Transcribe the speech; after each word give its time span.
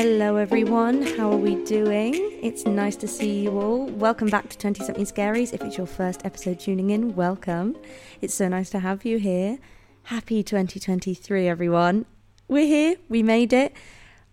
Hello, 0.00 0.36
everyone. 0.36 1.02
How 1.02 1.32
are 1.32 1.36
we 1.36 1.56
doing? 1.64 2.14
It's 2.40 2.64
nice 2.64 2.94
to 2.98 3.08
see 3.08 3.40
you 3.40 3.60
all. 3.60 3.86
Welcome 3.86 4.28
back 4.28 4.48
to 4.48 4.56
20 4.56 4.84
Something 4.84 5.04
Scaries. 5.04 5.52
If 5.52 5.60
it's 5.60 5.76
your 5.76 5.88
first 5.88 6.24
episode 6.24 6.60
tuning 6.60 6.90
in, 6.90 7.16
welcome. 7.16 7.76
It's 8.20 8.32
so 8.32 8.46
nice 8.46 8.70
to 8.70 8.78
have 8.78 9.04
you 9.04 9.18
here. 9.18 9.58
Happy 10.04 10.44
2023, 10.44 11.48
everyone. 11.48 12.06
We're 12.46 12.64
here. 12.64 12.94
We 13.08 13.24
made 13.24 13.52
it. 13.52 13.74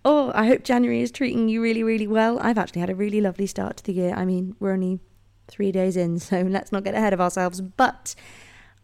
Oh, 0.05 0.31
I 0.36 0.45
hope 0.45 0.63
January 0.63 1.02
is 1.02 1.09
treating 1.09 1.49
you 1.49 1.63
really, 1.63 1.82
really 1.82 2.05
well. 2.05 2.38
I've 2.41 2.59
actually 2.59 2.82
had 2.82 2.91
a 2.91 2.95
really 2.95 3.20
lovely 3.20 3.47
start 3.47 3.77
to 3.77 3.84
the 3.84 3.93
year. 3.93 4.13
I 4.16 4.23
mean, 4.23 4.55
we're 4.59 4.73
only 4.73 5.00
three 5.47 5.71
days 5.71 5.97
in, 5.97 6.20
so 6.20 6.41
let's 6.47 6.71
not 6.71 6.84
get 6.84 6.93
ahead 6.93 7.11
of 7.11 7.20
ourselves. 7.20 7.59
But 7.62 8.13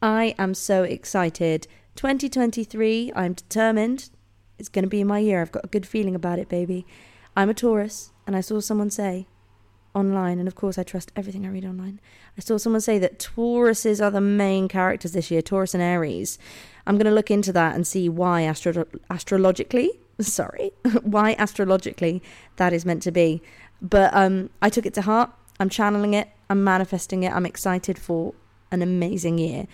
I 0.02 0.34
am 0.40 0.56
so 0.56 0.82
excited. 0.82 1.68
2023, 1.96 3.12
I'm 3.16 3.34
determined 3.34 4.10
it's 4.62 4.70
going 4.70 4.84
to 4.84 4.90
be 4.90 5.04
my 5.04 5.18
year. 5.18 5.42
I've 5.42 5.52
got 5.52 5.66
a 5.66 5.68
good 5.68 5.88
feeling 5.88 6.16
about 6.16 6.38
it, 6.40 6.48
baby. 6.48 6.86
I'm 7.36 7.50
a 7.50 7.54
Taurus, 7.54 8.12
and 8.28 8.36
I 8.36 8.42
saw 8.42 8.60
someone 8.60 8.92
say 8.92 9.28
online, 9.96 10.38
and 10.38 10.48
of 10.48 10.54
course, 10.54 10.78
I 10.78 10.84
trust 10.84 11.12
everything 11.16 11.46
I 11.46 11.50
read 11.50 11.66
online. 11.66 12.00
I 12.38 12.42
saw 12.42 12.58
someone 12.58 12.82
say 12.82 13.00
that 13.00 13.18
Tauruses 13.18 14.00
are 14.04 14.12
the 14.12 14.22
main 14.22 14.68
characters 14.68 15.14
this 15.14 15.32
year, 15.32 15.42
Taurus 15.42 15.74
and 15.74 15.82
Aries. 15.82 16.38
I'm 16.86 16.96
going 16.96 17.08
to 17.08 17.12
look 17.12 17.32
into 17.32 17.52
that 17.54 17.74
and 17.76 17.88
see 17.88 18.08
why 18.08 18.44
astro- 18.44 18.86
astrologically, 19.10 19.92
sorry, 20.20 20.72
why 21.02 21.36
astrologically 21.40 22.22
that 22.58 22.72
is 22.72 22.86
meant 22.86 23.02
to 23.04 23.12
be. 23.12 23.42
But 23.82 24.14
um, 24.14 24.52
I 24.62 24.70
took 24.70 24.86
it 24.86 24.94
to 24.94 25.02
heart. 25.02 25.32
I'm 25.60 25.70
channeling 25.70 26.14
it. 26.14 26.30
I'm 26.52 26.64
manifesting 26.64 27.24
it. 27.24 27.34
I'm 27.34 27.48
excited 27.48 27.98
for 27.98 28.36
an 28.72 28.84
amazing 28.84 29.40
year. 29.40 29.68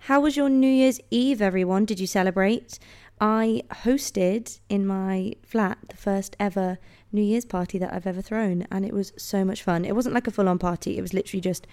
How 0.00 0.20
was 0.20 0.36
your 0.36 0.48
New 0.48 0.70
Year's 0.70 1.00
Eve, 1.10 1.42
everyone? 1.42 1.84
Did 1.84 1.98
you 1.98 2.06
celebrate? 2.06 2.78
I 3.20 3.62
hosted 3.70 4.60
in 4.68 4.86
my 4.86 5.34
flat 5.42 5.78
the 5.88 5.96
first 5.96 6.36
ever 6.38 6.78
New 7.12 7.22
Year's 7.22 7.46
party 7.46 7.78
that 7.78 7.92
I've 7.92 8.06
ever 8.06 8.20
thrown, 8.20 8.66
and 8.70 8.84
it 8.84 8.92
was 8.92 9.12
so 9.16 9.44
much 9.44 9.62
fun. 9.62 9.84
It 9.84 9.94
wasn't 9.94 10.14
like 10.14 10.26
a 10.26 10.30
full 10.30 10.48
on 10.48 10.58
party, 10.58 10.98
it 10.98 11.02
was 11.02 11.14
literally 11.14 11.40
just 11.40 11.66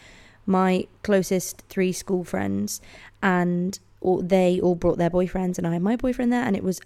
my 0.45 0.87
closest 1.03 1.61
three 1.69 1.91
school 1.91 2.23
friends, 2.23 2.81
and 3.21 3.79
all, 4.01 4.21
they 4.21 4.59
all 4.61 4.75
brought 4.75 4.97
their 4.97 5.09
boyfriends, 5.09 5.57
and 5.57 5.67
I 5.67 5.73
had 5.73 5.81
my 5.81 5.95
boyfriend 5.95 6.31
there, 6.31 6.43
and 6.43 6.55
it 6.55 6.63
was 6.63 6.79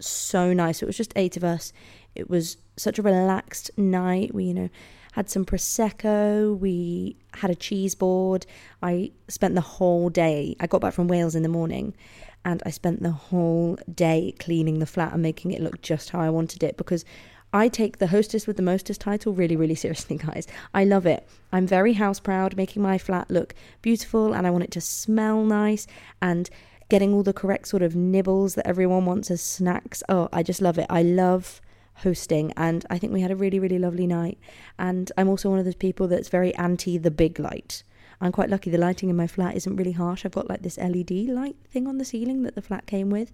so 0.00 0.52
nice. 0.52 0.82
It 0.82 0.86
was 0.86 0.96
just 0.96 1.12
eight 1.16 1.36
of 1.36 1.44
us. 1.44 1.72
It 2.14 2.28
was 2.28 2.56
such 2.76 2.98
a 2.98 3.02
relaxed 3.02 3.70
night. 3.76 4.34
We, 4.34 4.44
you 4.44 4.54
know, 4.54 4.70
had 5.12 5.28
some 5.28 5.44
prosecco. 5.44 6.58
We 6.58 7.16
had 7.34 7.50
a 7.50 7.54
cheese 7.54 7.94
board. 7.94 8.46
I 8.82 9.12
spent 9.28 9.54
the 9.54 9.60
whole 9.60 10.08
day. 10.08 10.56
I 10.60 10.66
got 10.66 10.80
back 10.80 10.94
from 10.94 11.08
Wales 11.08 11.34
in 11.34 11.42
the 11.42 11.48
morning, 11.48 11.94
and 12.44 12.62
I 12.64 12.70
spent 12.70 13.02
the 13.02 13.10
whole 13.10 13.78
day 13.92 14.34
cleaning 14.38 14.78
the 14.78 14.86
flat 14.86 15.12
and 15.12 15.22
making 15.22 15.50
it 15.52 15.60
look 15.60 15.82
just 15.82 16.10
how 16.10 16.20
I 16.20 16.30
wanted 16.30 16.62
it 16.62 16.76
because 16.76 17.04
I 17.52 17.68
take 17.68 17.98
the 17.98 18.08
hostess 18.08 18.46
with 18.46 18.56
the 18.56 18.62
mostest 18.62 19.00
title 19.00 19.32
really, 19.32 19.56
really 19.56 19.74
seriously, 19.84 20.16
guys. 20.16 20.46
I 20.72 20.84
love 20.84 21.06
it. 21.06 21.26
I'm 21.52 21.66
very 21.66 21.94
house 21.94 22.20
proud, 22.20 22.56
making 22.56 22.82
my 22.82 22.98
flat 22.98 23.30
look 23.30 23.54
beautiful, 23.82 24.32
and 24.32 24.46
I 24.46 24.50
want 24.50 24.64
it 24.64 24.70
to 24.72 24.80
smell 24.80 25.44
nice 25.44 25.86
and 26.22 26.48
getting 26.88 27.14
all 27.14 27.22
the 27.22 27.32
correct 27.32 27.68
sort 27.68 27.82
of 27.82 27.94
nibbles 27.94 28.54
that 28.54 28.66
everyone 28.66 29.04
wants 29.04 29.30
as 29.30 29.40
snacks. 29.40 30.02
Oh, 30.08 30.28
I 30.32 30.42
just 30.42 30.60
love 30.60 30.78
it. 30.78 30.86
I 30.90 31.02
love 31.02 31.60
hosting, 31.96 32.52
and 32.56 32.86
I 32.88 32.98
think 32.98 33.12
we 33.12 33.20
had 33.20 33.30
a 33.30 33.36
really, 33.36 33.58
really 33.58 33.78
lovely 33.78 34.06
night. 34.06 34.38
And 34.78 35.10
I'm 35.16 35.28
also 35.28 35.50
one 35.50 35.58
of 35.58 35.64
those 35.64 35.74
people 35.74 36.08
that's 36.08 36.28
very 36.28 36.54
anti 36.54 36.98
the 36.98 37.10
big 37.10 37.38
light. 37.38 37.82
I'm 38.20 38.32
quite 38.32 38.50
lucky 38.50 38.70
the 38.70 38.78
lighting 38.78 39.08
in 39.08 39.16
my 39.16 39.26
flat 39.26 39.56
isn't 39.56 39.76
really 39.76 39.92
harsh. 39.92 40.24
I've 40.24 40.32
got 40.32 40.48
like 40.48 40.62
this 40.62 40.78
LED 40.78 41.10
light 41.10 41.56
thing 41.70 41.86
on 41.86 41.98
the 41.98 42.04
ceiling 42.04 42.42
that 42.42 42.54
the 42.54 42.62
flat 42.62 42.86
came 42.86 43.10
with. 43.10 43.32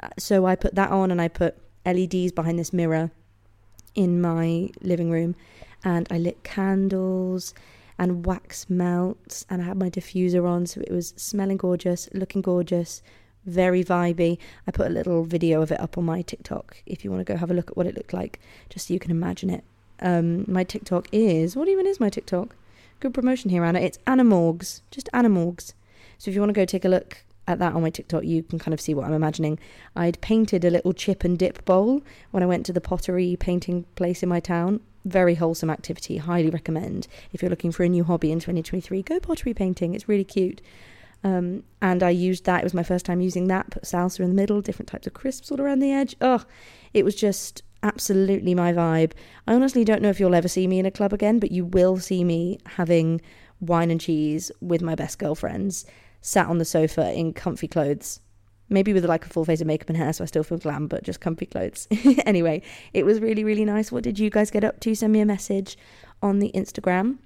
Uh, 0.00 0.08
so 0.18 0.46
I 0.46 0.56
put 0.56 0.74
that 0.74 0.90
on 0.90 1.10
and 1.10 1.20
I 1.20 1.28
put 1.28 1.56
LEDs 1.84 2.32
behind 2.32 2.58
this 2.58 2.72
mirror 2.72 3.10
in 3.94 4.20
my 4.20 4.70
living 4.80 5.10
room 5.10 5.36
and 5.84 6.06
I 6.10 6.18
lit 6.18 6.42
candles 6.44 7.54
and 7.98 8.26
wax 8.26 8.68
melts 8.68 9.46
and 9.48 9.62
I 9.62 9.66
had 9.66 9.78
my 9.78 9.88
diffuser 9.88 10.46
on 10.48 10.66
so 10.66 10.80
it 10.80 10.90
was 10.92 11.14
smelling 11.16 11.56
gorgeous, 11.56 12.08
looking 12.12 12.42
gorgeous, 12.42 13.02
very 13.44 13.84
vibey. 13.84 14.38
I 14.66 14.70
put 14.70 14.86
a 14.86 14.90
little 14.90 15.24
video 15.24 15.62
of 15.62 15.70
it 15.70 15.80
up 15.80 15.96
on 15.96 16.04
my 16.04 16.22
TikTok 16.22 16.78
if 16.86 17.04
you 17.04 17.10
want 17.10 17.26
to 17.26 17.32
go 17.32 17.38
have 17.38 17.50
a 17.50 17.54
look 17.54 17.70
at 17.70 17.76
what 17.76 17.86
it 17.86 17.94
looked 17.94 18.12
like, 18.12 18.40
just 18.68 18.88
so 18.88 18.94
you 18.94 19.00
can 19.00 19.10
imagine 19.10 19.50
it. 19.50 19.64
Um, 20.00 20.44
my 20.46 20.64
TikTok 20.64 21.08
is 21.12 21.56
what 21.56 21.68
even 21.68 21.86
is 21.86 22.00
my 22.00 22.08
TikTok? 22.08 22.54
Good 23.00 23.14
promotion 23.14 23.50
here, 23.50 23.64
Anna. 23.64 23.80
It's 23.80 23.98
Animorgs, 24.06 24.80
just 24.90 25.08
Animorgs. 25.12 25.74
So 26.18 26.30
if 26.30 26.34
you 26.34 26.40
want 26.40 26.50
to 26.50 26.60
go 26.60 26.64
take 26.64 26.84
a 26.84 26.88
look 26.88 27.24
at 27.46 27.58
that 27.58 27.74
on 27.74 27.82
my 27.82 27.90
TikTok, 27.90 28.24
you 28.24 28.42
can 28.42 28.58
kind 28.58 28.72
of 28.72 28.80
see 28.80 28.94
what 28.94 29.06
I'm 29.06 29.12
imagining. 29.12 29.58
I'd 29.94 30.20
painted 30.20 30.64
a 30.64 30.70
little 30.70 30.92
chip 30.92 31.22
and 31.24 31.38
dip 31.38 31.64
bowl 31.64 32.02
when 32.30 32.42
I 32.42 32.46
went 32.46 32.66
to 32.66 32.72
the 32.72 32.80
pottery 32.80 33.36
painting 33.38 33.84
place 33.94 34.22
in 34.22 34.28
my 34.28 34.40
town. 34.40 34.80
Very 35.04 35.34
wholesome 35.36 35.70
activity. 35.70 36.16
Highly 36.16 36.50
recommend. 36.50 37.06
If 37.32 37.42
you're 37.42 37.50
looking 37.50 37.70
for 37.70 37.84
a 37.84 37.88
new 37.88 38.02
hobby 38.02 38.32
in 38.32 38.40
2023, 38.40 39.02
go 39.02 39.20
pottery 39.20 39.54
painting. 39.54 39.94
It's 39.94 40.08
really 40.08 40.24
cute. 40.24 40.60
Um, 41.22 41.62
and 41.80 42.02
I 42.02 42.10
used 42.10 42.44
that. 42.44 42.60
It 42.60 42.64
was 42.64 42.74
my 42.74 42.82
first 42.82 43.06
time 43.06 43.20
using 43.20 43.46
that. 43.48 43.70
Put 43.70 43.84
salsa 43.84 44.20
in 44.20 44.30
the 44.30 44.34
middle, 44.34 44.60
different 44.60 44.88
types 44.88 45.06
of 45.06 45.14
crisps 45.14 45.50
all 45.50 45.60
around 45.60 45.80
the 45.80 45.92
edge. 45.92 46.16
Oh, 46.20 46.44
it 46.92 47.04
was 47.04 47.14
just 47.14 47.62
absolutely 47.82 48.54
my 48.54 48.72
vibe. 48.72 49.12
I 49.46 49.54
honestly 49.54 49.84
don't 49.84 50.02
know 50.02 50.10
if 50.10 50.20
you'll 50.20 50.34
ever 50.34 50.48
see 50.48 50.66
me 50.66 50.78
in 50.78 50.86
a 50.86 50.90
club 50.90 51.12
again, 51.12 51.38
but 51.38 51.52
you 51.52 51.64
will 51.64 51.98
see 51.98 52.24
me 52.24 52.58
having 52.66 53.20
wine 53.60 53.90
and 53.90 54.00
cheese 54.00 54.50
with 54.60 54.82
my 54.82 54.94
best 54.94 55.18
girlfriends, 55.18 55.86
sat 56.20 56.46
on 56.46 56.58
the 56.58 56.64
sofa 56.64 57.12
in 57.12 57.32
comfy 57.32 57.68
clothes. 57.68 58.20
Maybe 58.68 58.92
with 58.92 59.04
like 59.04 59.24
a 59.24 59.28
full 59.28 59.44
face 59.44 59.60
of 59.60 59.68
makeup 59.68 59.88
and 59.88 59.96
hair, 59.96 60.12
so 60.12 60.24
I 60.24 60.26
still 60.26 60.42
feel 60.42 60.58
glam, 60.58 60.88
but 60.88 61.04
just 61.04 61.20
comfy 61.20 61.46
clothes. 61.46 61.86
anyway, 62.26 62.62
it 62.92 63.06
was 63.06 63.20
really, 63.20 63.44
really 63.44 63.64
nice. 63.64 63.92
What 63.92 64.02
did 64.02 64.18
you 64.18 64.28
guys 64.28 64.50
get 64.50 64.64
up 64.64 64.80
to? 64.80 64.94
Send 64.94 65.12
me 65.12 65.20
a 65.20 65.26
message 65.26 65.78
on 66.20 66.40
the 66.40 66.50
Instagram. 66.52 67.18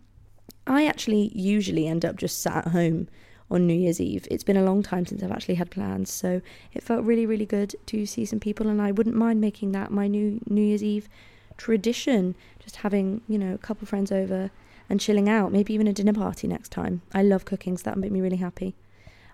I 0.66 0.86
actually 0.86 1.32
usually 1.34 1.86
end 1.86 2.04
up 2.04 2.16
just 2.16 2.42
sat 2.42 2.66
at 2.66 2.72
home 2.72 3.08
on 3.50 3.66
New 3.66 3.74
Year's 3.74 4.00
Eve. 4.00 4.26
It's 4.30 4.44
been 4.44 4.56
a 4.56 4.62
long 4.62 4.82
time 4.82 5.06
since 5.06 5.22
I've 5.22 5.32
actually 5.32 5.56
had 5.56 5.70
plans, 5.70 6.12
so 6.12 6.40
it 6.72 6.82
felt 6.82 7.04
really, 7.04 7.26
really 7.26 7.46
good 7.46 7.74
to 7.86 8.06
see 8.06 8.24
some 8.24 8.40
people, 8.40 8.68
and 8.68 8.80
I 8.80 8.92
wouldn't 8.92 9.16
mind 9.16 9.40
making 9.40 9.72
that 9.72 9.90
my 9.90 10.06
new 10.06 10.40
New 10.48 10.62
Year's 10.62 10.84
Eve 10.84 11.08
tradition. 11.56 12.36
Just 12.58 12.76
having, 12.76 13.22
you 13.28 13.38
know, 13.38 13.54
a 13.54 13.58
couple 13.58 13.86
friends 13.86 14.12
over 14.12 14.50
and 14.88 15.00
chilling 15.00 15.28
out, 15.28 15.52
maybe 15.52 15.72
even 15.74 15.86
a 15.86 15.92
dinner 15.92 16.12
party 16.12 16.48
next 16.48 16.70
time. 16.70 17.02
I 17.12 17.22
love 17.22 17.44
cooking, 17.44 17.76
so 17.76 17.84
that 17.84 17.96
make 17.96 18.12
me 18.12 18.20
really 18.20 18.36
happy. 18.36 18.74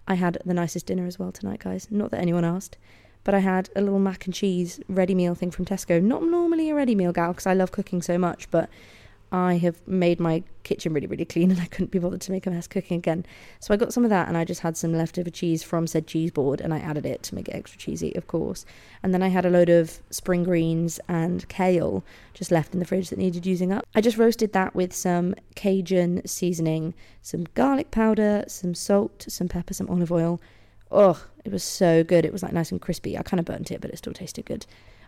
I 0.08 0.14
had 0.14 0.38
the 0.44 0.54
nicest 0.54 0.86
dinner 0.86 1.06
as 1.06 1.18
well 1.18 1.32
tonight, 1.32 1.60
guys. 1.60 1.88
Not 1.90 2.10
that 2.12 2.20
anyone 2.20 2.44
asked, 2.44 2.78
but 3.24 3.34
I 3.34 3.40
had 3.40 3.70
a 3.74 3.80
little 3.80 3.98
mac 3.98 4.24
and 4.26 4.34
cheese 4.34 4.80
ready 4.88 5.14
meal 5.14 5.34
thing 5.34 5.50
from 5.50 5.64
Tesco. 5.64 6.00
Not 6.00 6.22
normally 6.22 6.70
a 6.70 6.74
ready 6.74 6.94
meal 6.94 7.12
gal 7.12 7.32
because 7.32 7.46
I 7.46 7.54
love 7.54 7.72
cooking 7.72 8.00
so 8.00 8.16
much, 8.16 8.50
but 8.50 8.70
I 9.32 9.56
have 9.58 9.86
made 9.88 10.20
my 10.20 10.44
kitchen 10.62 10.92
really, 10.92 11.06
really 11.06 11.24
clean 11.24 11.50
and 11.50 11.60
I 11.60 11.66
couldn't 11.66 11.90
be 11.90 11.98
bothered 11.98 12.20
to 12.22 12.32
make 12.32 12.46
a 12.46 12.50
mess 12.50 12.66
cooking 12.66 12.98
again. 12.98 13.26
So 13.60 13.74
I 13.74 13.76
got 13.76 13.92
some 13.92 14.04
of 14.04 14.10
that 14.10 14.28
and 14.28 14.36
I 14.36 14.44
just 14.44 14.60
had 14.60 14.76
some 14.76 14.92
leftover 14.92 15.30
cheese 15.30 15.62
from 15.62 15.86
said 15.86 16.06
cheese 16.06 16.30
board 16.30 16.60
and 16.60 16.72
I 16.72 16.78
added 16.78 17.04
it 17.04 17.22
to 17.24 17.34
make 17.34 17.48
it 17.48 17.54
extra 17.54 17.78
cheesy, 17.78 18.14
of 18.14 18.26
course. 18.28 18.64
And 19.02 19.12
then 19.12 19.22
I 19.22 19.28
had 19.28 19.44
a 19.44 19.50
load 19.50 19.68
of 19.68 20.00
spring 20.10 20.44
greens 20.44 21.00
and 21.08 21.48
kale 21.48 22.04
just 22.34 22.50
left 22.50 22.72
in 22.72 22.80
the 22.80 22.86
fridge 22.86 23.10
that 23.10 23.18
needed 23.18 23.46
using 23.46 23.72
up. 23.72 23.84
I 23.94 24.00
just 24.00 24.18
roasted 24.18 24.52
that 24.52 24.74
with 24.74 24.92
some 24.92 25.34
Cajun 25.54 26.22
seasoning, 26.26 26.94
some 27.22 27.46
garlic 27.54 27.90
powder, 27.90 28.44
some 28.46 28.74
salt, 28.74 29.26
some 29.28 29.48
pepper, 29.48 29.74
some 29.74 29.88
olive 29.88 30.12
oil. 30.12 30.40
Oh, 30.90 31.24
it 31.44 31.50
was 31.50 31.64
so 31.64 32.04
good. 32.04 32.24
It 32.24 32.32
was 32.32 32.42
like 32.44 32.52
nice 32.52 32.70
and 32.70 32.80
crispy. 32.80 33.18
I 33.18 33.22
kind 33.22 33.40
of 33.40 33.46
burnt 33.46 33.72
it, 33.72 33.80
but 33.80 33.90
it 33.90 33.98
still 33.98 34.12
tasted 34.12 34.46
good 34.46 34.66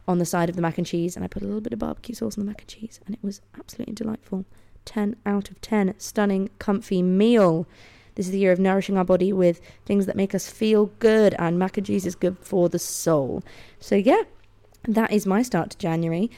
on 0.09 0.19
the 0.19 0.25
side 0.25 0.49
of 0.49 0.57
the 0.57 0.63
mac 0.63 0.79
and 0.79 0.87
cheese, 0.87 1.15
and 1.15 1.25
I 1.25 1.29
put 1.29 1.43
a 1.43 1.45
little 1.45 1.61
bit 1.61 1.75
of 1.75 1.79
barbecue 1.79 2.15
sauce 2.15 2.39
on 2.39 2.45
the 2.45 2.51
mac 2.51 2.63
and 2.63 2.69
cheese, 2.69 2.99
and 3.07 3.15
it 3.15 3.23
was 3.23 3.43
absolutely 3.57 3.95
delightful. 3.95 4.47
10 4.87 5.17
out 5.27 5.51
of 5.51 5.61
10. 5.61 5.95
Stunning, 5.99 6.49
comfy 6.59 7.03
meal. 7.03 7.67
This 8.15 8.27
is 8.27 8.33
the 8.33 8.39
year 8.39 8.53
of 8.53 8.59
nourishing 8.59 8.97
our 8.97 9.05
body 9.05 9.33
with 9.33 9.61
things 9.85 10.07
that 10.07 10.17
make 10.17 10.35
us 10.35 10.51
feel 10.51 10.87
good, 10.99 11.35
and 11.39 11.59
mac 11.59 11.77
and 11.77 11.87
cheese 11.87 12.07
is 12.07 12.15
good 12.15 12.39
for 12.41 12.71
the 12.71 12.79
soul. 12.79 13.45
So, 13.79 13.95
yeah, 13.95 14.23
that 14.89 15.13
is 15.13 15.27
my 15.27 15.43
start 15.43 15.71
to 15.71 15.79
January. 15.79 16.31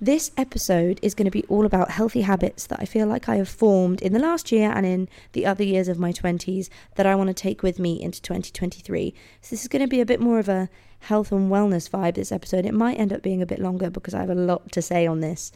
This 0.00 0.30
episode 0.36 1.00
is 1.02 1.14
going 1.14 1.24
to 1.24 1.30
be 1.30 1.44
all 1.44 1.66
about 1.66 1.90
healthy 1.90 2.20
habits 2.20 2.66
that 2.66 2.80
I 2.80 2.84
feel 2.84 3.06
like 3.06 3.28
I 3.28 3.36
have 3.36 3.48
formed 3.48 4.02
in 4.02 4.12
the 4.12 4.18
last 4.18 4.52
year 4.52 4.70
and 4.70 4.86
in 4.86 5.08
the 5.32 5.46
other 5.46 5.64
years 5.64 5.88
of 5.88 5.98
my 5.98 6.12
20s 6.12 6.68
that 6.94 7.06
I 7.06 7.14
want 7.14 7.28
to 7.28 7.34
take 7.34 7.62
with 7.62 7.78
me 7.78 8.00
into 8.00 8.22
2023. 8.22 9.14
So, 9.40 9.48
this 9.50 9.62
is 9.62 9.68
going 9.68 9.82
to 9.82 9.88
be 9.88 10.00
a 10.00 10.06
bit 10.06 10.20
more 10.20 10.38
of 10.38 10.48
a 10.48 10.68
health 11.00 11.32
and 11.32 11.50
wellness 11.50 11.88
vibe 11.88 12.14
this 12.14 12.32
episode. 12.32 12.64
It 12.66 12.74
might 12.74 12.98
end 12.98 13.12
up 13.12 13.22
being 13.22 13.42
a 13.42 13.46
bit 13.46 13.58
longer 13.58 13.90
because 13.90 14.14
I 14.14 14.20
have 14.20 14.30
a 14.30 14.34
lot 14.34 14.72
to 14.72 14.82
say 14.82 15.06
on 15.06 15.20
this, 15.20 15.52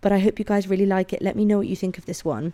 but 0.00 0.12
I 0.12 0.18
hope 0.18 0.38
you 0.38 0.44
guys 0.44 0.68
really 0.68 0.86
like 0.86 1.12
it. 1.12 1.22
Let 1.22 1.36
me 1.36 1.44
know 1.44 1.58
what 1.58 1.68
you 1.68 1.76
think 1.76 1.98
of 1.98 2.06
this 2.06 2.24
one. 2.24 2.52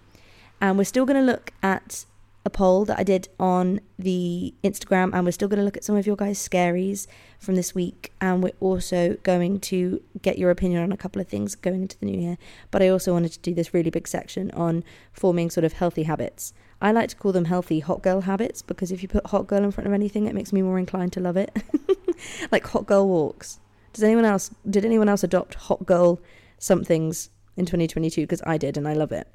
And 0.61 0.77
we're 0.77 0.85
still 0.85 1.07
going 1.07 1.25
to 1.25 1.33
look 1.33 1.53
at 1.63 2.05
a 2.45 2.51
poll 2.51 2.85
that 2.87 2.99
I 2.99 3.03
did 3.03 3.29
on 3.39 3.81
the 3.99 4.55
Instagram, 4.65 5.13
and 5.13 5.25
we're 5.25 5.33
still 5.33 5.49
going 5.49 5.59
to 5.59 5.65
look 5.65 5.77
at 5.77 5.85
some 5.85 5.97
of 5.97 6.07
your 6.07 6.17
guys' 6.17 6.39
scaries 6.39 7.07
from 7.39 7.55
this 7.55 7.75
week. 7.75 8.13
And 8.21 8.43
we're 8.43 8.53
also 8.61 9.17
going 9.23 9.61
to 9.61 10.03
get 10.23 10.39
your 10.39 10.51
opinion 10.51 10.83
on 10.83 10.93
a 10.93 10.97
couple 10.97 11.21
of 11.21 11.29
things 11.29 11.55
going 11.55 11.83
into 11.83 11.99
the 11.99 12.07
new 12.07 12.19
year. 12.19 12.39
But 12.71 12.83
I 12.83 12.89
also 12.89 13.13
wanted 13.13 13.33
to 13.33 13.41
do 13.41 13.55
this 13.55 13.75
really 13.75 13.91
big 13.91 14.09
section 14.09 14.51
on 14.53 14.85
forming 15.13 15.51
sort 15.51 15.65
of 15.65 15.75
healthy 15.75 16.05
habits. 16.05 16.55
I 16.83 16.93
like 16.93 17.11
to 17.11 17.17
call 17.17 17.33
them 17.33 17.45
healthy 17.45 17.81
hot 17.81 18.03
girl 18.03 18.23
habits 18.23 18.63
because 18.63 18.91
if 18.91 19.03
you 19.03 19.09
put 19.09 19.27
hot 19.27 19.47
girl 19.47 19.63
in 19.63 19.71
front 19.71 19.87
of 19.87 19.93
anything, 19.93 20.27
it 20.27 20.35
makes 20.35 20.53
me 20.53 20.63
more 20.63 20.79
inclined 20.79 21.13
to 21.15 21.21
love 21.21 21.37
it. 21.37 21.55
like 22.53 22.67
hot 22.67 22.87
girl 22.87 23.09
walks. 23.09 23.61
Does 23.93 24.05
anyone 24.05 24.25
else 24.25 24.51
did 24.69 24.85
anyone 24.85 25.09
else 25.09 25.25
adopt 25.25 25.55
hot 25.55 25.85
girl 25.87 26.21
somethings 26.59 27.31
in 27.57 27.67
2022 27.67 28.23
because 28.23 28.43
I 28.47 28.59
did 28.59 28.77
and 28.77 28.87
I 28.87 28.93
love 28.95 29.13
it. 29.13 29.27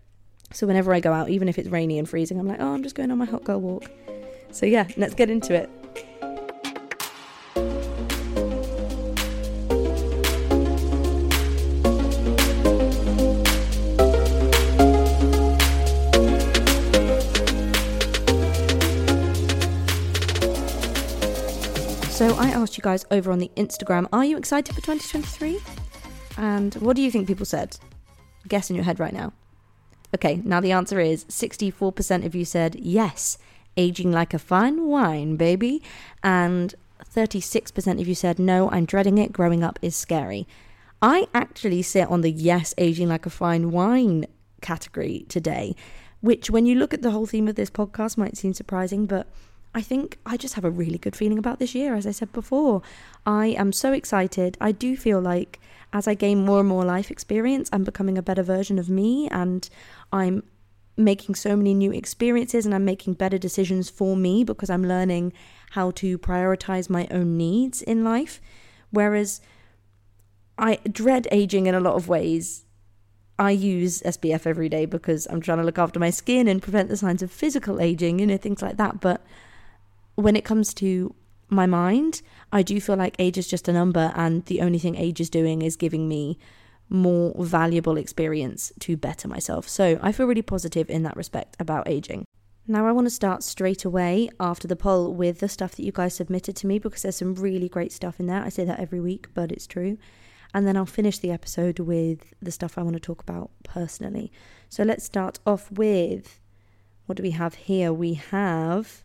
So 0.53 0.67
whenever 0.67 0.93
I 0.93 0.99
go 0.99 1.11
out 1.11 1.29
even 1.29 1.49
if 1.49 1.57
it's 1.57 1.69
rainy 1.69 1.99
and 1.99 2.07
freezing 2.07 2.39
I'm 2.39 2.47
like, 2.47 2.59
"Oh, 2.59 2.73
I'm 2.73 2.83
just 2.83 2.95
going 2.95 3.11
on 3.11 3.17
my 3.17 3.25
hot 3.25 3.43
girl 3.43 3.59
walk." 3.59 3.89
So 4.51 4.65
yeah, 4.65 4.87
let's 4.97 5.15
get 5.15 5.29
into 5.29 5.53
it. 5.53 5.69
You 22.77 22.83
guys 22.83 23.05
over 23.11 23.31
on 23.31 23.39
the 23.39 23.51
Instagram, 23.55 24.07
are 24.11 24.25
you 24.25 24.37
excited 24.37 24.75
for 24.75 24.81
2023? 24.81 25.59
And 26.37 26.73
what 26.75 26.95
do 26.95 27.01
you 27.01 27.11
think 27.11 27.27
people 27.27 27.45
said? 27.45 27.77
Guess 28.47 28.69
in 28.69 28.75
your 28.75 28.85
head 28.85 28.99
right 28.99 29.13
now. 29.13 29.33
Okay, 30.13 30.41
now 30.43 30.61
the 30.61 30.71
answer 30.71 30.99
is 30.99 31.25
64% 31.25 32.25
of 32.25 32.35
you 32.35 32.45
said 32.45 32.75
yes, 32.75 33.37
aging 33.75 34.11
like 34.11 34.33
a 34.33 34.39
fine 34.39 34.85
wine, 34.85 35.35
baby. 35.35 35.81
And 36.23 36.73
36% 37.03 37.99
of 37.99 38.07
you 38.07 38.15
said 38.15 38.39
no, 38.39 38.69
I'm 38.71 38.85
dreading 38.85 39.17
it, 39.17 39.33
growing 39.33 39.63
up 39.63 39.79
is 39.81 39.95
scary. 39.95 40.47
I 41.01 41.27
actually 41.33 41.81
sit 41.81 42.07
on 42.07 42.21
the 42.21 42.31
yes, 42.31 42.73
aging 42.77 43.09
like 43.09 43.25
a 43.25 43.29
fine 43.29 43.71
wine 43.71 44.25
category 44.61 45.25
today, 45.29 45.75
which, 46.21 46.49
when 46.49 46.65
you 46.65 46.75
look 46.75 46.93
at 46.93 47.01
the 47.01 47.11
whole 47.11 47.25
theme 47.25 47.47
of 47.47 47.55
this 47.55 47.69
podcast, 47.69 48.17
might 48.17 48.37
seem 48.37 48.53
surprising, 48.53 49.05
but 49.05 49.27
I 49.75 49.81
think 49.81 50.17
I 50.25 50.37
just 50.37 50.53
have 50.53 50.63
a 50.63 50.71
really 50.71 50.97
good 50.97 51.17
feeling 51.17 51.37
about 51.37 51.59
this 51.59 51.75
year. 51.75 51.95
As 51.95 52.07
I 52.07 52.11
said 52.11 52.31
before, 52.31 52.81
I 53.25 53.47
am 53.47 53.73
so 53.73 53.91
excited. 53.91 54.57
I 54.61 54.71
do 54.71 54.95
feel 54.95 55.19
like 55.19 55.59
as 55.91 56.07
I 56.07 56.13
gain 56.13 56.45
more 56.45 56.61
and 56.61 56.69
more 56.69 56.85
life 56.85 57.11
experience, 57.11 57.69
I'm 57.73 57.83
becoming 57.83 58.17
a 58.17 58.23
better 58.23 58.41
version 58.41 58.79
of 58.79 58.89
me 58.89 59.27
and 59.27 59.69
I'm 60.13 60.43
making 60.95 61.35
so 61.35 61.57
many 61.57 61.73
new 61.73 61.91
experiences 61.91 62.65
and 62.65 62.73
I'm 62.73 62.85
making 62.85 63.15
better 63.15 63.37
decisions 63.37 63.89
for 63.89 64.15
me 64.15 64.45
because 64.45 64.69
I'm 64.69 64.87
learning 64.87 65.33
how 65.71 65.91
to 65.91 66.17
prioritize 66.17 66.89
my 66.89 67.05
own 67.11 67.35
needs 67.35 67.81
in 67.81 68.05
life. 68.05 68.39
Whereas 68.91 69.41
I 70.57 70.79
dread 70.89 71.27
aging 71.33 71.67
in 71.67 71.75
a 71.75 71.81
lot 71.81 71.95
of 71.95 72.07
ways. 72.07 72.63
I 73.37 73.51
use 73.51 74.01
SPF 74.03 74.47
every 74.47 74.69
day 74.69 74.85
because 74.85 75.27
I'm 75.29 75.41
trying 75.41 75.57
to 75.57 75.65
look 75.65 75.77
after 75.77 75.99
my 75.99 76.11
skin 76.11 76.47
and 76.47 76.61
prevent 76.61 76.87
the 76.87 76.95
signs 76.95 77.21
of 77.21 77.29
physical 77.29 77.81
aging, 77.81 78.19
you 78.19 78.27
know, 78.27 78.37
things 78.37 78.61
like 78.61 78.77
that. 78.77 79.01
But 79.01 79.21
when 80.15 80.35
it 80.35 80.45
comes 80.45 80.73
to 80.75 81.13
my 81.49 81.65
mind, 81.65 82.21
I 82.51 82.63
do 82.63 82.81
feel 82.81 82.95
like 82.95 83.15
age 83.19 83.37
is 83.37 83.47
just 83.47 83.67
a 83.67 83.73
number, 83.73 84.11
and 84.15 84.45
the 84.45 84.61
only 84.61 84.79
thing 84.79 84.95
age 84.95 85.21
is 85.21 85.29
doing 85.29 85.61
is 85.61 85.75
giving 85.75 86.07
me 86.07 86.37
more 86.89 87.33
valuable 87.43 87.97
experience 87.97 88.71
to 88.79 88.95
better 88.95 89.27
myself. 89.27 89.67
So 89.67 89.99
I 90.01 90.11
feel 90.11 90.27
really 90.27 90.41
positive 90.41 90.89
in 90.89 91.03
that 91.03 91.17
respect 91.17 91.55
about 91.59 91.87
aging. 91.87 92.25
Now, 92.67 92.87
I 92.87 92.91
want 92.91 93.05
to 93.05 93.11
start 93.11 93.43
straight 93.43 93.85
away 93.85 94.29
after 94.39 94.67
the 94.67 94.75
poll 94.75 95.13
with 95.13 95.39
the 95.39 95.49
stuff 95.49 95.75
that 95.75 95.83
you 95.83 95.91
guys 95.91 96.15
submitted 96.15 96.55
to 96.57 96.67
me 96.67 96.79
because 96.79 97.03
there's 97.03 97.17
some 97.17 97.35
really 97.35 97.69
great 97.69 97.91
stuff 97.91 98.19
in 98.19 98.25
there. 98.25 98.41
I 98.41 98.49
say 98.49 98.65
that 98.65 98.79
every 98.79 98.99
week, 98.99 99.27
but 99.35 99.51
it's 99.51 99.67
true. 99.67 99.97
And 100.53 100.65
then 100.65 100.75
I'll 100.75 100.85
finish 100.85 101.19
the 101.19 101.31
episode 101.31 101.79
with 101.79 102.33
the 102.41 102.51
stuff 102.51 102.77
I 102.77 102.81
want 102.81 102.95
to 102.95 102.99
talk 102.99 103.21
about 103.21 103.51
personally. 103.63 104.31
So 104.69 104.83
let's 104.83 105.03
start 105.03 105.39
off 105.45 105.71
with 105.71 106.39
what 107.05 107.17
do 107.17 107.23
we 107.23 107.31
have 107.31 107.53
here? 107.53 107.93
We 107.93 108.15
have 108.15 109.03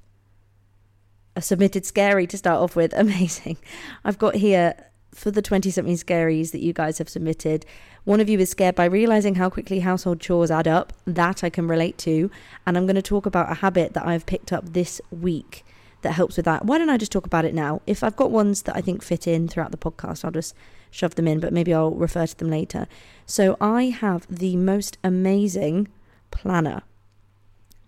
a 1.36 1.42
submitted 1.42 1.86
scary 1.86 2.26
to 2.26 2.38
start 2.38 2.60
off 2.60 2.76
with. 2.76 2.92
Amazing. 2.96 3.58
I've 4.04 4.18
got 4.18 4.36
here 4.36 4.74
for 5.12 5.30
the 5.30 5.42
20 5.42 5.70
something 5.70 5.96
scaries 5.96 6.52
that 6.52 6.60
you 6.60 6.72
guys 6.72 6.98
have 6.98 7.08
submitted. 7.08 7.66
One 8.04 8.20
of 8.20 8.28
you 8.28 8.38
is 8.38 8.50
scared 8.50 8.74
by 8.74 8.84
realizing 8.84 9.34
how 9.34 9.50
quickly 9.50 9.80
household 9.80 10.20
chores 10.20 10.50
add 10.50 10.68
up. 10.68 10.92
That 11.06 11.44
I 11.44 11.50
can 11.50 11.68
relate 11.68 11.98
to. 11.98 12.30
And 12.66 12.76
I'm 12.76 12.86
going 12.86 12.96
to 12.96 13.02
talk 13.02 13.26
about 13.26 13.50
a 13.50 13.56
habit 13.56 13.94
that 13.94 14.06
I've 14.06 14.26
picked 14.26 14.52
up 14.52 14.72
this 14.72 15.00
week 15.10 15.64
that 16.02 16.12
helps 16.12 16.36
with 16.36 16.46
that. 16.46 16.64
Why 16.64 16.78
don't 16.78 16.90
I 16.90 16.96
just 16.96 17.12
talk 17.12 17.26
about 17.26 17.44
it 17.44 17.54
now? 17.54 17.82
If 17.86 18.02
I've 18.02 18.16
got 18.16 18.30
ones 18.30 18.62
that 18.62 18.76
I 18.76 18.80
think 18.80 19.02
fit 19.02 19.26
in 19.26 19.48
throughout 19.48 19.70
the 19.70 19.76
podcast, 19.76 20.24
I'll 20.24 20.30
just 20.30 20.54
shove 20.90 21.14
them 21.14 21.28
in, 21.28 21.40
but 21.40 21.52
maybe 21.52 21.74
I'll 21.74 21.90
refer 21.90 22.26
to 22.26 22.36
them 22.36 22.50
later. 22.50 22.86
So 23.26 23.56
I 23.60 23.84
have 23.84 24.26
the 24.28 24.56
most 24.56 24.98
amazing 25.04 25.88
planner. 26.30 26.82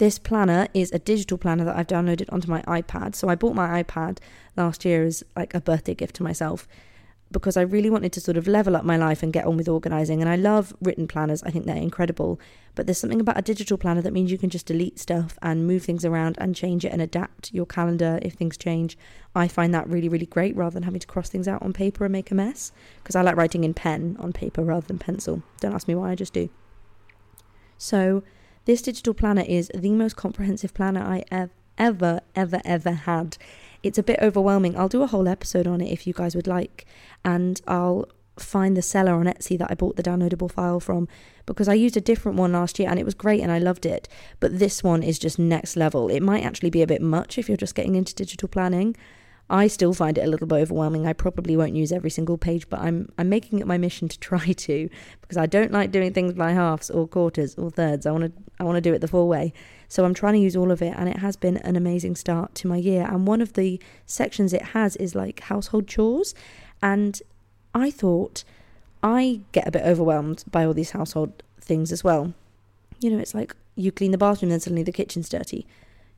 This 0.02 0.18
planner 0.18 0.66
is 0.74 0.90
a 0.90 0.98
digital 0.98 1.38
planner 1.38 1.64
that 1.64 1.76
I've 1.76 1.86
downloaded 1.86 2.26
onto 2.32 2.50
my 2.50 2.60
iPad. 2.62 3.14
So 3.14 3.28
I 3.28 3.36
bought 3.36 3.54
my 3.54 3.84
iPad 3.84 4.18
last 4.56 4.84
year 4.84 5.04
as 5.04 5.22
like 5.36 5.54
a 5.54 5.60
birthday 5.60 5.94
gift 5.94 6.16
to 6.16 6.24
myself 6.24 6.66
because 7.30 7.56
I 7.56 7.60
really 7.60 7.88
wanted 7.88 8.12
to 8.14 8.20
sort 8.20 8.36
of 8.36 8.48
level 8.48 8.74
up 8.74 8.84
my 8.84 8.96
life 8.96 9.22
and 9.22 9.32
get 9.32 9.44
on 9.44 9.56
with 9.56 9.68
organizing. 9.68 10.20
And 10.20 10.28
I 10.28 10.34
love 10.34 10.74
written 10.82 11.06
planners, 11.06 11.44
I 11.44 11.52
think 11.52 11.66
they're 11.66 11.76
incredible. 11.76 12.40
But 12.74 12.86
there's 12.86 12.98
something 12.98 13.20
about 13.20 13.38
a 13.38 13.42
digital 13.42 13.78
planner 13.78 14.02
that 14.02 14.12
means 14.12 14.32
you 14.32 14.38
can 14.38 14.50
just 14.50 14.66
delete 14.66 14.98
stuff 14.98 15.38
and 15.40 15.68
move 15.68 15.84
things 15.84 16.04
around 16.04 16.34
and 16.40 16.56
change 16.56 16.84
it 16.84 16.90
and 16.90 17.00
adapt 17.00 17.54
your 17.54 17.64
calendar 17.64 18.18
if 18.22 18.32
things 18.32 18.56
change. 18.56 18.98
I 19.36 19.46
find 19.46 19.72
that 19.72 19.88
really, 19.88 20.08
really 20.08 20.26
great 20.26 20.56
rather 20.56 20.74
than 20.74 20.82
having 20.82 20.98
to 20.98 21.06
cross 21.06 21.28
things 21.28 21.46
out 21.46 21.62
on 21.62 21.72
paper 21.72 22.04
and 22.04 22.10
make 22.10 22.32
a 22.32 22.34
mess 22.34 22.72
because 23.04 23.14
I 23.14 23.22
like 23.22 23.36
writing 23.36 23.62
in 23.62 23.72
pen 23.72 24.16
on 24.18 24.32
paper 24.32 24.64
rather 24.64 24.88
than 24.88 24.98
pencil. 24.98 25.44
Don't 25.60 25.74
ask 25.74 25.86
me 25.86 25.94
why, 25.94 26.10
I 26.10 26.16
just 26.16 26.32
do. 26.32 26.50
So, 27.78 28.24
this 28.64 28.82
digital 28.82 29.14
planner 29.14 29.44
is 29.46 29.70
the 29.74 29.90
most 29.90 30.16
comprehensive 30.16 30.74
planner 30.74 31.02
I 31.02 31.24
have 31.30 31.50
ever, 31.78 32.20
ever, 32.34 32.60
ever 32.64 32.92
had. 32.92 33.36
It's 33.82 33.98
a 33.98 34.02
bit 34.02 34.18
overwhelming. 34.22 34.76
I'll 34.76 34.88
do 34.88 35.02
a 35.02 35.08
whole 35.08 35.28
episode 35.28 35.66
on 35.66 35.80
it 35.80 35.92
if 35.92 36.06
you 36.06 36.12
guys 36.12 36.36
would 36.36 36.46
like, 36.46 36.86
and 37.24 37.60
I'll 37.66 38.08
find 38.38 38.76
the 38.76 38.82
seller 38.82 39.12
on 39.12 39.26
Etsy 39.26 39.58
that 39.58 39.70
I 39.70 39.74
bought 39.74 39.96
the 39.96 40.02
downloadable 40.02 40.50
file 40.50 40.80
from 40.80 41.06
because 41.44 41.68
I 41.68 41.74
used 41.74 41.96
a 41.96 42.00
different 42.00 42.38
one 42.38 42.52
last 42.52 42.78
year 42.78 42.88
and 42.88 42.98
it 42.98 43.04
was 43.04 43.14
great 43.14 43.40
and 43.40 43.52
I 43.52 43.58
loved 43.58 43.84
it. 43.84 44.08
But 44.40 44.58
this 44.58 44.82
one 44.82 45.02
is 45.02 45.18
just 45.18 45.38
next 45.38 45.76
level. 45.76 46.08
It 46.08 46.20
might 46.20 46.44
actually 46.44 46.70
be 46.70 46.82
a 46.82 46.86
bit 46.86 47.02
much 47.02 47.36
if 47.36 47.48
you're 47.48 47.56
just 47.56 47.74
getting 47.74 47.94
into 47.94 48.14
digital 48.14 48.48
planning. 48.48 48.96
I 49.52 49.66
still 49.66 49.92
find 49.92 50.16
it 50.16 50.22
a 50.22 50.26
little 50.26 50.46
bit 50.46 50.62
overwhelming. 50.62 51.06
I 51.06 51.12
probably 51.12 51.58
won't 51.58 51.76
use 51.76 51.92
every 51.92 52.08
single 52.08 52.38
page, 52.38 52.70
but 52.70 52.80
I'm 52.80 53.12
I'm 53.18 53.28
making 53.28 53.58
it 53.58 53.66
my 53.66 53.76
mission 53.76 54.08
to 54.08 54.18
try 54.18 54.52
to 54.52 54.88
because 55.20 55.36
I 55.36 55.44
don't 55.44 55.70
like 55.70 55.92
doing 55.92 56.14
things 56.14 56.32
by 56.32 56.52
halves 56.52 56.88
or 56.88 57.06
quarters 57.06 57.54
or 57.56 57.70
thirds. 57.70 58.06
I 58.06 58.12
want 58.12 58.24
to 58.24 58.32
I 58.58 58.64
want 58.64 58.76
to 58.76 58.80
do 58.80 58.94
it 58.94 59.00
the 59.00 59.08
full 59.08 59.28
way. 59.28 59.52
So 59.88 60.06
I'm 60.06 60.14
trying 60.14 60.32
to 60.34 60.38
use 60.40 60.56
all 60.56 60.70
of 60.70 60.80
it 60.80 60.94
and 60.96 61.06
it 61.06 61.18
has 61.18 61.36
been 61.36 61.58
an 61.58 61.76
amazing 61.76 62.16
start 62.16 62.54
to 62.56 62.66
my 62.66 62.78
year. 62.78 63.06
And 63.06 63.26
one 63.26 63.42
of 63.42 63.52
the 63.52 63.78
sections 64.06 64.54
it 64.54 64.62
has 64.62 64.96
is 64.96 65.14
like 65.14 65.40
household 65.40 65.86
chores 65.86 66.34
and 66.82 67.20
I 67.74 67.90
thought 67.90 68.44
I 69.02 69.40
get 69.52 69.68
a 69.68 69.70
bit 69.70 69.82
overwhelmed 69.82 70.44
by 70.50 70.64
all 70.64 70.72
these 70.72 70.92
household 70.92 71.42
things 71.60 71.92
as 71.92 72.02
well. 72.02 72.32
You 73.00 73.10
know, 73.10 73.18
it's 73.18 73.34
like 73.34 73.54
you 73.76 73.92
clean 73.92 74.12
the 74.12 74.18
bathroom 74.18 74.48
then 74.48 74.60
suddenly 74.60 74.82
the 74.82 74.92
kitchen's 74.92 75.28
dirty 75.28 75.66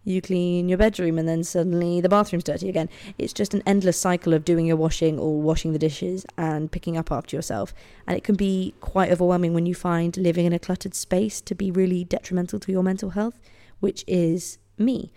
you 0.05 0.21
clean 0.21 0.69
your 0.69 0.79
bedroom 0.79 1.19
and 1.19 1.27
then 1.27 1.43
suddenly 1.43 2.01
the 2.01 2.09
bathroom's 2.09 2.45
dirty 2.45 2.69
again. 2.69 2.89
It's 3.19 3.33
just 3.33 3.55
an 3.55 3.63
endless 3.67 3.99
cycle 3.99 4.35
of 4.35 4.45
doing 4.45 4.67
your 4.67 4.77
washing 4.77 5.19
or 5.19 5.41
washing 5.41 5.73
the 5.73 5.79
dishes 5.79 6.27
and 6.37 6.71
picking 6.71 6.97
up 6.97 7.11
after 7.11 7.35
yourself. 7.37 7.75
And 8.07 8.17
it 8.17 8.25
can 8.25 8.35
be 8.35 8.75
quite 8.81 9.11
overwhelming 9.11 9.55
when 9.55 9.67
you 9.67 9.75
find 9.75 10.17
living 10.17 10.45
in 10.45 10.53
a 10.53 10.59
cluttered 10.59 10.95
space 10.95 11.41
to 11.43 11.55
be 11.55 11.71
really 11.71 12.05
detrimental 12.05 12.61
to 12.61 12.73
your 12.73 12.83
mental 12.83 13.11
health, 13.11 13.41
which 13.81 14.05
is 14.07 14.59
me. 14.79 15.11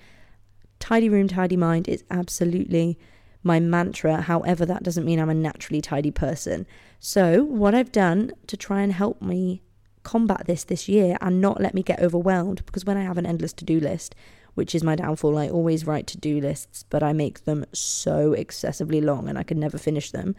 Tidy 0.80 1.10
room, 1.10 1.28
tidy 1.28 1.58
mind 1.58 1.88
is 1.88 2.04
absolutely 2.10 2.98
my 3.44 3.60
mantra. 3.60 4.22
However, 4.22 4.66
that 4.66 4.84
doesn't 4.84 5.06
mean 5.06 5.20
I'm 5.20 5.30
a 5.30 5.34
naturally 5.34 5.82
tidy 5.82 6.12
person. 6.12 6.66
So, 7.00 7.44
what 7.44 7.76
I've 7.76 7.92
done 7.92 8.32
to 8.48 8.58
try 8.58 8.82
and 8.82 8.94
help 8.94 9.22
me 9.22 9.62
combat 10.04 10.44
this 10.46 10.64
this 10.64 10.88
year 10.88 11.18
and 11.20 11.42
not 11.42 11.60
let 11.60 11.74
me 11.74 11.84
get 11.84 12.00
overwhelmed 12.00 12.66
because 12.66 12.86
when 12.86 12.96
I 12.96 13.02
have 13.02 13.18
an 13.18 13.26
endless 13.26 13.52
to 13.54 13.66
do 13.66 13.80
list, 13.80 14.16
which 14.58 14.74
is 14.74 14.84
my 14.84 14.96
downfall. 14.96 15.38
I 15.38 15.50
always 15.50 15.86
write 15.86 16.08
to 16.08 16.18
do 16.18 16.42
lists, 16.42 16.84
but 16.90 17.04
I 17.04 17.14
make 17.14 17.46
them 17.46 17.64
so 17.74 18.34
excessively 18.34 19.02
long 19.02 19.30
and 19.30 19.38
I 19.38 19.44
can 19.44 19.60
never 19.60 19.78
finish 19.78 20.10
them. 20.10 20.36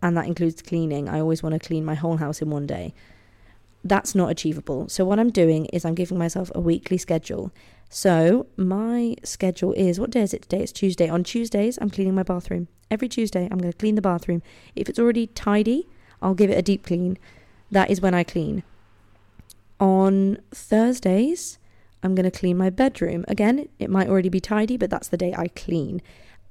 And 0.00 0.16
that 0.16 0.26
includes 0.26 0.62
cleaning. 0.62 1.08
I 1.08 1.18
always 1.18 1.42
want 1.42 1.60
to 1.60 1.66
clean 1.66 1.84
my 1.84 1.96
whole 1.96 2.18
house 2.18 2.40
in 2.40 2.48
one 2.48 2.68
day. 2.68 2.94
That's 3.82 4.14
not 4.14 4.30
achievable. 4.30 4.88
So, 4.88 5.04
what 5.04 5.18
I'm 5.18 5.30
doing 5.30 5.66
is 5.66 5.84
I'm 5.84 5.96
giving 5.96 6.16
myself 6.16 6.52
a 6.54 6.60
weekly 6.60 6.96
schedule. 6.96 7.50
So, 7.88 8.46
my 8.56 9.16
schedule 9.24 9.72
is 9.72 9.98
what 9.98 10.10
day 10.10 10.22
is 10.22 10.32
it 10.32 10.42
today? 10.42 10.62
It's 10.62 10.70
Tuesday. 10.70 11.08
On 11.08 11.24
Tuesdays, 11.24 11.76
I'm 11.80 11.90
cleaning 11.90 12.14
my 12.14 12.22
bathroom. 12.22 12.68
Every 12.88 13.08
Tuesday, 13.08 13.48
I'm 13.50 13.58
going 13.58 13.72
to 13.72 13.78
clean 13.78 13.96
the 13.96 14.02
bathroom. 14.02 14.42
If 14.76 14.88
it's 14.88 14.98
already 14.98 15.26
tidy, 15.28 15.88
I'll 16.22 16.34
give 16.34 16.50
it 16.50 16.58
a 16.58 16.62
deep 16.62 16.84
clean. 16.86 17.18
That 17.70 17.90
is 17.90 18.00
when 18.00 18.14
I 18.14 18.22
clean. 18.22 18.62
On 19.80 20.38
Thursdays, 20.52 21.58
I'm 22.02 22.14
going 22.14 22.30
to 22.30 22.38
clean 22.38 22.56
my 22.56 22.70
bedroom. 22.70 23.24
Again, 23.28 23.68
it 23.78 23.90
might 23.90 24.08
already 24.08 24.28
be 24.28 24.40
tidy, 24.40 24.76
but 24.76 24.90
that's 24.90 25.08
the 25.08 25.16
day 25.16 25.34
I 25.36 25.48
clean. 25.48 26.00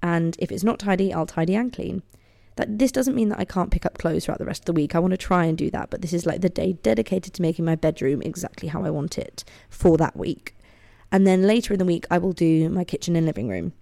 And 0.02 0.36
if 0.40 0.52
it's 0.52 0.64
not 0.64 0.80
tidy, 0.80 1.14
I'll 1.14 1.26
tidy 1.26 1.56
and 1.56 1.74
clean. 1.74 2.04
That 2.56 2.78
this 2.78 2.92
doesn't 2.92 3.16
mean 3.16 3.30
that 3.30 3.40
I 3.40 3.46
can't 3.46 3.72
pick 3.72 3.86
up 3.86 3.98
clothes 3.98 4.26
throughout 4.26 4.40
the 4.40 4.46
rest 4.46 4.64
of 4.64 4.66
the 4.66 4.74
week. 4.74 4.94
I 4.94 5.00
want 5.00 5.12
to 5.12 5.18
try 5.18 5.46
and 5.46 5.58
do 5.58 5.72
that, 5.72 5.90
but 5.90 6.02
this 6.02 6.14
is 6.14 6.26
like 6.26 6.42
the 6.42 6.50
day 6.50 6.74
dedicated 6.74 7.34
to 7.34 7.42
making 7.42 7.66
my 7.66 7.76
bedroom 7.76 8.22
exactly 8.22 8.68
how 8.68 8.84
I 8.84 8.90
want 8.90 9.18
it 9.18 9.44
for 9.70 9.98
that 9.98 10.16
week. 10.16 10.56
And 11.12 11.26
then 11.26 11.48
later 11.48 11.74
in 11.74 11.80
the 11.80 11.86
week, 11.86 12.06
I 12.12 12.18
will 12.18 12.34
do 12.34 12.70
my 12.70 12.84
kitchen 12.84 13.16
and 13.16 13.26
living 13.26 13.48
room. 13.48 13.74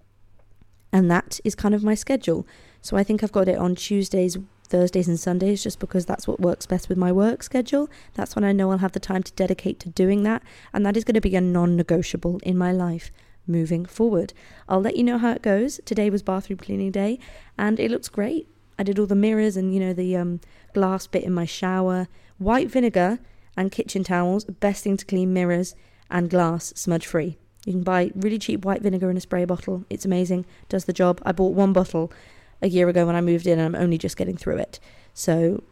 And 0.92 1.10
that 1.10 1.40
is 1.44 1.54
kind 1.54 1.74
of 1.74 1.84
my 1.84 1.94
schedule. 1.94 2.46
So 2.80 2.96
I 2.96 3.04
think 3.04 3.22
I've 3.22 3.32
got 3.32 3.48
it 3.48 3.58
on 3.58 3.74
Tuesdays, 3.74 4.38
Thursdays 4.68 5.08
and 5.08 5.18
Sundays 5.18 5.62
just 5.62 5.78
because 5.78 6.06
that's 6.06 6.28
what 6.28 6.40
works 6.40 6.66
best 6.66 6.88
with 6.88 6.98
my 6.98 7.10
work 7.10 7.42
schedule. 7.42 7.88
That's 8.14 8.34
when 8.34 8.44
I 8.44 8.52
know 8.52 8.70
I'll 8.70 8.78
have 8.78 8.92
the 8.92 9.00
time 9.00 9.22
to 9.22 9.32
dedicate 9.32 9.80
to 9.80 9.88
doing 9.88 10.22
that, 10.24 10.42
and 10.72 10.84
that 10.84 10.96
is 10.96 11.04
going 11.04 11.14
to 11.14 11.20
be 11.20 11.36
a 11.36 11.40
non 11.40 11.76
negotiable 11.76 12.40
in 12.42 12.56
my 12.56 12.72
life 12.72 13.10
moving 13.46 13.86
forward. 13.86 14.32
I'll 14.68 14.80
let 14.80 14.96
you 14.96 15.04
know 15.04 15.18
how 15.18 15.32
it 15.32 15.42
goes. 15.42 15.80
Today 15.84 16.10
was 16.10 16.22
bathroom 16.22 16.58
cleaning 16.58 16.90
day, 16.90 17.18
and 17.56 17.80
it 17.80 17.90
looks 17.90 18.08
great. 18.08 18.48
I 18.78 18.82
did 18.82 18.98
all 18.98 19.06
the 19.06 19.16
mirrors 19.16 19.56
and 19.56 19.74
you 19.74 19.80
know 19.80 19.92
the 19.92 20.16
um, 20.16 20.40
glass 20.72 21.06
bit 21.06 21.24
in 21.24 21.32
my 21.32 21.44
shower. 21.46 22.08
White 22.38 22.70
vinegar 22.70 23.18
and 23.56 23.72
kitchen 23.72 24.04
towels, 24.04 24.44
best 24.44 24.84
thing 24.84 24.96
to 24.96 25.04
clean 25.04 25.32
mirrors 25.32 25.74
and 26.10 26.30
glass, 26.30 26.72
smudge 26.76 27.06
free. 27.06 27.38
You 27.66 27.72
can 27.72 27.82
buy 27.82 28.12
really 28.14 28.38
cheap 28.38 28.64
white 28.64 28.82
vinegar 28.82 29.10
in 29.10 29.16
a 29.16 29.20
spray 29.20 29.44
bottle. 29.44 29.84
It's 29.90 30.04
amazing, 30.04 30.46
does 30.68 30.84
the 30.84 30.92
job. 30.92 31.20
I 31.24 31.32
bought 31.32 31.54
one 31.54 31.72
bottle 31.72 32.12
a 32.62 32.68
year 32.68 32.88
ago 32.88 33.06
when 33.06 33.16
I 33.16 33.20
moved 33.20 33.46
in, 33.46 33.58
and 33.58 33.76
I'm 33.76 33.82
only 33.82 33.98
just 33.98 34.16
getting 34.16 34.36
through 34.36 34.58
it. 34.58 34.80
So 35.14 35.62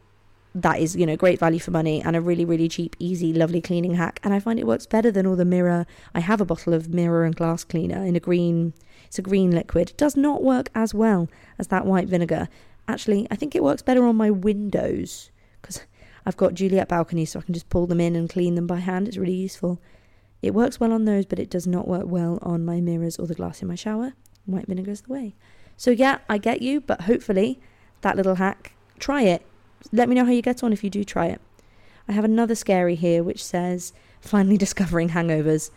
that 0.56 0.80
is, 0.80 0.96
you 0.96 1.04
know, 1.04 1.16
great 1.16 1.38
value 1.38 1.60
for 1.60 1.70
money 1.70 2.02
and 2.02 2.16
a 2.16 2.20
really, 2.20 2.44
really 2.44 2.68
cheap, 2.68 2.96
easy, 2.98 3.32
lovely 3.32 3.60
cleaning 3.60 3.94
hack. 3.94 4.18
And 4.22 4.32
I 4.32 4.40
find 4.40 4.58
it 4.58 4.66
works 4.66 4.86
better 4.86 5.10
than 5.10 5.26
all 5.26 5.36
the 5.36 5.44
mirror. 5.44 5.86
I 6.14 6.20
have 6.20 6.40
a 6.40 6.46
bottle 6.46 6.72
of 6.72 6.88
mirror 6.88 7.24
and 7.24 7.36
glass 7.36 7.62
cleaner 7.62 8.02
in 8.04 8.16
a 8.16 8.20
green, 8.20 8.72
it's 9.06 9.18
a 9.18 9.22
green 9.22 9.50
liquid. 9.50 9.90
It 9.90 9.98
does 9.98 10.16
not 10.16 10.42
work 10.42 10.70
as 10.74 10.94
well 10.94 11.28
as 11.58 11.68
that 11.68 11.84
white 11.84 12.08
vinegar. 12.08 12.48
Actually, 12.88 13.26
I 13.30 13.36
think 13.36 13.54
it 13.54 13.62
works 13.62 13.82
better 13.82 14.06
on 14.06 14.16
my 14.16 14.30
windows 14.30 15.30
because 15.60 15.82
I've 16.24 16.38
got 16.38 16.54
Juliet 16.54 16.88
balconies, 16.88 17.32
so 17.32 17.40
I 17.40 17.42
can 17.42 17.54
just 17.54 17.68
pull 17.68 17.86
them 17.86 18.00
in 18.00 18.16
and 18.16 18.30
clean 18.30 18.54
them 18.54 18.66
by 18.66 18.78
hand. 18.78 19.08
It's 19.08 19.18
really 19.18 19.34
useful. 19.34 19.80
It 20.40 20.54
works 20.54 20.80
well 20.80 20.92
on 20.92 21.04
those, 21.04 21.26
but 21.26 21.38
it 21.38 21.50
does 21.50 21.66
not 21.66 21.86
work 21.86 22.04
well 22.06 22.38
on 22.40 22.64
my 22.64 22.80
mirrors 22.80 23.18
or 23.18 23.26
the 23.26 23.34
glass 23.34 23.60
in 23.60 23.68
my 23.68 23.74
shower. 23.74 24.14
White 24.46 24.68
vinegar 24.68 24.92
is 24.92 25.02
the 25.02 25.12
way. 25.12 25.34
So, 25.76 25.90
yeah, 25.90 26.18
I 26.28 26.38
get 26.38 26.62
you, 26.62 26.80
but 26.80 27.02
hopefully 27.02 27.60
that 28.00 28.16
little 28.16 28.36
hack, 28.36 28.72
try 28.98 29.22
it. 29.22 29.42
Let 29.92 30.08
me 30.08 30.14
know 30.14 30.24
how 30.24 30.30
you 30.30 30.42
get 30.42 30.62
on 30.62 30.72
if 30.72 30.82
you 30.82 30.90
do 30.90 31.04
try 31.04 31.26
it. 31.26 31.40
I 32.08 32.12
have 32.12 32.24
another 32.24 32.54
scary 32.54 32.94
here 32.94 33.22
which 33.22 33.44
says, 33.44 33.92
finally 34.20 34.56
discovering 34.66 35.10
hangovers. 35.10 35.70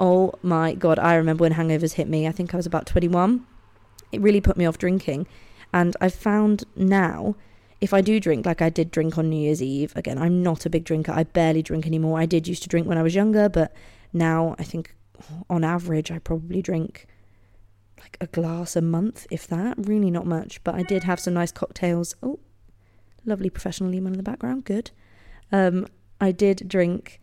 Oh 0.00 0.32
my 0.42 0.74
god, 0.74 0.98
I 0.98 1.14
remember 1.14 1.42
when 1.42 1.54
hangovers 1.54 1.94
hit 1.94 2.08
me. 2.08 2.26
I 2.26 2.32
think 2.32 2.54
I 2.54 2.56
was 2.56 2.66
about 2.66 2.86
21. 2.86 3.46
It 4.10 4.20
really 4.20 4.40
put 4.40 4.56
me 4.56 4.66
off 4.66 4.78
drinking. 4.78 5.26
And 5.72 5.96
I've 6.00 6.14
found 6.14 6.64
now, 6.76 7.34
if 7.80 7.94
I 7.94 8.00
do 8.00 8.20
drink, 8.20 8.44
like 8.44 8.60
I 8.60 8.68
did 8.68 8.90
drink 8.90 9.16
on 9.16 9.30
New 9.30 9.40
Year's 9.40 9.62
Eve, 9.62 9.92
again, 9.96 10.18
I'm 10.18 10.42
not 10.42 10.66
a 10.66 10.70
big 10.70 10.84
drinker. 10.84 11.12
I 11.12 11.24
barely 11.24 11.62
drink 11.62 11.86
anymore. 11.86 12.18
I 12.18 12.26
did 12.26 12.46
used 12.46 12.62
to 12.64 12.68
drink 12.68 12.86
when 12.86 12.98
I 12.98 13.02
was 13.02 13.14
younger, 13.14 13.48
but 13.48 13.72
now 14.12 14.54
I 14.58 14.64
think 14.64 14.94
on 15.48 15.64
average 15.64 16.10
I 16.10 16.18
probably 16.18 16.62
drink 16.62 17.06
like 18.02 18.16
a 18.20 18.26
glass 18.26 18.76
a 18.76 18.82
month, 18.82 19.26
if 19.30 19.46
that. 19.46 19.74
Really 19.78 20.10
not 20.10 20.26
much. 20.26 20.62
But 20.64 20.74
I 20.74 20.82
did 20.82 21.04
have 21.04 21.20
some 21.20 21.34
nice 21.34 21.52
cocktails. 21.52 22.14
Oh, 22.22 22.40
lovely 23.24 23.50
professional 23.50 23.94
email 23.94 24.12
in 24.12 24.16
the 24.16 24.22
background. 24.22 24.64
Good. 24.64 24.90
Um, 25.50 25.86
I 26.20 26.32
did 26.32 26.68
drink 26.68 27.20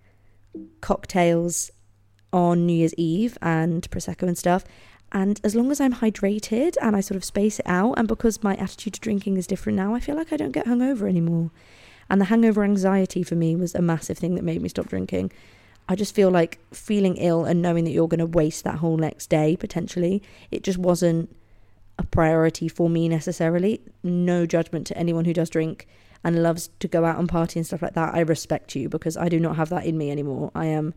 cocktails 0.81 1.71
on 2.31 2.65
New 2.65 2.74
Year's 2.74 2.93
Eve 2.95 3.38
and 3.41 3.89
Prosecco 3.89 4.24
and 4.24 4.38
stuff. 4.38 4.63
And 5.12 5.39
as 5.43 5.55
long 5.55 5.71
as 5.71 5.81
I'm 5.81 5.95
hydrated 5.95 6.75
and 6.81 6.95
I 6.95 7.01
sort 7.01 7.15
of 7.15 7.25
space 7.25 7.59
it 7.59 7.67
out, 7.67 7.93
and 7.98 8.07
because 8.07 8.43
my 8.43 8.55
attitude 8.55 8.93
to 8.93 9.00
drinking 9.00 9.38
is 9.38 9.48
different 9.48 9.75
now, 9.75 9.95
I 9.95 10.00
feel 10.00 10.15
like 10.15 10.31
I 10.31 10.38
don't 10.38 10.51
get 10.51 10.67
hungover 10.67 11.09
anymore. 11.09 11.51
And 12.09 12.21
the 12.21 12.25
hangover 12.25 12.63
anxiety 12.63 13.24
for 13.24 13.36
me 13.36 13.55
was 13.55 13.74
a 13.74 13.81
massive 13.81 14.17
thing 14.17 14.36
that 14.36 14.43
made 14.43 14.62
me 14.62 14.69
stop 14.69 14.88
drinking. 14.88 15.31
I 15.89 15.96
just 15.96 16.13
feel 16.13 16.29
like 16.29 16.60
feeling 16.72 17.17
ill 17.17 17.46
and 17.46 17.62
knowing 17.63 17.84
that 17.84 17.91
you're 17.91 18.08
going 18.08 18.19
to 18.19 18.25
waste 18.27 18.63
that 18.63 18.75
whole 18.75 18.96
next 18.96 19.27
day 19.27 19.58
potentially, 19.58 20.22
it 20.51 20.63
just 20.63 20.77
wasn't 20.77 21.36
a 21.98 22.03
priority 22.03 22.67
for 22.69 22.89
me 22.89 23.10
necessarily. 23.10 23.81
No 24.03 24.46
judgment 24.46 24.86
to 24.88 24.98
anyone 24.98 25.25
who 25.25 25.34
does 25.34 25.50
drink 25.50 25.88
and 26.24 26.43
loves 26.43 26.69
to 26.79 26.88
go 26.88 27.05
out 27.05 27.17
and 27.17 27.27
party 27.27 27.60
and 27.60 27.65
stuff 27.65 27.81
like 27.81 27.96
that. 27.96 28.13
I 28.13 28.19
respect 28.19 28.75
you 28.75 28.88
because 28.88 29.17
I 29.17 29.29
do 29.29 29.39
not 29.39 29.55
have 29.55 29.69
that 29.69 29.86
in 29.86 29.98
me 29.98 30.12
anymore. 30.12 30.51
I 30.53 30.65
am 30.67 30.93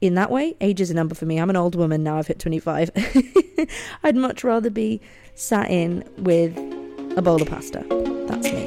in 0.00 0.14
that 0.14 0.30
way, 0.30 0.56
age 0.60 0.80
is 0.80 0.90
a 0.90 0.94
number 0.94 1.14
for 1.14 1.26
me. 1.26 1.38
I'm 1.38 1.50
an 1.50 1.56
old 1.56 1.76
woman 1.76 2.02
now, 2.02 2.18
I've 2.18 2.26
hit 2.26 2.40
25. 2.40 2.90
I'd 4.02 4.16
much 4.16 4.42
rather 4.42 4.70
be 4.70 5.00
sat 5.34 5.70
in 5.70 6.04
with 6.18 6.56
a 7.16 7.22
bowl 7.22 7.40
of 7.40 7.48
pasta. 7.48 7.84
That's 8.28 8.52
me. 8.52 8.57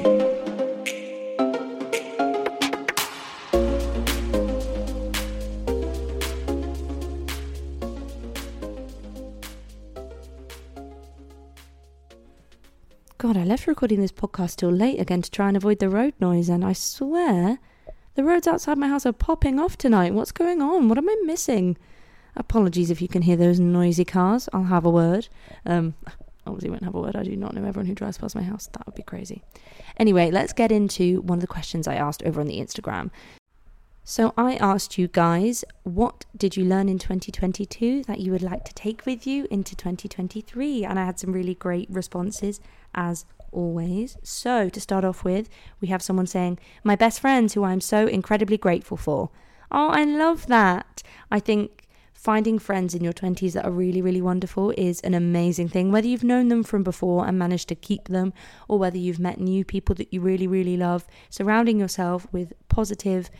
God, 13.22 13.36
I 13.36 13.44
left 13.44 13.68
recording 13.68 14.00
this 14.00 14.10
podcast 14.10 14.56
till 14.56 14.70
late 14.70 14.98
again 14.98 15.22
to 15.22 15.30
try 15.30 15.46
and 15.46 15.56
avoid 15.56 15.78
the 15.78 15.88
road 15.88 16.12
noise, 16.18 16.48
and 16.48 16.64
I 16.64 16.72
swear 16.72 17.60
the 18.16 18.24
roads 18.24 18.48
outside 18.48 18.78
my 18.78 18.88
house 18.88 19.06
are 19.06 19.12
popping 19.12 19.60
off 19.60 19.78
tonight. 19.78 20.12
What's 20.12 20.32
going 20.32 20.60
on? 20.60 20.88
What 20.88 20.98
am 20.98 21.08
I 21.08 21.16
missing? 21.24 21.78
Apologies 22.34 22.90
if 22.90 23.00
you 23.00 23.06
can 23.06 23.22
hear 23.22 23.36
those 23.36 23.60
noisy 23.60 24.04
cars. 24.04 24.48
I'll 24.52 24.64
have 24.64 24.84
a 24.84 24.90
word. 24.90 25.28
Um, 25.64 25.94
obviously, 26.48 26.70
won't 26.70 26.82
have 26.82 26.96
a 26.96 27.00
word. 27.00 27.14
I 27.14 27.22
do 27.22 27.36
not 27.36 27.54
know 27.54 27.64
everyone 27.64 27.86
who 27.86 27.94
drives 27.94 28.18
past 28.18 28.34
my 28.34 28.42
house. 28.42 28.68
That 28.72 28.84
would 28.86 28.96
be 28.96 29.04
crazy. 29.04 29.44
Anyway, 29.98 30.32
let's 30.32 30.52
get 30.52 30.72
into 30.72 31.20
one 31.20 31.38
of 31.38 31.42
the 31.42 31.46
questions 31.46 31.86
I 31.86 31.94
asked 31.94 32.24
over 32.24 32.40
on 32.40 32.48
the 32.48 32.58
Instagram. 32.58 33.12
So 34.04 34.34
I 34.36 34.56
asked 34.56 34.98
you 34.98 35.06
guys, 35.06 35.64
what 35.84 36.24
did 36.36 36.56
you 36.56 36.64
learn 36.64 36.88
in 36.88 36.98
2022 36.98 38.02
that 38.04 38.18
you 38.18 38.32
would 38.32 38.42
like 38.42 38.64
to 38.64 38.74
take 38.74 39.06
with 39.06 39.28
you 39.28 39.46
into 39.48 39.76
2023? 39.76 40.84
And 40.84 40.98
I 40.98 41.04
had 41.04 41.20
some 41.20 41.32
really 41.32 41.54
great 41.54 41.88
responses 41.88 42.60
as 42.96 43.24
always. 43.52 44.16
So, 44.24 44.68
to 44.68 44.80
start 44.80 45.04
off 45.04 45.22
with, 45.22 45.48
we 45.80 45.86
have 45.88 46.02
someone 46.02 46.26
saying, 46.26 46.58
My 46.82 46.96
best 46.96 47.20
friends, 47.20 47.54
who 47.54 47.62
I'm 47.62 47.80
so 47.80 48.08
incredibly 48.08 48.58
grateful 48.58 48.96
for. 48.96 49.30
Oh, 49.70 49.90
I 49.90 50.02
love 50.02 50.48
that. 50.48 51.04
I 51.30 51.38
think 51.38 51.86
finding 52.12 52.58
friends 52.58 52.96
in 52.96 53.04
your 53.04 53.12
20s 53.12 53.52
that 53.52 53.64
are 53.64 53.70
really, 53.70 54.02
really 54.02 54.22
wonderful 54.22 54.72
is 54.76 55.00
an 55.02 55.14
amazing 55.14 55.68
thing. 55.68 55.92
Whether 55.92 56.08
you've 56.08 56.24
known 56.24 56.48
them 56.48 56.64
from 56.64 56.82
before 56.82 57.26
and 57.26 57.38
managed 57.38 57.68
to 57.68 57.76
keep 57.76 58.08
them, 58.08 58.32
or 58.66 58.80
whether 58.80 58.98
you've 58.98 59.20
met 59.20 59.38
new 59.38 59.64
people 59.64 59.94
that 59.94 60.12
you 60.12 60.20
really, 60.20 60.48
really 60.48 60.76
love, 60.76 61.06
surrounding 61.30 61.78
yourself 61.78 62.26
with 62.32 62.52
positive 62.68 63.30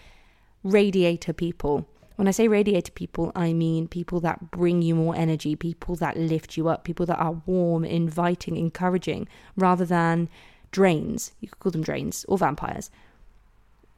radiator 0.62 1.33
people 1.33 1.87
when 2.16 2.28
I 2.28 2.33
say 2.33 2.47
radiator 2.47 2.92
people, 2.92 3.33
I 3.35 3.52
mean 3.52 3.88
people 3.88 4.21
that 4.21 4.50
bring 4.50 4.83
you 4.83 4.95
more 4.95 5.16
energy, 5.16 5.57
people 5.57 5.97
that 5.97 6.16
lift 6.16 6.57
you 6.57 6.69
up, 6.69 6.85
people 6.85 7.07
that 7.07 7.19
are 7.19 7.42
warm, 7.47 7.85
inviting, 7.85 8.57
encouraging, 8.57 9.28
rather 9.57 9.85
than 9.85 10.28
drains. 10.71 11.33
You 11.40 11.49
could 11.49 11.59
call 11.59 11.73
them 11.73 11.83
drains 11.83 12.25
or 12.28 12.38
vampires. 12.38 12.90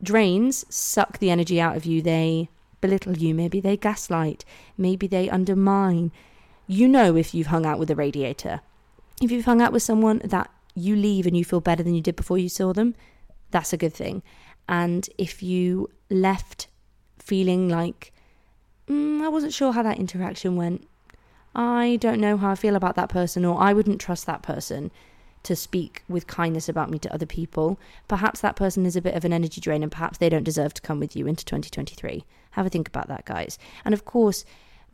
Drains 0.02 0.64
suck 0.74 1.18
the 1.18 1.30
energy 1.30 1.60
out 1.60 1.76
of 1.76 1.84
you, 1.84 2.00
they 2.02 2.48
belittle 2.80 3.16
you, 3.16 3.34
maybe 3.34 3.60
they 3.60 3.76
gaslight, 3.76 4.44
maybe 4.78 5.06
they 5.06 5.28
undermine. 5.28 6.12
You 6.66 6.88
know 6.88 7.16
if 7.16 7.34
you've 7.34 7.48
hung 7.48 7.66
out 7.66 7.78
with 7.78 7.90
a 7.90 7.94
radiator. 7.94 8.60
If 9.20 9.30
you've 9.30 9.44
hung 9.44 9.60
out 9.60 9.72
with 9.72 9.82
someone 9.82 10.20
that 10.24 10.50
you 10.74 10.96
leave 10.96 11.26
and 11.26 11.36
you 11.36 11.44
feel 11.44 11.60
better 11.60 11.82
than 11.82 11.94
you 11.94 12.00
did 12.00 12.16
before 12.16 12.38
you 12.38 12.48
saw 12.48 12.72
them, 12.72 12.94
that's 13.50 13.72
a 13.72 13.76
good 13.76 13.94
thing. 13.94 14.22
And 14.68 15.08
if 15.18 15.42
you 15.42 15.90
left 16.14 16.68
feeling 17.18 17.68
like 17.68 18.12
mm, 18.88 19.20
I 19.22 19.28
wasn't 19.28 19.52
sure 19.52 19.72
how 19.72 19.82
that 19.82 19.98
interaction 19.98 20.56
went. 20.56 20.86
I 21.54 21.98
don't 22.00 22.20
know 22.20 22.36
how 22.36 22.50
I 22.50 22.54
feel 22.56 22.76
about 22.76 22.96
that 22.96 23.08
person, 23.08 23.44
or 23.44 23.60
I 23.60 23.72
wouldn't 23.72 24.00
trust 24.00 24.26
that 24.26 24.42
person 24.42 24.90
to 25.44 25.54
speak 25.54 26.02
with 26.08 26.26
kindness 26.26 26.68
about 26.68 26.90
me 26.90 26.98
to 26.98 27.14
other 27.14 27.26
people. 27.26 27.78
Perhaps 28.08 28.40
that 28.40 28.56
person 28.56 28.86
is 28.86 28.96
a 28.96 29.02
bit 29.02 29.14
of 29.14 29.24
an 29.24 29.32
energy 29.32 29.60
drain, 29.60 29.82
and 29.82 29.92
perhaps 29.92 30.18
they 30.18 30.28
don't 30.28 30.42
deserve 30.42 30.74
to 30.74 30.82
come 30.82 30.98
with 30.98 31.14
you 31.14 31.26
into 31.26 31.44
2023. 31.44 32.24
Have 32.52 32.66
a 32.66 32.68
think 32.68 32.88
about 32.88 33.08
that, 33.08 33.24
guys. 33.24 33.58
And 33.84 33.94
of 33.94 34.04
course, 34.04 34.44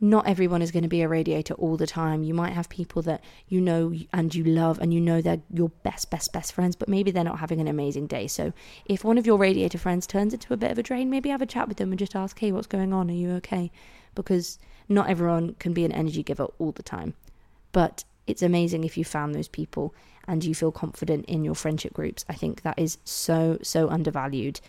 not 0.03 0.27
everyone 0.27 0.63
is 0.63 0.71
going 0.71 0.81
to 0.81 0.89
be 0.89 1.03
a 1.03 1.07
radiator 1.07 1.53
all 1.53 1.77
the 1.77 1.85
time. 1.85 2.23
You 2.23 2.33
might 2.33 2.53
have 2.53 2.67
people 2.69 3.03
that 3.03 3.23
you 3.47 3.61
know 3.61 3.93
and 4.11 4.33
you 4.33 4.43
love 4.43 4.79
and 4.79 4.91
you 4.91 4.99
know 4.99 5.21
they're 5.21 5.41
your 5.53 5.69
best, 5.69 6.09
best, 6.09 6.33
best 6.33 6.53
friends, 6.53 6.75
but 6.75 6.89
maybe 6.89 7.11
they're 7.11 7.23
not 7.23 7.39
having 7.39 7.61
an 7.61 7.67
amazing 7.67 8.07
day. 8.07 8.25
So 8.25 8.51
if 8.85 9.03
one 9.03 9.19
of 9.19 9.27
your 9.27 9.37
radiator 9.37 9.77
friends 9.77 10.07
turns 10.07 10.33
into 10.33 10.53
a 10.53 10.57
bit 10.57 10.71
of 10.71 10.79
a 10.79 10.83
drain, 10.83 11.11
maybe 11.11 11.29
have 11.29 11.43
a 11.43 11.45
chat 11.45 11.67
with 11.67 11.77
them 11.77 11.91
and 11.91 11.99
just 11.99 12.15
ask, 12.15 12.39
hey, 12.39 12.51
what's 12.51 12.65
going 12.65 12.93
on? 12.93 13.11
Are 13.11 13.13
you 13.13 13.31
okay? 13.33 13.71
Because 14.15 14.57
not 14.89 15.07
everyone 15.07 15.53
can 15.59 15.71
be 15.71 15.85
an 15.85 15.91
energy 15.91 16.23
giver 16.23 16.45
all 16.57 16.71
the 16.71 16.83
time. 16.83 17.13
But 17.71 18.03
it's 18.25 18.41
amazing 18.41 18.83
if 18.83 18.97
you 18.97 19.05
found 19.05 19.35
those 19.35 19.47
people 19.47 19.93
and 20.27 20.43
you 20.43 20.55
feel 20.55 20.71
confident 20.71 21.25
in 21.25 21.43
your 21.43 21.55
friendship 21.55 21.93
groups. 21.93 22.25
I 22.27 22.33
think 22.33 22.63
that 22.63 22.79
is 22.79 22.97
so, 23.03 23.59
so 23.61 23.87
undervalued. 23.89 24.61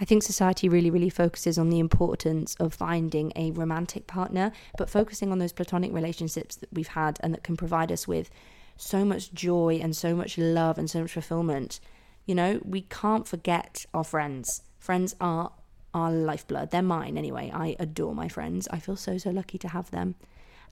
I 0.00 0.04
think 0.04 0.22
society 0.22 0.68
really, 0.68 0.90
really 0.90 1.10
focuses 1.10 1.56
on 1.56 1.70
the 1.70 1.78
importance 1.78 2.56
of 2.56 2.74
finding 2.74 3.32
a 3.36 3.52
romantic 3.52 4.06
partner, 4.06 4.50
but 4.76 4.90
focusing 4.90 5.30
on 5.30 5.38
those 5.38 5.52
platonic 5.52 5.92
relationships 5.92 6.56
that 6.56 6.68
we've 6.72 6.88
had 6.88 7.18
and 7.22 7.32
that 7.32 7.44
can 7.44 7.56
provide 7.56 7.92
us 7.92 8.08
with 8.08 8.28
so 8.76 9.04
much 9.04 9.32
joy 9.32 9.78
and 9.80 9.96
so 9.96 10.16
much 10.16 10.36
love 10.36 10.78
and 10.78 10.90
so 10.90 11.02
much 11.02 11.12
fulfillment. 11.12 11.78
You 12.26 12.34
know, 12.34 12.60
we 12.64 12.82
can't 12.82 13.28
forget 13.28 13.86
our 13.94 14.02
friends. 14.02 14.62
Friends 14.78 15.14
are 15.20 15.52
our 15.92 16.10
lifeblood. 16.10 16.72
They're 16.72 16.82
mine 16.82 17.16
anyway. 17.16 17.52
I 17.54 17.76
adore 17.78 18.16
my 18.16 18.26
friends. 18.26 18.66
I 18.72 18.80
feel 18.80 18.96
so, 18.96 19.16
so 19.16 19.30
lucky 19.30 19.58
to 19.58 19.68
have 19.68 19.90
them. 19.92 20.16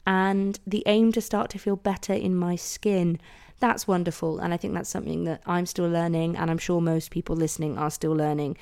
and 0.04 0.58
the 0.66 0.82
aim 0.86 1.12
to 1.12 1.20
start 1.20 1.50
to 1.50 1.58
feel 1.58 1.76
better 1.76 2.12
in 2.12 2.34
my 2.34 2.56
skin. 2.56 3.20
That's 3.60 3.86
wonderful. 3.86 4.40
And 4.40 4.52
I 4.52 4.56
think 4.56 4.74
that's 4.74 4.90
something 4.90 5.24
that 5.24 5.42
I'm 5.46 5.66
still 5.66 5.88
learning, 5.88 6.36
and 6.36 6.50
I'm 6.50 6.58
sure 6.58 6.80
most 6.80 7.10
people 7.10 7.36
listening 7.36 7.78
are 7.78 7.90
still 7.90 8.12
learning. 8.12 8.56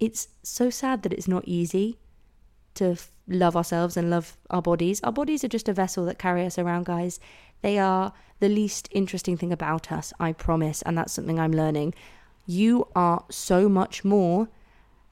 It's 0.00 0.28
so 0.42 0.70
sad 0.70 1.02
that 1.02 1.12
it's 1.12 1.28
not 1.28 1.44
easy 1.46 1.98
to 2.74 2.92
f- 2.92 3.12
love 3.28 3.54
ourselves 3.54 3.96
and 3.96 4.10
love 4.10 4.38
our 4.48 4.62
bodies. 4.62 5.00
Our 5.04 5.12
bodies 5.12 5.44
are 5.44 5.48
just 5.48 5.68
a 5.68 5.74
vessel 5.74 6.06
that 6.06 6.18
carry 6.18 6.46
us 6.46 6.58
around, 6.58 6.86
guys. 6.86 7.20
They 7.60 7.78
are 7.78 8.12
the 8.40 8.48
least 8.48 8.88
interesting 8.92 9.36
thing 9.36 9.52
about 9.52 9.92
us, 9.92 10.12
I 10.18 10.32
promise. 10.32 10.80
And 10.82 10.96
that's 10.96 11.12
something 11.12 11.38
I'm 11.38 11.52
learning. 11.52 11.94
You 12.46 12.88
are 12.96 13.24
so 13.30 13.68
much 13.68 14.02
more 14.02 14.48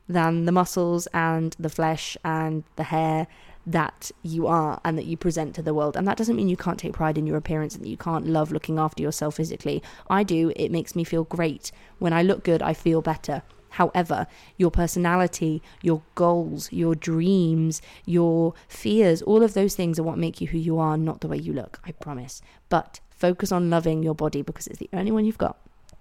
than 0.08 0.46
the 0.46 0.52
muscles 0.52 1.06
and 1.08 1.54
the 1.58 1.68
flesh 1.68 2.16
and 2.24 2.64
the 2.76 2.84
hair 2.84 3.26
that 3.66 4.10
you 4.22 4.46
are 4.46 4.80
and 4.82 4.96
that 4.96 5.04
you 5.04 5.18
present 5.18 5.54
to 5.54 5.62
the 5.62 5.74
world. 5.74 5.94
And 5.94 6.08
that 6.08 6.16
doesn't 6.16 6.34
mean 6.34 6.48
you 6.48 6.56
can't 6.56 6.78
take 6.78 6.94
pride 6.94 7.18
in 7.18 7.26
your 7.26 7.36
appearance 7.36 7.74
and 7.74 7.84
that 7.84 7.90
you 7.90 7.98
can't 7.98 8.26
love 8.26 8.50
looking 8.50 8.78
after 8.78 9.02
yourself 9.02 9.36
physically. 9.36 9.82
I 10.08 10.22
do. 10.22 10.50
It 10.56 10.70
makes 10.70 10.96
me 10.96 11.04
feel 11.04 11.24
great. 11.24 11.70
When 11.98 12.14
I 12.14 12.22
look 12.22 12.42
good, 12.42 12.62
I 12.62 12.72
feel 12.72 13.02
better. 13.02 13.42
However, 13.70 14.26
your 14.56 14.70
personality, 14.70 15.62
your 15.82 16.02
goals, 16.14 16.72
your 16.72 16.94
dreams, 16.94 17.82
your 18.04 18.54
fears, 18.68 19.22
all 19.22 19.42
of 19.42 19.54
those 19.54 19.74
things 19.74 19.98
are 19.98 20.02
what 20.02 20.18
make 20.18 20.40
you 20.40 20.48
who 20.48 20.58
you 20.58 20.78
are, 20.78 20.96
not 20.96 21.20
the 21.20 21.28
way 21.28 21.36
you 21.36 21.52
look, 21.52 21.80
I 21.84 21.92
promise. 21.92 22.40
But 22.68 23.00
focus 23.10 23.52
on 23.52 23.70
loving 23.70 24.02
your 24.02 24.14
body 24.14 24.42
because 24.42 24.66
it's 24.66 24.78
the 24.78 24.90
only 24.92 25.10
one 25.10 25.24
you've 25.24 25.38
got. 25.38 25.58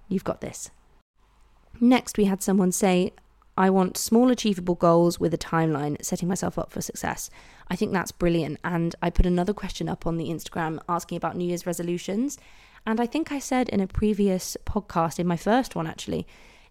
You've 0.07 0.23
got 0.23 0.41
this. 0.41 0.69
Next, 1.79 2.17
we 2.17 2.25
had 2.25 2.41
someone 2.41 2.71
say, 2.71 3.13
I 3.57 3.71
want 3.71 3.97
small, 3.97 4.29
achievable 4.29 4.75
goals 4.75 5.19
with 5.19 5.33
a 5.33 5.37
timeline, 5.37 6.03
setting 6.03 6.29
myself 6.29 6.59
up 6.59 6.71
for 6.71 6.79
success. 6.79 7.29
I 7.69 7.75
think 7.75 7.91
that's 7.91 8.11
brilliant. 8.11 8.59
And 8.63 8.95
I 9.01 9.09
put 9.09 9.25
another 9.25 9.53
question 9.53 9.89
up 9.89 10.05
on 10.05 10.17
the 10.17 10.29
Instagram 10.29 10.79
asking 10.87 11.17
about 11.17 11.35
New 11.35 11.45
Year's 11.45 11.65
resolutions. 11.65 12.37
And 12.85 13.01
I 13.01 13.07
think 13.07 13.31
I 13.31 13.39
said 13.39 13.67
in 13.69 13.79
a 13.79 13.87
previous 13.87 14.57
podcast, 14.65 15.19
in 15.19 15.27
my 15.27 15.37
first 15.37 15.75
one 15.75 15.87
actually, 15.87 16.27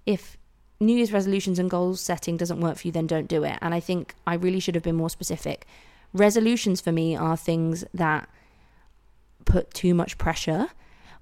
if 0.07 0.39
New 0.79 0.97
Year's 0.97 1.13
resolutions 1.13 1.59
and 1.59 1.71
goal 1.71 1.95
setting 1.97 2.37
doesn't 2.37 2.61
work 2.61 2.79
for 2.79 2.89
you, 2.89 2.93
then 2.93 3.07
don't 3.07 3.29
do 3.29 3.45
it. 3.45 3.59
And 3.63 3.73
I 3.73 3.81
think 3.81 4.15
I 4.27 4.35
really 4.35 4.61
should 4.61 4.75
have 4.75 4.85
been 4.85 4.97
more 4.97 5.11
specific. 5.11 5.67
Resolutions 6.13 6.81
for 6.81 6.93
me 6.93 7.17
are 7.17 7.37
things 7.37 7.85
that 7.95 8.29
put 9.45 9.73
too 9.73 9.95
much 9.95 10.19
pressure, 10.19 10.69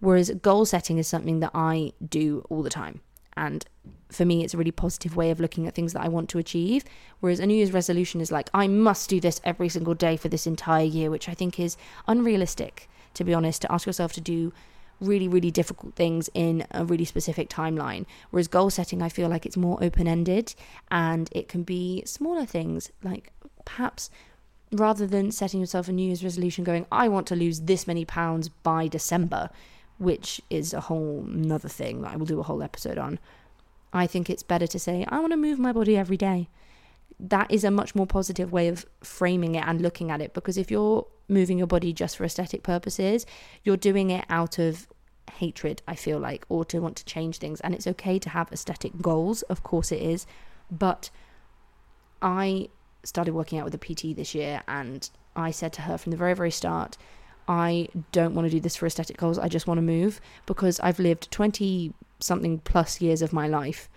whereas 0.01 0.31
goal 0.43 0.65
setting 0.65 0.99
is 0.99 1.07
something 1.07 1.41
that 1.41 1.53
I 1.55 1.93
do 2.09 2.45
all 2.51 2.63
the 2.63 2.71
time. 2.71 3.01
And 3.37 3.65
for 4.11 4.25
me, 4.25 4.45
it's 4.45 4.55
a 4.55 4.57
really 4.57 4.71
positive 4.71 5.17
way 5.17 5.31
of 5.31 5.41
looking 5.41 5.67
at 5.67 5.75
things 5.75 5.93
that 5.93 6.03
I 6.03 6.09
want 6.09 6.29
to 6.31 6.39
achieve. 6.39 6.85
Whereas 7.21 7.41
a 7.41 7.47
New 7.47 7.55
Year's 7.55 7.73
resolution 7.73 8.21
is 8.21 8.31
like, 8.31 8.49
I 8.55 8.69
must 8.69 9.11
do 9.11 9.21
this 9.21 9.41
every 9.45 9.69
single 9.69 9.95
day 9.95 10.17
for 10.17 10.29
this 10.29 10.47
entire 10.47 10.85
year, 10.85 11.11
which 11.11 11.29
I 11.29 11.35
think 11.35 11.59
is 11.59 11.77
unrealistic, 12.07 12.89
to 13.15 13.25
be 13.25 13.35
honest, 13.35 13.63
to 13.63 13.73
ask 13.73 13.87
yourself 13.87 14.13
to 14.15 14.21
do 14.21 14.53
really, 15.01 15.29
really 15.29 15.51
difficult 15.51 15.95
things 15.95 16.31
in 16.35 16.67
a 16.71 16.85
really 16.85 17.05
specific 17.05 17.49
timeline. 17.49 18.07
Whereas 18.31 18.49
goal 18.49 18.71
setting, 18.71 19.03
I 19.03 19.09
feel 19.09 19.29
like 19.29 19.47
it's 19.47 19.57
more 19.57 19.83
open 19.83 20.07
ended 20.07 20.55
and 20.91 21.29
it 21.33 21.49
can 21.49 21.63
be 21.63 22.03
smaller 22.07 22.47
things, 22.47 22.91
like 23.03 23.33
perhaps 23.65 24.11
rather 24.73 25.07
than 25.07 25.31
setting 25.31 25.61
yourself 25.61 25.89
a 25.89 25.93
New 25.93 26.07
Year's 26.07 26.25
resolution 26.25 26.65
going, 26.65 26.87
I 26.91 27.09
want 27.09 27.27
to 27.29 27.37
lose 27.37 27.63
this 27.63 27.87
many 27.87 28.05
pounds 28.05 28.49
by 28.49 28.89
December, 28.89 29.51
which 29.99 30.41
is 30.51 30.73
a 30.73 30.81
whole 30.81 31.25
another 31.27 31.69
thing 31.69 32.03
that 32.03 32.13
I 32.13 32.17
will 32.17 32.27
do 32.27 32.41
a 32.41 32.45
whole 32.45 32.63
episode 32.63 32.99
on. 32.99 33.19
I 33.93 34.07
think 34.07 34.29
it's 34.29 34.43
better 34.43 34.67
to 34.67 34.79
say, 34.79 35.05
I 35.09 35.21
want 35.21 35.33
to 35.33 35.37
move 35.37 35.59
my 35.59 35.73
body 35.73 35.97
every 35.97 36.17
day. 36.17 36.49
That 37.21 37.51
is 37.51 37.65
a 37.65 37.71
much 37.71 37.95
more 37.95 38.07
positive 38.07 38.53
way 38.53 38.69
of 38.69 38.85
framing 39.03 39.55
it 39.55 39.65
and 39.67 39.81
looking 39.81 40.11
at 40.11 40.21
it 40.21 40.35
because 40.35 40.59
if 40.59 40.71
you're 40.71 41.07
moving 41.29 41.59
your 41.59 41.67
body 41.67 41.93
just 41.93 42.17
for 42.17 42.25
aesthetic 42.25 42.63
purposes, 42.63 43.25
you're 43.63 43.77
doing 43.77 44.11
it 44.11 44.25
out 44.29 44.59
of 44.59 44.89
hatred, 45.33 45.83
I 45.89 45.95
feel 45.95 46.19
like, 46.19 46.45
or 46.49 46.65
to 46.67 46.81
want 46.81 46.97
to 46.97 47.05
change 47.05 47.39
things. 47.39 47.61
And 47.61 47.75
it's 47.75 47.87
okay 47.87 48.19
to 48.19 48.29
have 48.31 48.53
aesthetic 48.53 49.01
goals, 49.01 49.43
of 49.43 49.63
course 49.63 49.93
it 49.93 50.03
is. 50.03 50.27
But 50.71 51.11
I 52.21 52.69
started 53.05 53.35
working 53.35 53.59
out 53.59 53.65
with 53.65 53.75
a 53.75 53.79
PT 53.79 54.17
this 54.17 54.35
year 54.35 54.63
and 54.67 55.09
I 55.37 55.51
said 55.51 55.73
to 55.75 55.83
her 55.83 55.99
from 55.99 56.11
the 56.11 56.17
very, 56.17 56.35
very 56.35 56.51
start, 56.51 56.97
I 57.47 57.89
don't 58.13 58.35
want 58.35 58.47
to 58.47 58.51
do 58.51 58.61
this 58.61 58.77
for 58.77 58.87
aesthetic 58.87 59.19
goals. 59.19 59.39
I 59.39 59.49
just 59.49 59.67
want 59.67 59.79
to 59.79 59.83
move 59.83 60.21
because 60.47 60.81
I've 60.81 60.99
lived 60.99 61.31
20 61.31 61.93
something 62.21 62.59
plus 62.61 63.01
years 63.01 63.21
of 63.21 63.33
my 63.33 63.47
life 63.47 63.89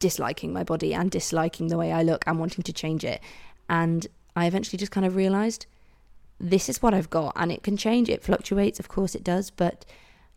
disliking 0.00 0.52
my 0.52 0.64
body 0.64 0.92
and 0.92 1.10
disliking 1.10 1.68
the 1.68 1.78
way 1.78 1.92
I 1.92 2.02
look 2.02 2.24
and 2.26 2.38
wanting 2.38 2.64
to 2.64 2.72
change 2.72 3.04
it. 3.04 3.20
And 3.68 4.06
I 4.34 4.46
eventually 4.46 4.78
just 4.78 4.92
kind 4.92 5.06
of 5.06 5.14
realized 5.14 5.66
this 6.40 6.68
is 6.68 6.82
what 6.82 6.94
I've 6.94 7.10
got 7.10 7.32
and 7.36 7.52
it 7.52 7.62
can 7.62 7.76
change. 7.76 8.08
It 8.08 8.24
fluctuates, 8.24 8.80
of 8.80 8.88
course 8.88 9.14
it 9.14 9.22
does, 9.22 9.50
but 9.50 9.84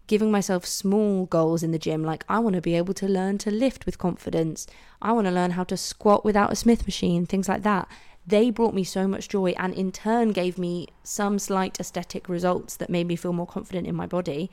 giving 0.05 0.29
myself 0.29 0.65
small 0.65 1.25
goals 1.25 1.63
in 1.63 1.71
the 1.71 1.79
gym 1.79 2.03
like 2.03 2.25
I 2.29 2.37
want 2.39 2.55
to 2.55 2.61
be 2.61 2.75
able 2.75 2.93
to 2.95 3.07
learn 3.07 3.39
to 3.39 3.49
lift 3.49 3.85
with 3.85 3.97
confidence. 3.97 4.67
I 5.01 5.13
want 5.13 5.25
to 5.25 5.31
learn 5.31 5.51
how 5.51 5.63
to 5.63 5.77
squat 5.77 6.23
without 6.23 6.51
a 6.51 6.57
Smith 6.57 6.85
machine, 6.85 7.25
things 7.25 7.49
like 7.49 7.63
that 7.63 7.87
they 8.25 8.49
brought 8.49 8.73
me 8.73 8.83
so 8.83 9.07
much 9.07 9.27
joy 9.27 9.53
and 9.57 9.73
in 9.73 9.91
turn 9.91 10.31
gave 10.31 10.57
me 10.57 10.87
some 11.03 11.37
slight 11.37 11.79
aesthetic 11.79 12.29
results 12.29 12.77
that 12.77 12.89
made 12.89 13.07
me 13.07 13.15
feel 13.15 13.33
more 13.33 13.47
confident 13.47 13.87
in 13.87 13.95
my 13.95 14.05
body. 14.05 14.49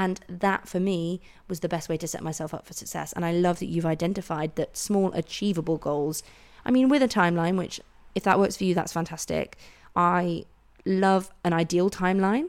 And 0.00 0.18
that 0.30 0.66
for 0.66 0.80
me 0.80 1.20
was 1.46 1.60
the 1.60 1.68
best 1.68 1.90
way 1.90 1.98
to 1.98 2.08
set 2.08 2.22
myself 2.22 2.54
up 2.54 2.66
for 2.66 2.72
success. 2.72 3.12
And 3.12 3.22
I 3.22 3.32
love 3.32 3.58
that 3.58 3.66
you've 3.66 3.84
identified 3.84 4.56
that 4.56 4.74
small, 4.74 5.12
achievable 5.12 5.76
goals. 5.76 6.22
I 6.64 6.70
mean, 6.70 6.88
with 6.88 7.02
a 7.02 7.08
timeline, 7.08 7.58
which 7.58 7.82
if 8.14 8.22
that 8.22 8.38
works 8.38 8.56
for 8.56 8.64
you, 8.64 8.74
that's 8.74 8.94
fantastic. 8.94 9.58
I 9.94 10.46
love 10.86 11.30
an 11.44 11.52
ideal 11.52 11.90
timeline, 11.90 12.48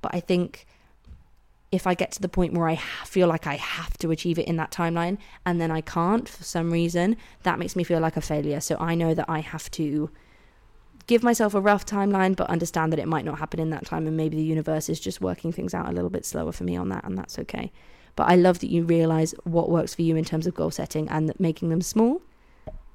but 0.00 0.14
I 0.14 0.20
think 0.20 0.66
if 1.70 1.86
I 1.86 1.92
get 1.92 2.12
to 2.12 2.22
the 2.22 2.30
point 2.30 2.54
where 2.54 2.66
I 2.66 2.76
feel 3.04 3.28
like 3.28 3.46
I 3.46 3.56
have 3.56 3.98
to 3.98 4.10
achieve 4.10 4.38
it 4.38 4.48
in 4.48 4.56
that 4.56 4.70
timeline 4.70 5.18
and 5.44 5.60
then 5.60 5.70
I 5.70 5.82
can't 5.82 6.26
for 6.26 6.44
some 6.44 6.70
reason, 6.70 7.18
that 7.42 7.58
makes 7.58 7.76
me 7.76 7.84
feel 7.84 8.00
like 8.00 8.16
a 8.16 8.22
failure. 8.22 8.60
So 8.60 8.78
I 8.80 8.94
know 8.94 9.12
that 9.12 9.28
I 9.28 9.40
have 9.40 9.70
to 9.72 10.10
give 11.06 11.22
myself 11.22 11.54
a 11.54 11.60
rough 11.60 11.86
timeline, 11.86 12.34
but 12.34 12.50
understand 12.50 12.92
that 12.92 12.98
it 12.98 13.08
might 13.08 13.24
not 13.24 13.38
happen 13.38 13.60
in 13.60 13.70
that 13.70 13.86
time 13.86 14.06
and 14.06 14.16
maybe 14.16 14.36
the 14.36 14.42
universe 14.42 14.88
is 14.88 15.00
just 15.00 15.20
working 15.20 15.52
things 15.52 15.74
out 15.74 15.88
a 15.88 15.92
little 15.92 16.10
bit 16.10 16.24
slower 16.24 16.52
for 16.52 16.64
me 16.64 16.76
on 16.76 16.88
that, 16.88 17.04
and 17.04 17.16
that's 17.16 17.38
okay. 17.38 17.72
But 18.16 18.28
I 18.28 18.36
love 18.36 18.60
that 18.60 18.70
you 18.70 18.84
realize 18.84 19.34
what 19.44 19.70
works 19.70 19.94
for 19.94 20.02
you 20.02 20.16
in 20.16 20.24
terms 20.24 20.46
of 20.46 20.54
goal 20.54 20.70
setting 20.70 21.08
and 21.08 21.28
that 21.28 21.38
making 21.38 21.68
them 21.68 21.82
small 21.82 22.22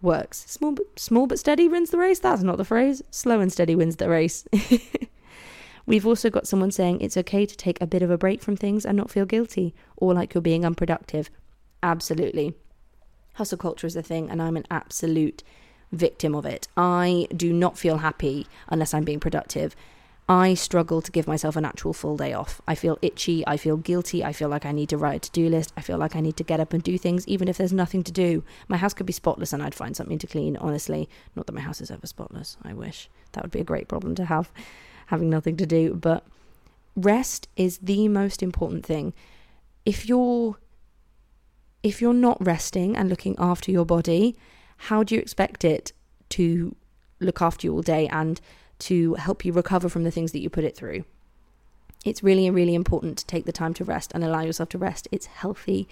works. 0.01 0.43
Small 0.47 0.71
but 0.71 0.99
small 0.99 1.27
but 1.27 1.39
steady 1.39 1.67
wins 1.67 1.91
the 1.91 1.97
race. 1.97 2.19
That's 2.19 2.41
not 2.41 2.57
the 2.57 2.65
phrase. 2.65 3.01
Slow 3.11 3.39
and 3.39 3.51
steady 3.51 3.75
wins 3.75 3.97
the 3.97 4.09
race. 4.09 4.47
We've 5.85 6.07
also 6.07 6.29
got 6.29 6.47
someone 6.47 6.71
saying 6.71 7.01
it's 7.01 7.17
okay 7.17 7.45
to 7.45 7.57
take 7.57 7.81
a 7.81 7.87
bit 7.87 8.01
of 8.01 8.09
a 8.09 8.17
break 8.17 8.41
from 8.41 8.55
things 8.55 8.85
and 8.85 8.97
not 8.97 9.11
feel 9.11 9.25
guilty 9.25 9.73
or 9.97 10.13
like 10.13 10.33
you're 10.33 10.41
being 10.41 10.65
unproductive. 10.65 11.29
Absolutely. 11.83 12.55
Hustle 13.35 13.57
culture 13.57 13.87
is 13.87 13.95
a 13.95 14.03
thing, 14.03 14.29
and 14.29 14.41
I'm 14.41 14.57
an 14.57 14.65
absolute 14.69 15.43
victim 15.91 16.35
of 16.35 16.45
it. 16.45 16.67
I 16.77 17.27
do 17.35 17.51
not 17.53 17.77
feel 17.77 17.97
happy 17.97 18.47
unless 18.69 18.93
I'm 18.93 19.03
being 19.03 19.19
productive. 19.19 19.75
I 20.29 20.53
struggle 20.53 21.01
to 21.01 21.11
give 21.11 21.27
myself 21.27 21.57
an 21.57 21.65
actual 21.65 21.91
full 21.91 22.15
day 22.15 22.31
off. 22.31 22.61
I 22.65 22.75
feel 22.75 22.97
itchy. 23.01 23.45
I 23.45 23.57
feel 23.57 23.75
guilty. 23.75 24.23
I 24.23 24.31
feel 24.31 24.47
like 24.47 24.65
I 24.65 24.71
need 24.71 24.87
to 24.89 24.97
write 24.97 25.15
a 25.15 25.19
to 25.19 25.31
do 25.31 25.49
list. 25.49 25.73
I 25.75 25.81
feel 25.81 25.97
like 25.97 26.15
I 26.15 26.21
need 26.21 26.37
to 26.37 26.43
get 26.43 26.61
up 26.61 26.71
and 26.71 26.81
do 26.81 26.97
things, 26.97 27.27
even 27.27 27.49
if 27.49 27.57
there's 27.57 27.73
nothing 27.73 28.01
to 28.03 28.11
do. 28.13 28.43
My 28.69 28.77
house 28.77 28.93
could 28.93 29.05
be 29.05 29.13
spotless 29.13 29.51
and 29.51 29.61
I'd 29.61 29.75
find 29.75 29.95
something 29.95 30.19
to 30.19 30.27
clean, 30.27 30.55
honestly. 30.57 31.09
Not 31.35 31.47
that 31.47 31.53
my 31.53 31.61
house 31.61 31.81
is 31.81 31.91
ever 31.91 32.07
spotless. 32.07 32.55
I 32.63 32.73
wish. 32.73 33.09
That 33.33 33.43
would 33.43 33.51
be 33.51 33.59
a 33.59 33.65
great 33.65 33.89
problem 33.89 34.15
to 34.15 34.25
have 34.25 34.51
having 35.07 35.29
nothing 35.29 35.57
to 35.57 35.65
do. 35.65 35.93
But 35.95 36.25
rest 36.95 37.49
is 37.57 37.79
the 37.79 38.07
most 38.07 38.41
important 38.41 38.85
thing. 38.85 39.13
If 39.85 40.07
you're 40.07 40.57
if 41.83 41.99
you're 41.99 42.13
not 42.13 42.37
resting 42.45 42.95
and 42.95 43.09
looking 43.09 43.35
after 43.37 43.71
your 43.71 43.85
body, 43.85 44.37
how 44.81 45.03
do 45.03 45.13
you 45.13 45.21
expect 45.21 45.63
it 45.63 45.93
to 46.29 46.75
look 47.19 47.39
after 47.39 47.67
you 47.67 47.73
all 47.73 47.83
day 47.83 48.07
and 48.07 48.41
to 48.79 49.13
help 49.13 49.45
you 49.45 49.53
recover 49.53 49.87
from 49.87 50.03
the 50.03 50.09
things 50.09 50.31
that 50.31 50.39
you 50.39 50.49
put 50.49 50.63
it 50.63 50.75
through? 50.75 51.05
It's 52.03 52.23
really, 52.23 52.49
really 52.49 52.73
important 52.73 53.19
to 53.19 53.25
take 53.27 53.45
the 53.45 53.51
time 53.51 53.75
to 53.75 53.83
rest 53.83 54.11
and 54.15 54.23
allow 54.23 54.41
yourself 54.41 54.69
to 54.69 54.79
rest. 54.79 55.07
It's 55.11 55.27
healthy. 55.27 55.87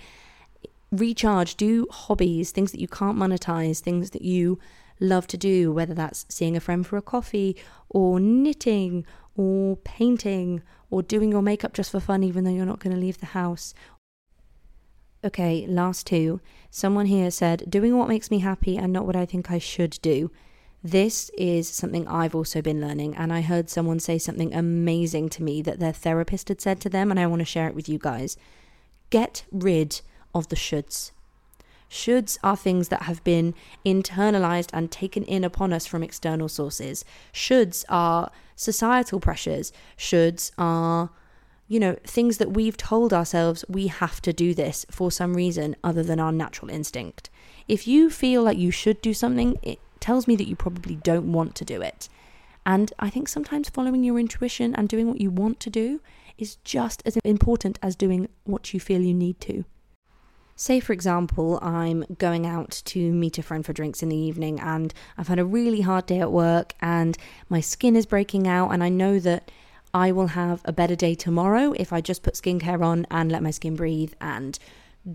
Recharge, 0.92 1.56
do 1.56 1.86
hobbies, 1.92 2.50
things 2.50 2.72
that 2.72 2.82
you 2.82 2.88
can't 2.88 3.16
monetize, 3.16 3.80
things 3.80 4.10
that 4.10 4.24
you 4.24 4.58
love 5.00 5.28
to 5.28 5.38
do, 5.38 5.72
whether 5.72 5.94
that's 5.94 6.26
seeing 6.28 6.58
a 6.58 6.60
friend 6.60 6.86
for 6.86 6.98
a 6.98 7.02
coffee 7.04 7.56
or 7.90 8.20
knitting 8.20 9.06
or 9.38 9.78
painting 9.78 10.64
or 10.90 11.04
doing 11.04 11.32
your 11.32 11.44
makeup 11.44 11.74
just 11.74 11.92
for 11.92 12.00
fun, 12.00 12.24
even 12.24 12.44
though 12.44 12.50
you're 12.50 12.66
not 12.66 12.80
going 12.80 12.96
to 12.96 13.00
leave 13.00 13.20
the 13.20 13.28
house. 13.28 13.76
Okay, 15.24 15.66
last 15.68 16.08
two. 16.08 16.40
Someone 16.72 17.08
here 17.08 17.30
said, 17.30 17.70
doing 17.70 17.98
what 17.98 18.08
makes 18.08 18.32
me 18.32 18.40
happy 18.40 18.78
and 18.78 18.94
not 18.94 19.06
what 19.06 19.18
I 19.18 19.26
think 19.26 19.52
I 19.52 19.58
should 19.58 20.00
do. 20.02 20.32
This 20.82 21.30
is 21.38 21.68
something 21.68 22.08
I've 22.08 22.34
also 22.34 22.62
been 22.62 22.80
learning, 22.80 23.16
and 23.16 23.34
I 23.34 23.42
heard 23.42 23.70
someone 23.70 24.00
say 24.00 24.18
something 24.18 24.54
amazing 24.54 25.28
to 25.30 25.44
me 25.44 25.62
that 25.64 25.80
their 25.80 25.92
therapist 25.92 26.48
had 26.48 26.62
said 26.62 26.80
to 26.82 26.90
them, 26.90 27.12
and 27.12 27.20
I 27.20 27.28
want 27.28 27.40
to 27.40 27.46
share 27.46 27.68
it 27.68 27.76
with 27.76 27.90
you 27.90 28.00
guys. 28.00 28.38
Get 29.10 29.44
rid 29.52 30.00
of 30.34 30.48
the 30.48 30.56
shoulds. 30.56 31.12
Shoulds 31.90 32.38
are 32.44 32.56
things 32.56 32.88
that 32.88 33.02
have 33.04 33.22
been 33.26 33.56
internalized 33.86 34.70
and 34.72 34.90
taken 34.90 35.24
in 35.24 35.44
upon 35.44 35.74
us 35.74 35.86
from 35.86 36.04
external 36.04 36.48
sources. 36.48 37.04
Shoulds 37.34 37.84
are 37.90 38.32
societal 38.56 39.20
pressures. 39.20 39.74
Shoulds 39.98 40.52
are, 40.58 41.10
you 41.70 41.80
know, 41.80 41.96
things 42.04 42.40
that 42.40 42.52
we've 42.52 42.76
told 42.76 43.14
ourselves 43.14 43.64
we 43.70 43.88
have 43.88 44.22
to 44.24 44.34
do 44.34 44.56
this 44.56 44.88
for 44.90 45.12
some 45.12 45.36
reason 45.36 45.76
other 45.84 46.02
than 46.02 46.20
our 46.20 46.32
natural 46.32 46.70
instinct. 46.70 47.30
If 47.68 47.88
you 47.88 48.10
feel 48.10 48.42
like 48.42 48.58
you 48.58 48.72
should 48.72 49.02
do 49.02 49.14
something, 49.14 49.58
it 49.62 49.80
tells 50.00 50.28
me 50.28 50.36
that 50.36 50.48
you 50.48 50.56
probably 50.56 50.96
don't 50.96 51.32
want 51.32 51.54
to 51.56 51.64
do 51.64 51.80
it. 51.80 52.10
And 52.66 52.92
I 52.98 53.12
think 53.12 53.30
sometimes 53.30 53.70
following 53.70 54.04
your 54.04 54.20
intuition 54.20 54.74
and 54.76 54.90
doing 54.90 55.08
what 55.08 55.22
you 55.22 55.30
want 55.30 55.60
to 55.62 55.70
do 55.70 56.02
is 56.40 56.56
just 56.64 57.04
as 57.06 57.18
important 57.18 57.78
as 57.84 57.96
doing 57.96 58.30
what 58.46 58.74
you 58.74 58.80
feel 58.80 59.02
you 59.02 59.14
need 59.14 59.40
to. 59.42 59.64
Say, 60.56 60.80
for 60.80 60.92
example, 60.92 61.60
I'm 61.62 62.04
going 62.18 62.48
out 62.48 62.82
to 62.86 63.14
meet 63.14 63.38
a 63.38 63.44
friend 63.44 63.64
for 63.64 63.74
drinks 63.74 64.02
in 64.02 64.10
the 64.10 64.18
evening 64.18 64.60
and 64.60 64.92
I've 65.18 65.28
had 65.28 65.40
a 65.40 65.46
really 65.46 65.82
hard 65.82 66.08
day 66.08 66.20
at 66.20 66.32
work 66.32 66.74
and 66.82 67.16
my 67.48 67.62
skin 67.62 67.96
is 67.96 68.06
breaking 68.08 68.48
out, 68.48 68.72
and 68.72 68.84
I 68.84 68.90
know 68.90 69.20
that 69.20 69.52
I 69.94 70.12
will 70.12 70.28
have 70.28 70.62
a 70.66 70.74
better 70.74 70.96
day 70.96 71.16
tomorrow 71.16 71.74
if 71.74 71.92
I 71.92 72.02
just 72.02 72.22
put 72.22 72.36
skincare 72.36 72.84
on 72.84 73.08
and 73.10 73.32
let 73.32 73.44
my 73.44 73.52
skin 73.52 73.76
breathe 73.76 74.14
and 74.22 74.60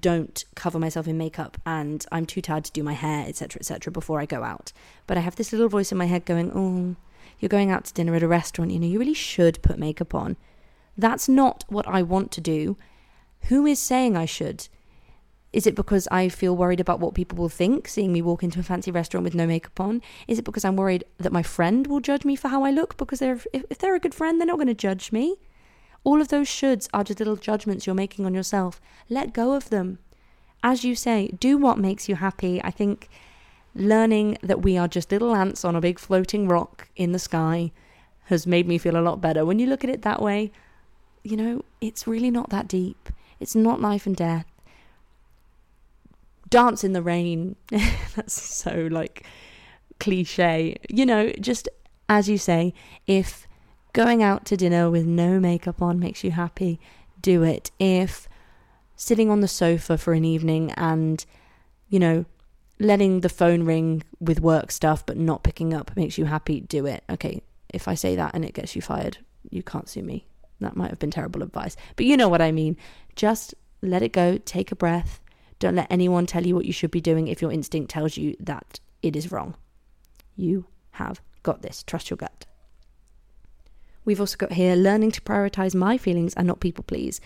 don't 0.01 0.45
cover 0.57 0.79
myself 0.79 1.07
in 1.07 1.17
makeup 1.17 1.59
and 1.65 2.05
I'm 2.11 2.27
too 2.27 2.41
tired 2.41 2.65
to 2.65 2.73
do 2.73 2.83
my 2.83 2.95
hair, 2.95 3.27
etc., 3.29 3.61
etc., 3.61 3.93
before 3.93 4.21
I 4.21 4.27
go 4.27 4.43
out. 4.43 4.73
But 5.07 5.17
I 5.17 5.21
have 5.21 5.37
this 5.37 5.53
little 5.53 5.69
voice 5.69 5.93
in 5.93 5.99
my 5.99 6.07
head 6.07 6.25
going, 6.25 6.51
Oh, 6.55 6.97
you're 7.39 7.49
going 7.49 7.71
out 7.71 7.85
to 7.85 7.95
dinner 7.95 8.15
at 8.15 8.23
a 8.23 8.29
restaurant, 8.29 8.71
you 8.71 8.81
know, 8.81 8.87
you 8.87 8.99
really 8.99 9.15
should 9.15 9.63
put 9.63 9.79
makeup 9.79 10.15
on. 10.15 10.37
That's 10.97 11.29
not 11.29 11.65
what 11.69 11.87
I 11.87 12.03
want 12.03 12.31
to 12.33 12.41
do. 12.41 12.77
Who 13.49 13.67
is 13.67 13.79
saying 13.79 14.17
I 14.17 14.25
should? 14.25 14.69
Is 15.55 15.69
it 15.69 15.77
because 15.77 16.09
I 16.11 16.29
feel 16.29 16.57
worried 16.57 16.81
about 16.81 16.99
what 16.99 17.15
people 17.15 17.39
will 17.39 17.49
think 17.49 17.87
seeing 17.87 18.13
me 18.13 18.21
walk 18.21 18.43
into 18.43 18.59
a 18.59 18.65
fancy 18.65 18.91
restaurant 18.91 19.23
with 19.23 19.37
no 19.37 19.47
makeup 19.47 19.79
on? 19.79 20.03
Is 20.27 20.41
it 20.41 20.45
because 20.45 20.65
I'm 20.65 20.75
worried 20.75 21.05
that 21.19 21.31
my 21.31 21.45
friend 21.45 21.87
will 21.87 22.01
judge 22.01 22.25
me 22.25 22.35
for 22.35 22.49
how 22.49 22.65
I 22.65 22.73
look? 22.73 22.97
Because 22.97 23.21
they're, 23.21 23.39
if, 23.53 23.65
if 23.71 23.79
they're 23.79 23.95
a 23.95 24.01
good 24.01 24.17
friend, 24.17 24.41
they're 24.41 24.49
not 24.49 24.57
going 24.57 24.67
to 24.67 24.75
judge 24.75 25.13
me. 25.13 25.37
All 26.03 26.21
of 26.21 26.27
those 26.27 26.49
shoulds 26.49 26.89
are 26.93 27.05
just 27.05 27.21
little 27.21 27.37
judgments 27.37 27.87
you're 27.87 27.95
making 27.95 28.27
on 28.27 28.35
yourself. 28.35 28.81
Let 29.09 29.33
go 29.33 29.53
of 29.53 29.71
them. 29.71 30.01
As 30.65 30.83
you 30.83 30.97
say, 30.97 31.29
do 31.39 31.57
what 31.57 31.79
makes 31.79 32.09
you 32.09 32.17
happy. 32.17 32.61
I 32.65 32.73
think 32.73 33.09
learning 33.77 34.39
that 34.43 34.63
we 34.63 34.77
are 34.77 34.89
just 34.89 35.13
little 35.13 35.37
ants 35.37 35.65
on 35.65 35.77
a 35.77 35.81
big 35.81 36.01
floating 36.01 36.49
rock 36.49 36.89
in 36.97 37.13
the 37.13 37.21
sky 37.21 37.71
has 38.25 38.45
made 38.45 38.67
me 38.67 38.77
feel 38.77 38.97
a 38.97 39.07
lot 39.07 39.21
better. 39.21 39.45
When 39.45 39.61
you 39.61 39.69
look 39.69 39.85
at 39.85 39.91
it 39.91 40.03
that 40.03 40.21
way, 40.21 40.51
you 41.23 41.37
know, 41.37 41.63
it's 41.81 42.09
really 42.09 42.33
not 42.33 42.51
that 42.51 42.67
deep. 42.67 43.09
It's 43.39 43.55
not 43.55 43.81
life 43.81 44.05
and 44.05 44.17
death 44.17 44.47
dance 46.55 46.85
in 46.85 46.93
the 46.93 47.03
rain. 47.03 47.57
That's 48.15 48.41
so 48.41 48.89
like 48.93 49.27
cliche. 49.99 50.77
You 50.89 51.05
know, 51.05 51.33
just 51.41 51.69
as 52.09 52.29
you 52.29 52.39
say, 52.39 52.73
if 53.09 53.49
going 53.93 54.23
out 54.23 54.45
to 54.47 54.57
dinner 54.57 54.89
with 54.89 55.05
no 55.05 55.41
makeup 55.41 55.83
on 55.83 55.99
makes 55.99 56.23
you 56.23 56.31
happy, 56.31 56.79
do 57.21 57.43
it. 57.43 57.73
If 57.81 58.29
sitting 58.95 59.31
on 59.31 59.41
the 59.41 59.49
sofa 59.49 59.99
for 59.99 60.13
an 60.13 60.25
evening 60.25 60.71
and, 60.77 61.27
you 61.89 61.99
know, 61.99 62.25
letting 62.79 63.23
the 63.23 63.29
phone 63.29 63.65
ring 63.65 64.05
with 64.21 64.41
work 64.41 64.71
stuff 64.71 65.05
but 65.05 65.17
not 65.17 65.43
picking 65.43 65.75
up 65.75 65.97
makes 65.97 66.19
you 66.19 66.27
happy, 66.27 66.61
do 66.61 66.87
it. 66.87 67.03
Okay, 67.11 67.43
if 67.71 67.89
I 67.89 67.95
say 67.95 68.15
that 68.15 68.33
and 68.33 68.45
it 68.45 68.55
gets 68.55 68.77
you 68.77 68.83
fired, 68.83 69.19
you 69.51 69.65
can't 69.65 69.89
sue 69.89 70.05
me. 70.05 70.25
That 70.61 70.77
might 70.77 70.91
have 70.91 71.01
been 71.01 71.11
terrible 71.11 71.43
advice. 71.43 71.75
But 71.97 72.07
you 72.07 72.17
know 72.17 72.29
what 72.29 72.41
I 72.41 72.53
mean. 72.53 72.77
Just 73.17 73.57
let 73.83 74.03
it 74.03 74.13
go, 74.13 74.39
take 74.39 74.71
a 74.71 74.77
breath, 74.77 75.21
don't 75.59 75.77
let 75.77 75.87
anyone 75.91 76.27
tell 76.27 76.47
you 76.47 76.55
what 76.55 76.67
you 76.67 76.73
should 76.73 76.91
be 76.91 77.01
doing 77.01 77.29
if 77.29 77.41
your 77.41 77.53
instinct 77.53 77.91
tells 77.91 78.17
you 78.17 78.37
that 78.41 78.81
it 79.03 79.17
is 79.17 79.33
wrong. 79.33 79.55
You 80.37 80.67
have 80.93 81.21
got 81.43 81.63
this. 81.63 81.83
Trust 81.83 82.11
your 82.11 82.17
gut. 82.17 82.47
We've 84.05 84.21
also 84.21 84.37
got 84.37 84.53
here 84.53 84.77
learning 84.77 85.13
to 85.13 85.21
prioritize 85.21 85.75
my 85.75 85.97
feelings 85.97 86.35
and 86.35 86.47
not 86.47 86.61
people 86.61 86.85
please. 86.85 87.21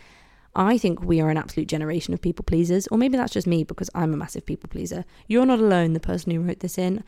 I 0.55 0.79
think 0.79 1.03
we 1.03 1.21
are 1.21 1.31
an 1.31 1.37
absolute 1.37 1.69
generation 1.69 2.15
of 2.15 2.21
people 2.21 2.45
pleasers, 2.45 2.87
or 2.89 2.99
maybe 2.99 3.17
that's 3.17 3.33
just 3.33 3.47
me 3.47 3.65
because 3.65 3.91
I'm 3.95 4.15
a 4.15 4.17
massive 4.17 4.47
people 4.47 4.69
pleaser. 4.69 5.05
You're 5.27 5.47
not 5.47 5.61
alone, 5.61 5.93
the 5.93 6.01
person 6.01 6.33
who 6.33 6.41
wrote 6.41 6.61
this 6.61 6.79
in. 6.79 7.05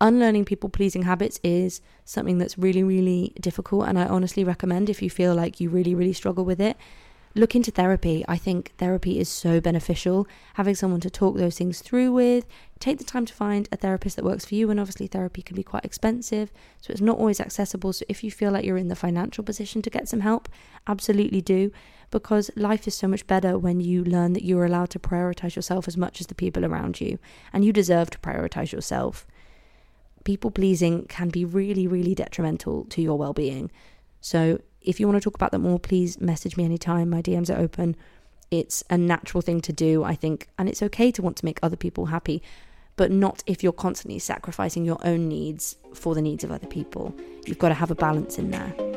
Unlearning 0.00 0.44
people 0.44 0.68
pleasing 0.68 1.02
habits 1.02 1.38
is 1.44 1.80
something 2.04 2.38
that's 2.38 2.58
really, 2.58 2.82
really 2.82 3.32
difficult, 3.40 3.86
and 3.86 3.98
I 3.98 4.06
honestly 4.06 4.44
recommend 4.44 4.90
if 4.90 5.00
you 5.00 5.08
feel 5.08 5.34
like 5.34 5.60
you 5.60 5.70
really, 5.70 5.94
really 5.94 6.12
struggle 6.12 6.44
with 6.44 6.60
it, 6.60 6.76
look 7.34 7.54
into 7.54 7.70
therapy. 7.70 8.24
I 8.28 8.36
think 8.36 8.72
therapy 8.78 9.18
is 9.18 9.28
so 9.28 9.60
beneficial. 9.60 10.26
Having 10.54 10.74
someone 10.74 11.00
to 11.00 11.10
talk 11.10 11.36
those 11.36 11.56
things 11.56 11.80
through 11.80 12.12
with, 12.12 12.46
take 12.78 12.98
the 12.98 13.04
time 13.04 13.24
to 13.26 13.32
find 13.32 13.68
a 13.72 13.76
therapist 13.76 14.16
that 14.16 14.24
works 14.24 14.44
for 14.44 14.54
you. 14.54 14.70
And 14.70 14.78
obviously, 14.78 15.06
therapy 15.06 15.42
can 15.42 15.56
be 15.56 15.62
quite 15.62 15.84
expensive, 15.84 16.52
so 16.80 16.90
it's 16.90 17.00
not 17.00 17.18
always 17.18 17.40
accessible. 17.40 17.92
So, 17.92 18.04
if 18.08 18.22
you 18.22 18.30
feel 18.30 18.52
like 18.52 18.64
you're 18.64 18.76
in 18.76 18.88
the 18.88 18.96
financial 18.96 19.44
position 19.44 19.82
to 19.82 19.90
get 19.90 20.08
some 20.08 20.20
help, 20.20 20.48
absolutely 20.86 21.40
do, 21.40 21.70
because 22.10 22.50
life 22.56 22.86
is 22.86 22.94
so 22.94 23.08
much 23.08 23.26
better 23.26 23.58
when 23.58 23.80
you 23.80 24.04
learn 24.04 24.34
that 24.34 24.44
you're 24.44 24.66
allowed 24.66 24.90
to 24.90 24.98
prioritize 24.98 25.56
yourself 25.56 25.88
as 25.88 25.96
much 25.96 26.20
as 26.20 26.26
the 26.26 26.34
people 26.34 26.64
around 26.64 27.00
you, 27.00 27.18
and 27.52 27.64
you 27.64 27.72
deserve 27.72 28.10
to 28.10 28.18
prioritize 28.18 28.72
yourself. 28.72 29.26
People 30.24 30.50
pleasing 30.50 31.06
can 31.06 31.30
be 31.30 31.44
really, 31.44 31.86
really 31.86 32.14
detrimental 32.14 32.84
to 32.84 33.02
your 33.02 33.18
well 33.18 33.32
being. 33.32 33.70
So, 34.20 34.60
if 34.84 35.00
you 35.00 35.06
want 35.06 35.20
to 35.20 35.24
talk 35.24 35.34
about 35.34 35.52
that 35.52 35.58
more, 35.58 35.78
please 35.78 36.20
message 36.20 36.56
me 36.56 36.64
anytime. 36.64 37.10
My 37.10 37.22
DMs 37.22 37.54
are 37.54 37.58
open. 37.58 37.96
It's 38.50 38.84
a 38.90 38.98
natural 38.98 39.40
thing 39.40 39.60
to 39.62 39.72
do, 39.72 40.04
I 40.04 40.14
think, 40.14 40.48
and 40.58 40.68
it's 40.68 40.82
okay 40.82 41.10
to 41.12 41.22
want 41.22 41.36
to 41.38 41.44
make 41.44 41.58
other 41.62 41.76
people 41.76 42.06
happy, 42.06 42.42
but 42.96 43.10
not 43.10 43.42
if 43.46 43.62
you're 43.62 43.72
constantly 43.72 44.18
sacrificing 44.18 44.84
your 44.84 44.98
own 45.04 45.28
needs 45.28 45.76
for 45.94 46.14
the 46.14 46.22
needs 46.22 46.44
of 46.44 46.52
other 46.52 46.66
people. 46.66 47.14
You've 47.46 47.58
got 47.58 47.68
to 47.68 47.74
have 47.74 47.90
a 47.90 47.94
balance 47.94 48.38
in 48.38 48.50
there. 48.50 48.91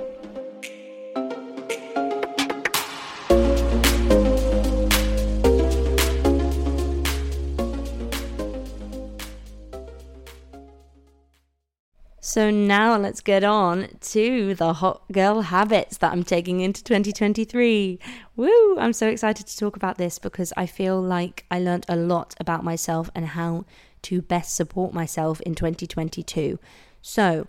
So 12.28 12.50
now 12.50 12.98
let's 12.98 13.22
get 13.22 13.44
on 13.44 13.88
to 14.02 14.56
the 14.56 14.74
hot 14.74 15.04
girl 15.12 15.42
habits 15.42 16.00
that 16.00 16.12
I'm 16.12 16.24
taking 16.24 16.60
into 16.60 16.84
2023. 16.84 18.00
Woo! 18.36 18.80
I'm 18.80 18.94
so 18.94 19.08
excited 19.08 19.46
to 19.46 19.56
talk 19.56 19.76
about 19.76 20.00
this 20.00 20.18
because 20.18 20.52
I 20.58 20.66
feel 20.66 21.00
like 21.00 21.46
I 21.52 21.60
learned 21.60 21.86
a 21.88 21.96
lot 21.96 22.34
about 22.40 22.64
myself 22.64 23.12
and 23.14 23.28
how 23.28 23.66
to 24.02 24.24
best 24.24 24.56
support 24.56 24.92
myself 24.92 25.40
in 25.42 25.54
2022. 25.54 26.58
So, 27.04 27.46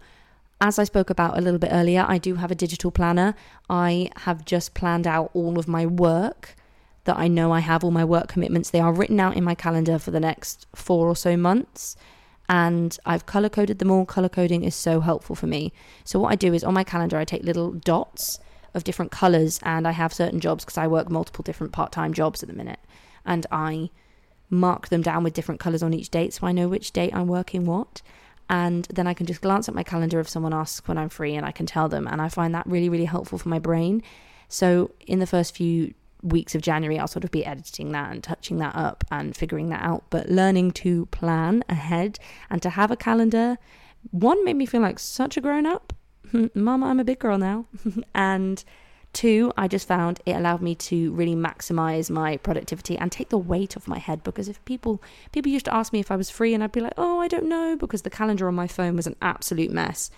as 0.60 0.78
I 0.78 0.84
spoke 0.84 1.08
about 1.08 1.38
a 1.38 1.40
little 1.40 1.58
bit 1.58 1.70
earlier, 1.72 2.04
I 2.06 2.18
do 2.18 2.34
have 2.34 2.50
a 2.50 2.54
digital 2.54 2.90
planner. 2.90 3.34
I 3.70 4.10
have 4.16 4.44
just 4.44 4.74
planned 4.74 5.06
out 5.06 5.30
all 5.32 5.58
of 5.58 5.66
my 5.66 5.86
work 5.86 6.54
that 7.04 7.16
I 7.16 7.28
know 7.28 7.50
I 7.50 7.60
have, 7.60 7.82
all 7.82 7.90
my 7.90 8.04
work 8.04 8.28
commitments. 8.28 8.68
They 8.68 8.80
are 8.80 8.92
written 8.92 9.20
out 9.20 9.38
in 9.38 9.42
my 9.42 9.54
calendar 9.54 9.98
for 9.98 10.10
the 10.10 10.20
next 10.20 10.66
four 10.74 11.08
or 11.08 11.16
so 11.16 11.34
months 11.34 11.96
and 12.48 12.98
I've 13.04 13.26
color 13.26 13.48
coded 13.48 13.78
them 13.78 13.90
all. 13.90 14.06
Color 14.06 14.28
coding 14.28 14.64
is 14.64 14.74
so 14.74 15.00
helpful 15.00 15.34
for 15.34 15.46
me. 15.46 15.72
So, 16.04 16.18
what 16.18 16.32
I 16.32 16.36
do 16.36 16.54
is 16.54 16.64
on 16.64 16.74
my 16.74 16.84
calendar, 16.84 17.18
I 17.18 17.24
take 17.24 17.42
little 17.42 17.72
dots 17.72 18.38
of 18.74 18.84
different 18.84 19.10
colors, 19.10 19.58
and 19.62 19.86
I 19.86 19.92
have 19.92 20.12
certain 20.12 20.40
jobs 20.40 20.64
because 20.64 20.78
I 20.78 20.86
work 20.86 21.10
multiple 21.10 21.42
different 21.42 21.72
part 21.72 21.92
time 21.92 22.12
jobs 22.12 22.42
at 22.42 22.48
the 22.48 22.54
minute, 22.54 22.80
and 23.24 23.46
I 23.50 23.90
mark 24.48 24.88
them 24.88 25.02
down 25.02 25.24
with 25.24 25.34
different 25.34 25.60
colors 25.60 25.82
on 25.82 25.92
each 25.92 26.10
date 26.10 26.32
so 26.32 26.46
I 26.46 26.52
know 26.52 26.68
which 26.68 26.92
date 26.92 27.14
I'm 27.14 27.26
working 27.26 27.64
what. 27.64 28.02
And 28.48 28.86
then 28.92 29.08
I 29.08 29.14
can 29.14 29.26
just 29.26 29.40
glance 29.40 29.68
at 29.68 29.74
my 29.74 29.82
calendar 29.82 30.20
if 30.20 30.28
someone 30.28 30.54
asks 30.54 30.86
when 30.86 30.98
I'm 30.98 31.08
free 31.08 31.34
and 31.34 31.44
I 31.44 31.50
can 31.50 31.66
tell 31.66 31.88
them. 31.88 32.06
And 32.06 32.22
I 32.22 32.28
find 32.28 32.54
that 32.54 32.64
really, 32.64 32.88
really 32.88 33.06
helpful 33.06 33.38
for 33.38 33.48
my 33.48 33.58
brain. 33.58 34.04
So, 34.48 34.92
in 35.06 35.18
the 35.18 35.26
first 35.26 35.56
few 35.56 35.94
weeks 36.22 36.54
of 36.54 36.62
January, 36.62 36.98
I'll 36.98 37.08
sort 37.08 37.24
of 37.24 37.30
be 37.30 37.44
editing 37.44 37.92
that 37.92 38.10
and 38.12 38.22
touching 38.22 38.58
that 38.58 38.74
up 38.74 39.04
and 39.10 39.36
figuring 39.36 39.68
that 39.70 39.82
out. 39.82 40.04
But 40.10 40.28
learning 40.28 40.72
to 40.72 41.06
plan 41.06 41.64
ahead 41.68 42.18
and 42.50 42.62
to 42.62 42.70
have 42.70 42.90
a 42.90 42.96
calendar, 42.96 43.58
one 44.10 44.44
made 44.44 44.56
me 44.56 44.66
feel 44.66 44.80
like 44.80 44.98
such 44.98 45.36
a 45.36 45.40
grown 45.40 45.66
up. 45.66 45.92
Mama, 46.54 46.86
I'm 46.86 47.00
a 47.00 47.04
big 47.04 47.18
girl 47.18 47.38
now. 47.38 47.66
and 48.14 48.62
two, 49.12 49.52
I 49.56 49.66
just 49.66 49.88
found 49.88 50.20
it 50.26 50.32
allowed 50.32 50.60
me 50.60 50.74
to 50.74 51.12
really 51.12 51.34
maximize 51.34 52.10
my 52.10 52.36
productivity 52.36 52.98
and 52.98 53.10
take 53.10 53.30
the 53.30 53.38
weight 53.38 53.76
off 53.76 53.88
my 53.88 53.98
head 53.98 54.22
because 54.22 54.48
if 54.48 54.62
people 54.66 55.02
people 55.32 55.50
used 55.50 55.64
to 55.64 55.74
ask 55.74 55.92
me 55.92 56.00
if 56.00 56.10
I 56.10 56.16
was 56.16 56.28
free 56.28 56.52
and 56.52 56.62
I'd 56.62 56.72
be 56.72 56.80
like, 56.80 56.92
"Oh, 56.98 57.18
I 57.20 57.28
don't 57.28 57.48
know," 57.48 57.76
because 57.76 58.02
the 58.02 58.10
calendar 58.10 58.46
on 58.46 58.54
my 58.54 58.66
phone 58.66 58.94
was 58.94 59.06
an 59.06 59.16
absolute 59.22 59.70
mess. 59.70 60.10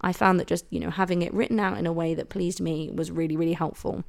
I 0.00 0.12
found 0.12 0.40
that 0.40 0.46
just, 0.46 0.64
you 0.70 0.80
know, 0.80 0.90
having 0.90 1.22
it 1.22 1.34
written 1.34 1.60
out 1.60 1.78
in 1.78 1.86
a 1.86 1.92
way 1.92 2.14
that 2.14 2.28
pleased 2.28 2.60
me 2.60 2.90
was 2.90 3.10
really 3.10 3.36
really 3.36 3.52
helpful. 3.54 4.04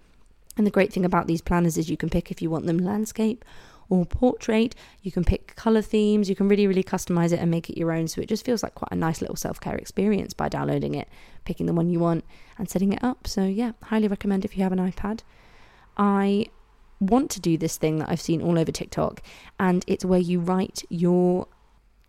And 0.57 0.65
the 0.65 0.71
great 0.71 0.91
thing 0.91 1.05
about 1.05 1.27
these 1.27 1.41
planners 1.41 1.77
is 1.77 1.89
you 1.89 1.97
can 1.97 2.09
pick 2.09 2.31
if 2.31 2.41
you 2.41 2.49
want 2.49 2.65
them 2.65 2.79
landscape 2.79 3.45
or 3.89 4.05
portrait. 4.05 4.75
You 5.01 5.11
can 5.11 5.23
pick 5.23 5.55
color 5.55 5.81
themes. 5.81 6.29
You 6.29 6.35
can 6.35 6.49
really, 6.49 6.67
really 6.67 6.83
customize 6.83 7.31
it 7.31 7.39
and 7.39 7.51
make 7.51 7.69
it 7.69 7.77
your 7.77 7.91
own. 7.91 8.07
So 8.07 8.21
it 8.21 8.27
just 8.27 8.45
feels 8.45 8.63
like 8.63 8.75
quite 8.75 8.91
a 8.91 8.95
nice 8.95 9.21
little 9.21 9.35
self 9.35 9.59
care 9.59 9.75
experience 9.75 10.33
by 10.33 10.49
downloading 10.49 10.95
it, 10.95 11.07
picking 11.45 11.67
the 11.67 11.73
one 11.73 11.89
you 11.89 11.99
want, 11.99 12.25
and 12.57 12.69
setting 12.69 12.91
it 12.91 13.03
up. 13.03 13.27
So, 13.27 13.43
yeah, 13.43 13.73
highly 13.83 14.07
recommend 14.07 14.45
if 14.45 14.57
you 14.57 14.63
have 14.63 14.71
an 14.71 14.79
iPad. 14.79 15.21
I 15.95 16.47
want 16.99 17.29
to 17.31 17.39
do 17.39 17.57
this 17.57 17.77
thing 17.77 17.99
that 17.99 18.09
I've 18.09 18.21
seen 18.21 18.41
all 18.41 18.57
over 18.57 18.71
TikTok, 18.71 19.21
and 19.59 19.83
it's 19.87 20.03
where 20.03 20.19
you 20.19 20.39
write 20.39 20.83
your 20.89 21.47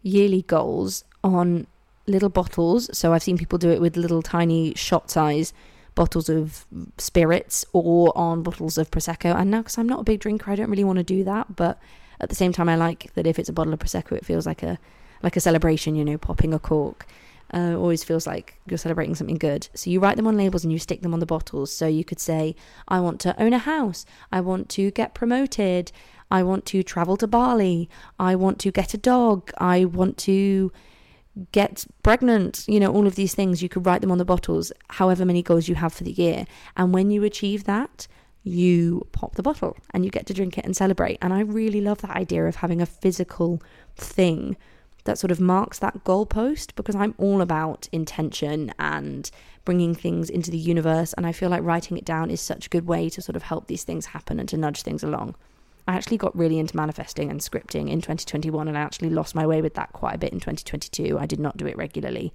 yearly 0.02 0.42
goals 0.42 1.04
on 1.22 1.66
little 2.06 2.30
bottles. 2.30 2.88
So 2.96 3.12
I've 3.12 3.22
seen 3.22 3.36
people 3.36 3.58
do 3.58 3.70
it 3.70 3.80
with 3.80 3.96
little 3.96 4.22
tiny 4.22 4.74
shot 4.74 5.10
size 5.10 5.52
bottles 5.98 6.28
of 6.28 6.64
spirits 6.96 7.64
or 7.72 8.16
on 8.16 8.44
bottles 8.44 8.78
of 8.78 8.88
prosecco. 8.88 9.34
And 9.34 9.50
now, 9.50 9.58
because 9.58 9.78
I'm 9.78 9.88
not 9.88 10.00
a 10.00 10.04
big 10.04 10.20
drinker, 10.20 10.48
I 10.52 10.54
don't 10.54 10.70
really 10.70 10.84
want 10.84 10.98
to 10.98 11.02
do 11.02 11.24
that. 11.24 11.56
But 11.56 11.80
at 12.20 12.28
the 12.28 12.36
same 12.36 12.52
time, 12.52 12.68
I 12.68 12.76
like 12.76 13.12
that 13.14 13.26
if 13.26 13.36
it's 13.36 13.48
a 13.48 13.52
bottle 13.52 13.72
of 13.72 13.80
prosecco, 13.80 14.12
it 14.12 14.24
feels 14.24 14.46
like 14.46 14.62
a 14.62 14.78
like 15.24 15.36
a 15.36 15.40
celebration. 15.40 15.96
You 15.96 16.04
know, 16.04 16.16
popping 16.16 16.54
a 16.54 16.60
cork. 16.60 17.04
Uh, 17.52 17.74
always 17.76 18.04
feels 18.04 18.26
like 18.26 18.60
you're 18.66 18.78
celebrating 18.78 19.14
something 19.14 19.38
good. 19.38 19.68
So 19.74 19.90
you 19.90 20.00
write 20.00 20.16
them 20.16 20.26
on 20.26 20.36
labels 20.36 20.64
and 20.64 20.72
you 20.72 20.78
stick 20.78 21.00
them 21.00 21.14
on 21.14 21.20
the 21.20 21.26
bottles. 21.34 21.72
So 21.72 21.86
you 21.86 22.04
could 22.04 22.20
say, 22.20 22.54
I 22.86 23.00
want 23.00 23.20
to 23.22 23.34
own 23.42 23.54
a 23.54 23.58
house. 23.58 24.04
I 24.30 24.42
want 24.42 24.68
to 24.76 24.90
get 24.90 25.14
promoted. 25.14 25.90
I 26.30 26.42
want 26.42 26.66
to 26.66 26.82
travel 26.82 27.16
to 27.16 27.26
Bali. 27.26 27.88
I 28.20 28.36
want 28.36 28.58
to 28.60 28.70
get 28.70 28.92
a 28.92 28.98
dog. 28.98 29.50
I 29.56 29.86
want 29.86 30.18
to 30.28 30.70
get 31.52 31.86
pregnant. 32.02 32.64
You 32.66 32.80
know, 32.80 32.92
all 32.92 33.06
of 33.06 33.14
these 33.14 33.34
things. 33.34 33.62
You 33.62 33.68
could 33.68 33.86
write 33.86 34.00
them 34.00 34.10
on 34.10 34.18
the 34.18 34.24
bottles, 34.24 34.72
however 34.88 35.24
many 35.24 35.42
goals 35.42 35.68
you 35.68 35.74
have 35.76 35.92
for 35.92 36.04
the 36.04 36.12
year. 36.12 36.46
And 36.76 36.92
when 36.92 37.10
you 37.10 37.24
achieve 37.24 37.64
that, 37.64 38.06
you 38.42 39.06
pop 39.12 39.34
the 39.34 39.42
bottle 39.42 39.76
and 39.92 40.04
you 40.04 40.10
get 40.10 40.26
to 40.26 40.34
drink 40.34 40.58
it 40.58 40.64
and 40.64 40.76
celebrate. 40.76 41.18
And 41.20 41.32
I 41.32 41.40
really 41.40 41.80
love 41.80 42.00
that 42.02 42.16
idea 42.16 42.46
of 42.46 42.56
having 42.56 42.80
a 42.80 42.86
physical 42.86 43.62
thing 43.96 44.56
that 45.04 45.18
sort 45.18 45.30
of 45.30 45.40
marks 45.40 45.78
that 45.78 46.04
goalpost 46.04 46.74
because 46.74 46.94
I'm 46.94 47.14
all 47.18 47.40
about 47.40 47.88
intention 47.92 48.72
and 48.78 49.30
bringing 49.64 49.94
things 49.94 50.28
into 50.30 50.50
the 50.50 50.58
universe. 50.58 51.12
And 51.14 51.26
I 51.26 51.32
feel 51.32 51.50
like 51.50 51.62
writing 51.62 51.96
it 51.96 52.04
down 52.04 52.30
is 52.30 52.40
such 52.40 52.66
a 52.66 52.70
good 52.70 52.86
way 52.86 53.08
to 53.10 53.22
sort 53.22 53.36
of 53.36 53.42
help 53.42 53.66
these 53.66 53.84
things 53.84 54.06
happen 54.06 54.38
and 54.38 54.48
to 54.50 54.56
nudge 54.56 54.82
things 54.82 55.02
along. 55.02 55.34
I 55.88 55.94
actually 55.94 56.18
got 56.18 56.36
really 56.36 56.58
into 56.58 56.76
manifesting 56.76 57.30
and 57.30 57.40
scripting 57.40 57.90
in 57.90 58.02
2021, 58.02 58.68
and 58.68 58.76
I 58.76 58.82
actually 58.82 59.08
lost 59.08 59.34
my 59.34 59.46
way 59.46 59.62
with 59.62 59.72
that 59.74 59.94
quite 59.94 60.14
a 60.14 60.18
bit 60.18 60.34
in 60.34 60.38
2022. 60.38 61.18
I 61.18 61.24
did 61.24 61.40
not 61.40 61.56
do 61.56 61.66
it 61.66 61.78
regularly, 61.78 62.34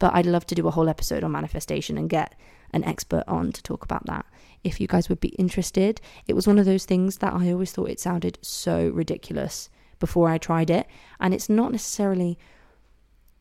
but 0.00 0.12
I'd 0.14 0.26
love 0.26 0.46
to 0.48 0.56
do 0.56 0.66
a 0.66 0.72
whole 0.72 0.88
episode 0.88 1.22
on 1.22 1.30
manifestation 1.30 1.96
and 1.96 2.10
get 2.10 2.34
an 2.72 2.82
expert 2.82 3.22
on 3.28 3.52
to 3.52 3.62
talk 3.62 3.84
about 3.84 4.04
that. 4.06 4.26
If 4.64 4.80
you 4.80 4.88
guys 4.88 5.08
would 5.08 5.20
be 5.20 5.28
interested, 5.28 6.00
it 6.26 6.34
was 6.34 6.48
one 6.48 6.58
of 6.58 6.66
those 6.66 6.86
things 6.86 7.18
that 7.18 7.32
I 7.32 7.52
always 7.52 7.70
thought 7.70 7.88
it 7.88 8.00
sounded 8.00 8.36
so 8.42 8.88
ridiculous 8.88 9.70
before 10.00 10.28
I 10.28 10.38
tried 10.38 10.68
it, 10.68 10.88
and 11.20 11.32
it's 11.32 11.48
not 11.48 11.70
necessarily 11.70 12.36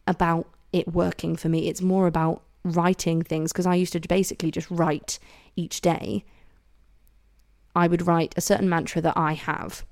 about 0.05 0.47
it 0.71 0.93
working 0.93 1.35
for 1.35 1.49
me, 1.49 1.67
it's 1.67 1.81
more 1.81 2.05
about 2.05 2.43
writing 2.63 3.23
things 3.23 3.51
because 3.51 3.65
I 3.65 3.73
used 3.73 3.93
to 3.93 3.99
basically 4.01 4.51
just 4.51 4.69
write 4.69 5.17
each 5.55 5.81
day 5.81 6.25
I 7.77 7.87
would 7.87 8.07
write 8.07 8.33
a 8.35 8.41
certain 8.41 8.67
mantra 8.67 9.01
that 9.01 9.15
I 9.15 9.33
have. 9.33 9.85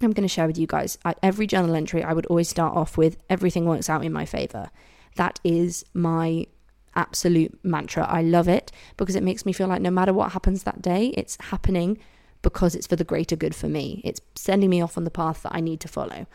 I'm 0.00 0.12
going 0.12 0.26
to 0.26 0.34
share 0.34 0.46
with 0.46 0.56
you 0.56 0.66
guys. 0.66 0.96
At 1.04 1.18
every 1.22 1.46
journal 1.46 1.74
entry, 1.74 2.02
I 2.02 2.14
would 2.14 2.26
always 2.26 2.48
start 2.48 2.74
off 2.74 2.96
with 2.96 3.18
everything 3.28 3.66
works 3.66 3.90
out 3.90 4.04
in 4.04 4.12
my 4.12 4.24
favor. 4.24 4.70
That 5.16 5.38
is 5.44 5.84
my 5.92 6.46
absolute 6.94 7.58
mantra. 7.62 8.04
I 8.04 8.22
love 8.22 8.48
it 8.48 8.72
because 8.96 9.16
it 9.16 9.22
makes 9.22 9.44
me 9.44 9.52
feel 9.52 9.68
like 9.68 9.82
no 9.82 9.90
matter 9.90 10.14
what 10.14 10.32
happens 10.32 10.62
that 10.62 10.80
day, 10.80 11.08
it's 11.08 11.36
happening 11.40 11.98
because 12.40 12.74
it's 12.74 12.86
for 12.86 12.96
the 12.96 13.04
greater 13.04 13.36
good 13.36 13.54
for 13.54 13.68
me. 13.68 14.00
It's 14.02 14.22
sending 14.34 14.70
me 14.70 14.80
off 14.80 14.96
on 14.96 15.04
the 15.04 15.10
path 15.10 15.42
that 15.42 15.54
I 15.54 15.60
need 15.60 15.80
to 15.80 15.88
follow. 15.88 16.26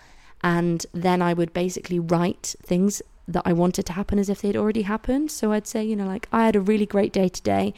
And 0.44 0.86
then 0.94 1.22
I 1.22 1.34
would 1.34 1.52
basically 1.52 2.00
write 2.00 2.56
things 2.62 3.02
that 3.28 3.44
I 3.46 3.54
wanted 3.54 3.88
to 3.88 3.94
happen 3.94 4.20
as 4.20 4.30
if 4.30 4.42
they'd 4.42 4.58
already 4.58 4.84
happened. 4.84 5.32
So 5.32 5.52
I'd 5.52 5.68
say, 5.68 5.84
you 5.84 5.96
know, 5.96 6.06
like, 6.06 6.28
I 6.32 6.46
had 6.46 6.56
a 6.56 6.62
really 6.62 6.86
great 6.86 7.12
day 7.12 7.28
today 7.28 7.74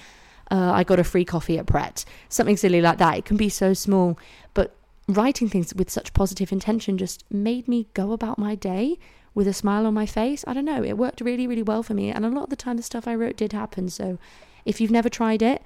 uh, 0.54 0.72
I 0.72 0.84
got 0.84 1.00
a 1.00 1.04
free 1.04 1.26
coffee 1.26 1.58
at 1.58 1.66
Pret, 1.66 2.06
something 2.30 2.58
silly 2.58 2.80
like 2.80 3.00
that. 3.00 3.18
It 3.18 3.26
can 3.26 3.38
be 3.38 3.50
so 3.50 3.74
small, 3.74 4.20
but 4.54 4.76
writing 5.08 5.50
things 5.50 5.74
with 5.74 5.90
such 5.90 6.14
positive 6.14 6.52
intention 6.52 6.96
just 7.00 7.24
made 7.32 7.68
me 7.68 7.88
go 7.96 8.12
about 8.12 8.38
my 8.38 8.54
day 8.54 9.00
with 9.34 9.48
a 9.48 9.54
smile 9.54 9.88
on 9.88 9.96
my 9.96 10.06
face. 10.06 10.46
I 10.48 10.54
don't 10.54 10.64
know, 10.64 10.84
it 10.84 10.94
worked 10.94 11.22
really, 11.22 11.48
really 11.48 11.64
well 11.64 11.82
for 11.82 11.96
me. 11.96 12.12
And 12.12 12.24
a 12.24 12.30
lot 12.30 12.44
of 12.44 12.50
the 12.52 12.56
time, 12.56 12.78
the 12.78 12.84
stuff 12.84 13.08
I 13.08 13.16
wrote 13.16 13.36
did 13.36 13.52
happen. 13.52 13.90
So 13.90 14.20
if 14.64 14.80
you've 14.80 14.92
never 14.92 15.10
tried 15.10 15.42
it, 15.42 15.64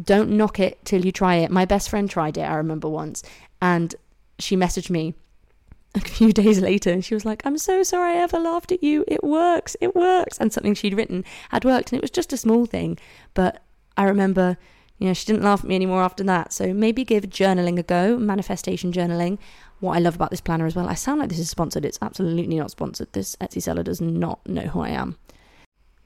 don't 0.00 0.30
knock 0.30 0.60
it 0.60 0.78
till 0.84 1.04
you 1.04 1.10
try 1.10 1.34
it. 1.34 1.50
My 1.50 1.64
best 1.64 1.90
friend 1.90 2.08
tried 2.08 2.38
it, 2.38 2.42
I 2.42 2.54
remember 2.54 2.88
once, 2.88 3.24
and 3.60 3.96
she 4.38 4.56
messaged 4.56 4.90
me 4.90 5.14
a 5.96 6.00
few 6.00 6.32
days 6.32 6.60
later 6.60 6.92
and 6.92 7.04
she 7.04 7.14
was 7.14 7.24
like, 7.24 7.42
I'm 7.44 7.58
so 7.58 7.82
sorry 7.82 8.12
I 8.12 8.22
ever 8.22 8.38
laughed 8.38 8.70
at 8.70 8.84
you. 8.84 9.04
It 9.08 9.24
works, 9.24 9.76
it 9.80 9.96
works. 9.96 10.38
And 10.38 10.52
something 10.52 10.74
she'd 10.74 10.94
written 10.94 11.24
had 11.48 11.64
worked, 11.64 11.90
and 11.90 11.98
it 11.98 12.02
was 12.02 12.12
just 12.12 12.32
a 12.32 12.36
small 12.36 12.64
thing, 12.64 12.96
but 13.34 13.60
I 14.00 14.04
remember, 14.04 14.56
you 14.96 15.08
know, 15.08 15.12
she 15.12 15.26
didn't 15.26 15.42
laugh 15.42 15.60
at 15.60 15.68
me 15.68 15.74
anymore 15.74 16.02
after 16.02 16.24
that. 16.24 16.54
So 16.54 16.72
maybe 16.72 17.04
give 17.04 17.24
journaling 17.24 17.78
a 17.78 17.82
go, 17.82 18.16
manifestation 18.16 18.92
journaling. 18.92 19.36
What 19.80 19.94
I 19.94 19.98
love 20.00 20.14
about 20.14 20.30
this 20.30 20.40
planner 20.40 20.64
as 20.64 20.74
well, 20.74 20.88
I 20.88 20.94
sound 20.94 21.20
like 21.20 21.28
this 21.28 21.38
is 21.38 21.50
sponsored. 21.50 21.84
It's 21.84 21.98
absolutely 22.00 22.56
not 22.56 22.70
sponsored. 22.70 23.12
This 23.12 23.36
Etsy 23.42 23.60
seller 23.60 23.82
does 23.82 24.00
not 24.00 24.40
know 24.48 24.62
who 24.62 24.80
I 24.80 24.88
am. 24.88 25.18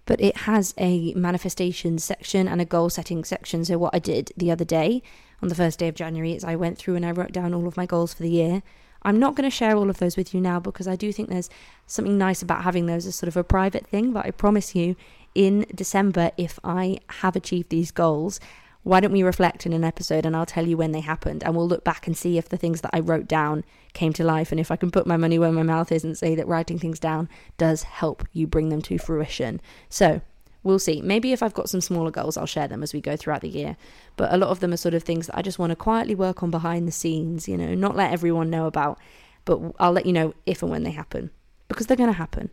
But 0.07 0.20
it 0.20 0.38
has 0.38 0.74
a 0.76 1.14
manifestation 1.14 1.98
section 1.98 2.48
and 2.48 2.61
a 2.61 2.64
goal 2.64 2.90
setting 2.90 3.22
section. 3.22 3.64
So, 3.64 3.78
what 3.78 3.94
I 3.94 4.00
did 4.00 4.33
the 4.37 4.50
other 4.50 4.64
day, 4.64 5.00
on 5.40 5.48
the 5.48 5.54
first 5.54 5.78
day 5.78 5.87
of 5.87 5.94
January, 5.94 6.33
is 6.33 6.42
I 6.42 6.57
went 6.57 6.76
through 6.76 6.96
and 6.96 7.07
I 7.07 7.12
wrote 7.12 7.33
down 7.33 7.54
all 7.54 7.68
of 7.68 7.76
my 7.76 7.87
goals 7.87 8.12
for 8.12 8.24
the 8.24 8.30
year. 8.30 8.64
I'm 9.02 9.20
not 9.20 9.37
going 9.37 9.48
to 9.48 9.54
share 9.54 9.76
all 9.76 9.88
of 9.88 9.98
those 9.98 10.16
with 10.16 10.35
you 10.35 10.40
now 10.40 10.59
because 10.59 10.88
I 10.88 10.96
do 10.96 11.12
think 11.12 11.28
there's 11.28 11.50
something 11.87 12.18
nice 12.18 12.42
about 12.42 12.64
having 12.64 12.87
those 12.87 13.07
as 13.07 13.14
sort 13.14 13.28
of 13.28 13.37
a 13.37 13.44
private 13.44 13.87
thing. 13.87 14.12
But 14.12 14.26
I 14.26 14.33
promise 14.33 14.74
you, 14.74 14.96
in 15.35 15.66
December, 15.75 16.31
if 16.37 16.59
I 16.62 16.99
have 17.20 17.37
achieved 17.37 17.70
these 17.70 17.90
goals, 17.90 18.40
why 18.85 19.01
don't 19.01 19.12
we 19.12 19.23
reflect 19.23 19.64
in 19.64 19.73
an 19.73 19.83
episode 19.83 20.27
and 20.27 20.37
I'll 20.37 20.47
tell 20.47 20.66
you 20.66 20.77
when 20.77 20.92
they 20.92 21.01
happened 21.01 21.42
and 21.42 21.57
we'll 21.57 21.66
look 21.66 21.85
back 21.85 22.07
and 22.07 22.16
see 22.16 22.37
if 22.37 22.51
the 22.51 22.59
things 22.59 22.83
that 22.83 22.90
I 22.92 23.01
wrote 23.01 23.27
down 23.27 23.64
came 23.94 24.12
to 24.12 24.25
life 24.25 24.53
and 24.53 24.61
if 24.61 24.70
I 24.70 24.77
can 24.77 24.90
put 24.90 25.07
my 25.07 25.16
money 25.16 25.38
where 25.38 25.51
my 25.51 25.62
mouth 25.62 25.90
is 25.90 26.05
and 26.05 26.16
say 26.16 26.35
that 26.35 26.47
writing 26.47 26.79
things 26.79 27.01
down 27.01 27.29
does 27.57 27.83
help 27.83 28.29
you 28.33 28.47
bring 28.47 28.68
them 28.68 28.83
to 28.83 28.99
fruition. 28.99 29.61
So, 29.88 30.20
we'll 30.62 30.79
see. 30.79 31.01
Maybe 31.01 31.33
if 31.33 31.42
I've 31.42 31.55
got 31.55 31.68
some 31.68 31.81
smaller 31.81 32.11
goals, 32.11 32.37
I'll 32.37 32.47
share 32.47 32.68
them 32.68 32.83
as 32.83 32.92
we 32.92 33.01
go 33.01 33.16
throughout 33.16 33.40
the 33.40 33.49
year. 33.49 33.77
But 34.16 34.33
a 34.33 34.37
lot 34.37 34.51
of 34.51 34.61
them 34.61 34.73
are 34.73 34.79
sort 34.79 34.94
of 34.94 35.03
things 35.03 35.27
that 35.27 35.37
I 35.37 35.42
just 35.42 35.59
want 35.59 35.70
to 35.70 35.77
quietly 35.77 36.14
work 36.14 36.42
on 36.42 36.51
behind 36.51 36.87
the 36.87 36.92
scenes, 36.92 37.49
you 37.49 37.57
know, 37.57 37.75
not 37.75 37.97
let 37.97 38.12
everyone 38.12 38.51
know 38.51 38.66
about, 38.66 38.99
but 39.44 39.61
I'll 39.79 39.92
let 39.92 40.07
you 40.07 40.12
know 40.12 40.35
if 40.47 40.62
and 40.62 40.70
when 40.70 40.83
they 40.83 40.90
happen 40.90 41.31
because 41.68 41.87
they're 41.87 41.97
going 41.97 42.12
to 42.12 42.18
happen. 42.18 42.51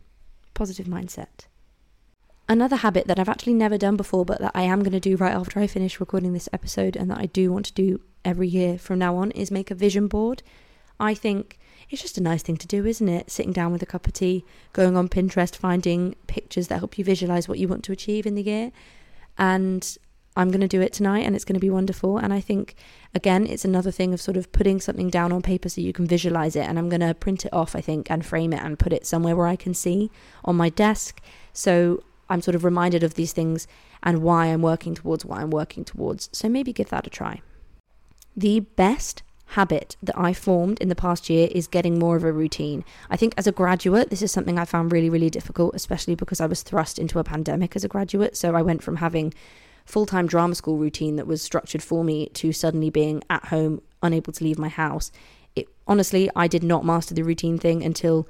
Positive 0.54 0.86
mindset. 0.86 1.46
Another 2.48 2.76
habit 2.76 3.06
that 3.06 3.18
I've 3.18 3.28
actually 3.28 3.54
never 3.54 3.78
done 3.78 3.96
before, 3.96 4.24
but 4.24 4.40
that 4.40 4.52
I 4.54 4.62
am 4.62 4.80
going 4.80 4.92
to 4.92 5.00
do 5.00 5.16
right 5.16 5.34
after 5.34 5.60
I 5.60 5.66
finish 5.66 6.00
recording 6.00 6.32
this 6.32 6.48
episode, 6.52 6.96
and 6.96 7.10
that 7.10 7.18
I 7.18 7.26
do 7.26 7.52
want 7.52 7.66
to 7.66 7.72
do 7.72 8.00
every 8.24 8.48
year 8.48 8.78
from 8.78 8.98
now 8.98 9.16
on, 9.16 9.30
is 9.30 9.50
make 9.50 9.70
a 9.70 9.74
vision 9.74 10.08
board. 10.08 10.42
I 11.00 11.14
think 11.14 11.58
it's 11.88 12.02
just 12.02 12.18
a 12.18 12.22
nice 12.22 12.42
thing 12.42 12.56
to 12.58 12.66
do, 12.66 12.86
isn't 12.86 13.08
it? 13.08 13.30
Sitting 13.30 13.52
down 13.52 13.72
with 13.72 13.82
a 13.82 13.86
cup 13.86 14.06
of 14.06 14.12
tea, 14.12 14.44
going 14.72 14.96
on 14.96 15.08
Pinterest, 15.08 15.54
finding 15.54 16.14
pictures 16.26 16.68
that 16.68 16.78
help 16.78 16.98
you 16.98 17.04
visualize 17.04 17.48
what 17.48 17.58
you 17.58 17.68
want 17.68 17.84
to 17.84 17.92
achieve 17.92 18.26
in 18.26 18.34
the 18.34 18.42
year. 18.42 18.72
And 19.38 19.96
I'm 20.36 20.50
going 20.50 20.60
to 20.60 20.68
do 20.68 20.80
it 20.80 20.92
tonight 20.92 21.26
and 21.26 21.34
it's 21.34 21.44
going 21.44 21.54
to 21.54 21.60
be 21.60 21.70
wonderful. 21.70 22.16
And 22.18 22.32
I 22.32 22.40
think, 22.40 22.76
again, 23.14 23.46
it's 23.46 23.64
another 23.64 23.90
thing 23.90 24.14
of 24.14 24.20
sort 24.20 24.36
of 24.36 24.50
putting 24.52 24.80
something 24.80 25.10
down 25.10 25.32
on 25.32 25.42
paper 25.42 25.68
so 25.68 25.80
you 25.80 25.92
can 25.92 26.06
visualize 26.06 26.56
it. 26.56 26.66
And 26.66 26.78
I'm 26.78 26.88
going 26.88 27.00
to 27.00 27.14
print 27.14 27.44
it 27.44 27.52
off, 27.52 27.76
I 27.76 27.80
think, 27.80 28.10
and 28.10 28.24
frame 28.24 28.52
it 28.52 28.62
and 28.62 28.78
put 28.78 28.92
it 28.92 29.06
somewhere 29.06 29.36
where 29.36 29.46
I 29.46 29.56
can 29.56 29.74
see 29.74 30.10
on 30.44 30.56
my 30.56 30.68
desk. 30.68 31.20
So 31.52 32.02
I'm 32.32 32.40
sort 32.40 32.54
of 32.54 32.64
reminded 32.64 33.02
of 33.02 33.14
these 33.14 33.32
things 33.32 33.66
and 34.02 34.22
why 34.22 34.46
I'm 34.46 34.62
working 34.62 34.94
towards 34.94 35.24
what 35.24 35.38
I'm 35.38 35.50
working 35.50 35.84
towards. 35.84 36.30
So 36.32 36.48
maybe 36.48 36.72
give 36.72 36.88
that 36.88 37.06
a 37.06 37.10
try. 37.10 37.42
The 38.34 38.60
best 38.60 39.22
habit 39.48 39.96
that 40.02 40.18
I 40.18 40.32
formed 40.32 40.80
in 40.80 40.88
the 40.88 40.94
past 40.94 41.28
year 41.28 41.48
is 41.52 41.66
getting 41.66 41.98
more 41.98 42.16
of 42.16 42.24
a 42.24 42.32
routine. 42.32 42.84
I 43.10 43.18
think 43.18 43.34
as 43.36 43.46
a 43.46 43.52
graduate, 43.52 44.08
this 44.08 44.22
is 44.22 44.32
something 44.32 44.58
I 44.58 44.64
found 44.64 44.92
really, 44.92 45.10
really 45.10 45.28
difficult, 45.28 45.74
especially 45.74 46.14
because 46.14 46.40
I 46.40 46.46
was 46.46 46.62
thrust 46.62 46.98
into 46.98 47.18
a 47.18 47.24
pandemic 47.24 47.76
as 47.76 47.84
a 47.84 47.88
graduate. 47.88 48.34
So 48.34 48.56
I 48.56 48.62
went 48.62 48.82
from 48.82 48.96
having 48.96 49.34
full 49.84 50.06
time 50.06 50.26
drama 50.26 50.54
school 50.54 50.78
routine 50.78 51.16
that 51.16 51.26
was 51.26 51.42
structured 51.42 51.82
for 51.82 52.02
me 52.02 52.28
to 52.30 52.52
suddenly 52.52 52.88
being 52.88 53.22
at 53.28 53.46
home, 53.46 53.82
unable 54.02 54.32
to 54.32 54.44
leave 54.44 54.58
my 54.58 54.70
house. 54.70 55.12
It 55.54 55.68
honestly, 55.86 56.30
I 56.34 56.48
did 56.48 56.62
not 56.62 56.86
master 56.86 57.12
the 57.12 57.24
routine 57.24 57.58
thing 57.58 57.82
until 57.84 58.26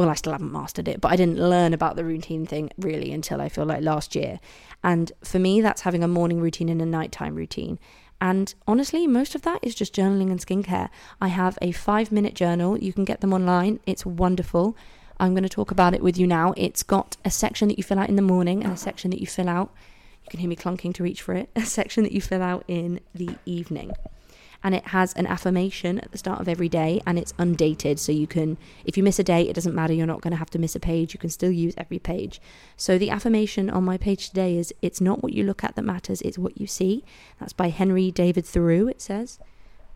well, 0.00 0.08
I 0.08 0.14
still 0.14 0.32
haven't 0.32 0.50
mastered 0.50 0.88
it, 0.88 0.98
but 1.02 1.12
I 1.12 1.16
didn't 1.16 1.36
learn 1.36 1.74
about 1.74 1.94
the 1.94 2.06
routine 2.06 2.46
thing 2.46 2.70
really 2.78 3.12
until 3.12 3.38
I 3.38 3.50
feel 3.50 3.66
like 3.66 3.82
last 3.82 4.14
year. 4.14 4.40
And 4.82 5.12
for 5.22 5.38
me, 5.38 5.60
that's 5.60 5.82
having 5.82 6.02
a 6.02 6.08
morning 6.08 6.40
routine 6.40 6.70
and 6.70 6.80
a 6.80 6.86
nighttime 6.86 7.34
routine. 7.34 7.78
And 8.18 8.54
honestly, 8.66 9.06
most 9.06 9.34
of 9.34 9.42
that 9.42 9.58
is 9.60 9.74
just 9.74 9.94
journaling 9.94 10.30
and 10.30 10.40
skincare. 10.40 10.88
I 11.20 11.28
have 11.28 11.58
a 11.60 11.72
five 11.72 12.10
minute 12.10 12.32
journal. 12.32 12.78
You 12.78 12.94
can 12.94 13.04
get 13.04 13.20
them 13.20 13.34
online, 13.34 13.78
it's 13.84 14.06
wonderful. 14.06 14.74
I'm 15.18 15.34
going 15.34 15.42
to 15.42 15.50
talk 15.50 15.70
about 15.70 15.92
it 15.92 16.02
with 16.02 16.16
you 16.16 16.26
now. 16.26 16.54
It's 16.56 16.82
got 16.82 17.18
a 17.22 17.30
section 17.30 17.68
that 17.68 17.76
you 17.76 17.84
fill 17.84 17.98
out 17.98 18.08
in 18.08 18.16
the 18.16 18.22
morning 18.22 18.64
and 18.64 18.72
a 18.72 18.78
section 18.78 19.10
that 19.10 19.20
you 19.20 19.26
fill 19.26 19.50
out. 19.50 19.70
You 20.24 20.30
can 20.30 20.40
hear 20.40 20.48
me 20.48 20.56
clunking 20.56 20.94
to 20.94 21.02
reach 21.02 21.20
for 21.20 21.34
it. 21.34 21.50
A 21.56 21.60
section 21.60 22.04
that 22.04 22.12
you 22.12 22.22
fill 22.22 22.40
out 22.40 22.64
in 22.68 23.00
the 23.14 23.36
evening 23.44 23.92
and 24.62 24.74
it 24.74 24.88
has 24.88 25.12
an 25.14 25.26
affirmation 25.26 25.98
at 26.00 26.12
the 26.12 26.18
start 26.18 26.40
of 26.40 26.48
every 26.48 26.68
day 26.68 27.00
and 27.06 27.18
it's 27.18 27.34
undated. 27.38 27.98
So 27.98 28.12
you 28.12 28.26
can 28.26 28.58
if 28.84 28.96
you 28.96 29.02
miss 29.02 29.18
a 29.18 29.24
day 29.24 29.48
it 29.48 29.54
doesn't 29.54 29.74
matter. 29.74 29.92
You're 29.92 30.06
not 30.06 30.20
going 30.20 30.32
to 30.32 30.38
have 30.38 30.50
to 30.50 30.58
miss 30.58 30.76
a 30.76 30.80
page. 30.80 31.14
You 31.14 31.20
can 31.20 31.30
still 31.30 31.50
use 31.50 31.74
every 31.76 31.98
page. 31.98 32.40
So 32.76 32.98
the 32.98 33.10
affirmation 33.10 33.70
on 33.70 33.84
my 33.84 33.96
page 33.96 34.28
today 34.28 34.56
is 34.56 34.74
it's 34.82 35.00
not 35.00 35.22
what 35.22 35.32
you 35.32 35.44
look 35.44 35.64
at 35.64 35.76
that 35.76 35.82
matters 35.82 36.20
it's 36.22 36.38
what 36.38 36.60
you 36.60 36.66
see. 36.66 37.04
That's 37.38 37.52
by 37.52 37.68
henry 37.68 38.10
david 38.10 38.44
thoreau 38.44 38.86
it 38.86 39.00
says. 39.00 39.38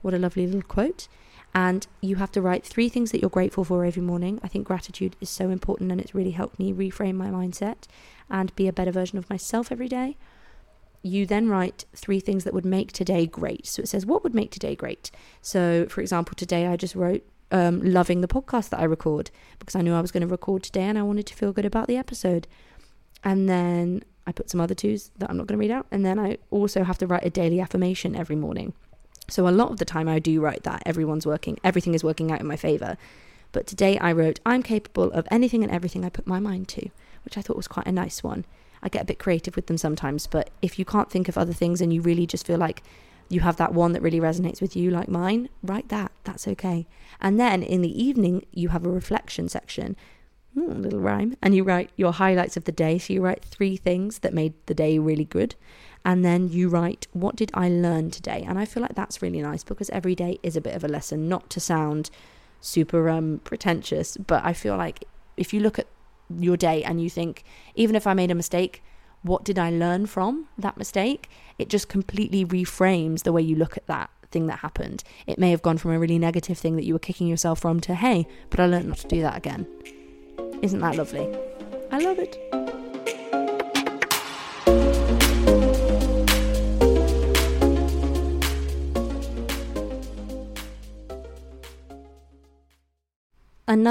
What 0.03 0.14
a 0.14 0.18
lovely 0.18 0.46
little 0.46 0.62
quote. 0.62 1.09
And 1.55 1.87
you 2.00 2.16
have 2.16 2.33
to 2.33 2.42
write 2.42 2.64
three 2.64 2.88
things 2.88 3.12
that 3.12 3.20
you're 3.20 3.31
grateful 3.31 3.62
for 3.62 3.85
every 3.85 4.03
morning. 4.03 4.40
I 4.42 4.48
think 4.48 4.66
gratitude 4.66 5.14
is 5.20 5.31
so 5.31 5.50
important 5.50 5.92
and 5.92 6.00
it's 6.00 6.14
really 6.14 6.33
helped 6.33 6.59
me 6.59 6.72
reframe 6.72 7.14
my 7.14 7.29
mindset 7.29 7.85
and 8.29 8.55
be 8.57 8.66
a 8.66 8.72
better 8.72 8.90
version 8.90 9.18
of 9.18 9.31
myself 9.31 9.70
every 9.70 9.88
day. 9.88 10.16
You 11.04 11.26
then 11.26 11.48
write 11.48 11.84
three 11.94 12.18
things 12.18 12.44
that 12.44 12.54
would 12.54 12.64
make 12.64 12.90
today 12.90 13.26
great. 13.26 13.66
So 13.66 13.82
it 13.82 13.88
says, 13.88 14.06
What 14.06 14.24
would 14.24 14.34
make 14.34 14.50
today 14.50 14.74
great? 14.74 15.10
So, 15.42 15.86
for 15.86 16.00
example, 16.00 16.34
today 16.34 16.66
I 16.66 16.76
just 16.76 16.94
wrote 16.94 17.22
um, 17.50 17.80
loving 17.82 18.22
the 18.22 18.26
podcast 18.26 18.70
that 18.70 18.80
I 18.80 18.84
record 18.84 19.30
because 19.58 19.76
I 19.76 19.82
knew 19.82 19.94
I 19.94 20.00
was 20.00 20.10
going 20.10 20.22
to 20.22 20.26
record 20.26 20.62
today 20.62 20.84
and 20.84 20.98
I 20.98 21.02
wanted 21.02 21.26
to 21.26 21.34
feel 21.34 21.52
good 21.52 21.66
about 21.66 21.88
the 21.88 21.98
episode. 21.98 22.48
And 23.22 23.48
then 23.50 24.02
I 24.26 24.32
put 24.32 24.48
some 24.48 24.60
other 24.60 24.74
twos 24.74 25.10
that 25.18 25.28
I'm 25.28 25.36
not 25.36 25.46
going 25.46 25.58
to 25.58 25.60
read 25.60 25.70
out. 25.70 25.86
And 25.90 26.06
then 26.06 26.18
I 26.18 26.38
also 26.50 26.84
have 26.84 26.98
to 26.98 27.06
write 27.06 27.24
a 27.24 27.30
daily 27.30 27.60
affirmation 27.60 28.16
every 28.16 28.36
morning. 28.36 28.72
So 29.28 29.46
a 29.46 29.50
lot 29.50 29.70
of 29.70 29.78
the 29.78 29.84
time 29.84 30.08
I 30.08 30.18
do 30.18 30.40
write 30.40 30.62
that 30.62 30.82
everyone's 30.86 31.26
working, 31.26 31.58
everything 31.62 31.94
is 31.94 32.02
working 32.02 32.32
out 32.32 32.40
in 32.40 32.46
my 32.46 32.56
favor. 32.56 32.96
But 33.52 33.66
today 33.66 33.98
I 33.98 34.12
wrote, 34.12 34.40
I'm 34.44 34.62
capable 34.62 35.12
of 35.12 35.28
anything 35.30 35.62
and 35.62 35.72
everything 35.72 36.04
I 36.04 36.08
put 36.08 36.26
my 36.26 36.40
mind 36.40 36.68
to, 36.68 36.88
which 37.24 37.38
I 37.38 37.42
thought 37.42 37.56
was 37.56 37.68
quite 37.68 37.86
a 37.86 37.92
nice 37.92 38.22
one. 38.22 38.44
I 38.84 38.88
get 38.88 39.02
a 39.02 39.06
bit 39.06 39.18
creative 39.18 39.56
with 39.56 39.66
them 39.66 39.78
sometimes, 39.78 40.26
but 40.26 40.50
if 40.62 40.78
you 40.78 40.84
can't 40.84 41.10
think 41.10 41.28
of 41.28 41.36
other 41.36 41.52
things 41.52 41.80
and 41.80 41.92
you 41.92 42.00
really 42.00 42.26
just 42.26 42.46
feel 42.46 42.58
like 42.58 42.82
you 43.28 43.40
have 43.40 43.56
that 43.56 43.74
one 43.74 43.92
that 43.92 44.02
really 44.02 44.20
resonates 44.20 44.60
with 44.60 44.76
you, 44.76 44.90
like 44.90 45.08
mine, 45.08 45.48
write 45.62 45.88
that. 45.88 46.12
That's 46.24 46.46
okay. 46.46 46.86
And 47.20 47.40
then 47.40 47.62
in 47.62 47.80
the 47.80 48.02
evening, 48.02 48.44
you 48.52 48.68
have 48.68 48.84
a 48.84 48.90
reflection 48.90 49.48
section. 49.48 49.96
A 50.56 50.60
little 50.60 51.00
rhyme. 51.00 51.36
And 51.42 51.56
you 51.56 51.64
write 51.64 51.90
your 51.96 52.12
highlights 52.12 52.56
of 52.56 52.64
the 52.64 52.70
day. 52.70 52.98
So 52.98 53.14
you 53.14 53.22
write 53.22 53.44
three 53.44 53.76
things 53.76 54.20
that 54.20 54.34
made 54.34 54.52
the 54.66 54.74
day 54.74 54.98
really 54.98 55.24
good 55.24 55.56
and 56.04 56.24
then 56.24 56.48
you 56.48 56.68
write, 56.68 57.06
What 57.12 57.36
did 57.36 57.50
I 57.54 57.68
learn 57.68 58.10
today? 58.10 58.44
And 58.46 58.58
I 58.58 58.66
feel 58.66 58.82
like 58.82 58.94
that's 58.94 59.22
really 59.22 59.40
nice 59.40 59.64
because 59.64 59.88
every 59.90 60.14
day 60.14 60.38
is 60.42 60.56
a 60.56 60.60
bit 60.60 60.74
of 60.74 60.84
a 60.84 60.88
lesson, 60.88 61.28
not 61.28 61.48
to 61.50 61.60
sound 61.60 62.10
super 62.60 63.08
um, 63.08 63.40
pretentious, 63.44 64.16
but 64.16 64.44
I 64.44 64.52
feel 64.52 64.76
like 64.76 65.04
if 65.36 65.54
you 65.54 65.60
look 65.60 65.78
at 65.78 65.86
your 66.30 66.56
day 66.56 66.82
and 66.82 67.02
you 67.02 67.10
think, 67.10 67.44
even 67.74 67.96
if 67.96 68.06
I 68.06 68.14
made 68.14 68.30
a 68.30 68.34
mistake, 68.34 68.82
what 69.22 69.44
did 69.44 69.58
I 69.58 69.70
learn 69.70 70.06
from 70.06 70.48
that 70.58 70.76
mistake? 70.76 71.28
It 71.58 71.68
just 71.68 71.88
completely 71.88 72.44
reframes 72.44 73.22
the 73.22 73.32
way 73.32 73.42
you 73.42 73.56
look 73.56 73.76
at 73.76 73.87
that 73.87 74.10
thing 74.30 74.46
that 74.48 74.58
happened. 74.58 75.02
It 75.26 75.38
may 75.38 75.50
have 75.50 75.62
gone 75.62 75.78
from 75.78 75.92
a 75.92 75.98
really 75.98 76.18
negative 76.18 76.58
thing 76.58 76.76
that 76.76 76.84
you 76.84 76.92
were 76.92 76.98
kicking 76.98 77.26
yourself 77.26 77.60
from 77.60 77.80
to, 77.80 77.94
hey, 77.94 78.26
but 78.50 78.60
I 78.60 78.66
learned 78.66 78.88
not 78.88 78.98
to 78.98 79.08
do 79.08 79.22
that 79.22 79.37
again. 79.37 79.66
Isn't 80.60 80.80
that 80.80 80.96
lovely? 80.96 81.34
I 81.90 81.98
love 81.98 82.18
it. 82.18 82.63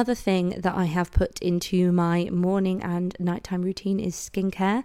Another 0.03 0.15
thing 0.15 0.49
that 0.59 0.75
I 0.75 0.83
have 0.83 1.13
put 1.13 1.41
into 1.41 1.93
my 1.93 2.27
morning 2.29 2.83
and 2.83 3.15
nighttime 3.21 3.61
routine 3.61 4.01
is 4.01 4.15
skincare. 4.15 4.83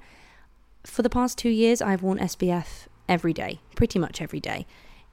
For 0.85 1.03
the 1.03 1.11
past 1.11 1.37
two 1.37 1.49
years, 1.49 1.83
I've 1.83 2.05
worn 2.05 2.21
SPF 2.21 2.87
every 3.09 3.33
day, 3.33 3.59
pretty 3.75 3.99
much 3.99 4.23
every 4.23 4.39
day. 4.39 4.65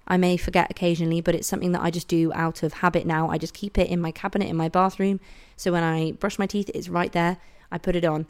I 0.08 0.18
may 0.18 0.38
forget 0.38 0.70
occasionally, 0.70 1.22
but 1.22 1.34
it's 1.34 1.48
something 1.48 1.72
that 1.72 1.82
I 1.82 1.90
just 1.90 2.08
do 2.08 2.32
out 2.34 2.62
of 2.62 2.74
habit 2.74 3.08
now. 3.08 3.32
I 3.32 3.40
just 3.40 3.56
keep 3.56 3.80
it 3.80 3.90
in 3.90 4.00
my 4.00 4.12
cabinet 4.12 4.48
in 4.48 4.56
my 4.56 4.70
bathroom. 4.70 5.22
So 5.58 5.72
when 5.72 5.82
I 5.82 6.12
brush 6.12 6.38
my 6.38 6.46
teeth, 6.46 6.70
it's 6.76 6.88
right 6.88 7.12
there. 7.12 7.38
I 7.72 7.80
put 7.80 7.96
it 7.96 8.06
on. 8.06 8.28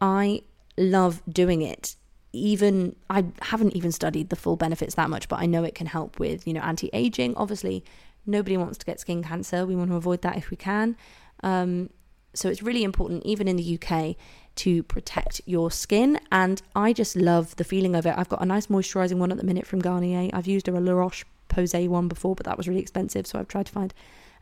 I 0.00 0.42
love 0.78 1.22
doing 1.28 1.60
it. 1.60 1.96
Even 2.32 2.94
I 3.10 3.24
haven't 3.42 3.74
even 3.74 3.90
studied 3.90 4.28
the 4.28 4.36
full 4.36 4.54
benefits 4.54 4.94
that 4.94 5.10
much, 5.10 5.26
but 5.26 5.40
I 5.40 5.46
know 5.46 5.64
it 5.64 5.74
can 5.74 5.88
help 5.88 6.20
with, 6.20 6.46
you 6.46 6.52
know, 6.52 6.60
anti-aging, 6.60 7.34
obviously 7.34 7.82
Nobody 8.26 8.56
wants 8.56 8.78
to 8.78 8.86
get 8.86 9.00
skin 9.00 9.22
cancer. 9.22 9.64
We 9.66 9.76
want 9.76 9.90
to 9.90 9.96
avoid 9.96 10.22
that 10.22 10.36
if 10.36 10.50
we 10.50 10.56
can. 10.56 10.96
Um, 11.42 11.90
so 12.34 12.48
it's 12.48 12.62
really 12.62 12.84
important, 12.84 13.24
even 13.24 13.48
in 13.48 13.56
the 13.56 13.78
UK, 13.80 14.16
to 14.56 14.82
protect 14.82 15.40
your 15.46 15.70
skin. 15.70 16.20
And 16.30 16.60
I 16.74 16.92
just 16.92 17.16
love 17.16 17.56
the 17.56 17.64
feeling 17.64 17.94
of 17.94 18.06
it. 18.06 18.14
I've 18.16 18.28
got 18.28 18.42
a 18.42 18.46
nice 18.46 18.66
moisturising 18.66 19.18
one 19.18 19.30
at 19.30 19.38
the 19.38 19.44
minute 19.44 19.66
from 19.66 19.80
Garnier. 19.80 20.30
I've 20.32 20.46
used 20.46 20.68
a 20.68 20.72
La 20.72 20.92
Roche 20.92 21.24
Posay 21.48 21.88
one 21.88 22.08
before, 22.08 22.34
but 22.34 22.44
that 22.46 22.58
was 22.58 22.68
really 22.68 22.80
expensive. 22.80 23.26
So 23.26 23.38
I've 23.38 23.48
tried 23.48 23.66
to 23.66 23.72
find 23.72 23.94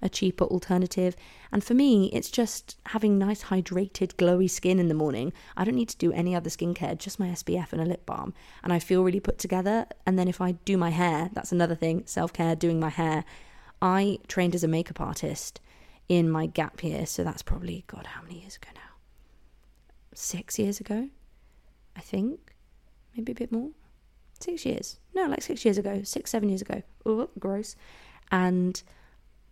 a 0.03 0.09
cheaper 0.09 0.45
alternative. 0.45 1.17
And 1.53 1.65
for 1.65 1.75
me, 1.75 2.11
it's 2.13 2.31
just 2.31 2.77
having 2.87 3.19
nice, 3.19 3.45
hydrated, 3.45 4.15
glowy 4.15 4.51
skin 4.51 4.79
in 4.79 4.89
the 4.89 4.95
morning. 4.95 5.33
I 5.57 5.65
don't 5.65 5.77
need 5.77 5.89
to 5.89 5.97
do 5.97 6.13
any 6.13 6.35
other 6.35 6.51
skincare, 6.51 6.99
just 6.99 7.19
my 7.19 7.29
SPF 7.29 7.73
and 7.73 7.81
a 7.81 7.85
lip 7.85 8.05
balm. 8.05 8.35
And 8.63 8.73
I 8.73 8.79
feel 8.79 9.03
really 9.03 9.21
put 9.21 9.39
together. 9.39 9.87
And 10.05 10.19
then 10.19 10.29
if 10.29 10.41
I 10.41 10.53
do 10.53 10.77
my 10.77 10.91
hair, 10.91 11.31
that's 11.33 11.53
another 11.53 11.75
thing 11.75 12.03
self 12.07 12.33
care, 12.33 12.55
doing 12.55 12.81
my 12.81 12.91
hair. 12.91 13.25
I 13.85 14.19
trained 14.29 14.55
as 14.55 14.65
a 14.65 14.69
makeup 14.69 14.99
artist 14.99 15.61
in 16.09 16.31
my 16.31 16.47
gap 16.47 16.83
year, 16.83 17.05
so 17.05 17.23
that's 17.23 17.43
probably, 17.43 17.85
God, 17.87 18.07
how 18.07 18.23
many 18.23 18.41
years 18.41 18.57
ago 18.57 18.71
now? 18.75 18.81
Six 20.15 20.59
years 20.59 20.81
ago, 20.81 21.11
I 21.95 22.01
think. 22.01 22.55
Maybe 23.15 23.33
a 23.33 23.35
bit 23.35 23.53
more. 23.53 23.69
Six 24.41 24.65
years. 24.65 24.97
No, 25.15 25.27
like 25.27 25.43
six 25.43 25.67
years 25.67 25.77
ago, 25.77 26.01
six, 26.03 26.31
seven 26.31 26.49
years 26.49 26.63
ago. 26.63 26.83
Oh, 27.05 27.29
gross. 27.39 27.77
And 28.33 28.83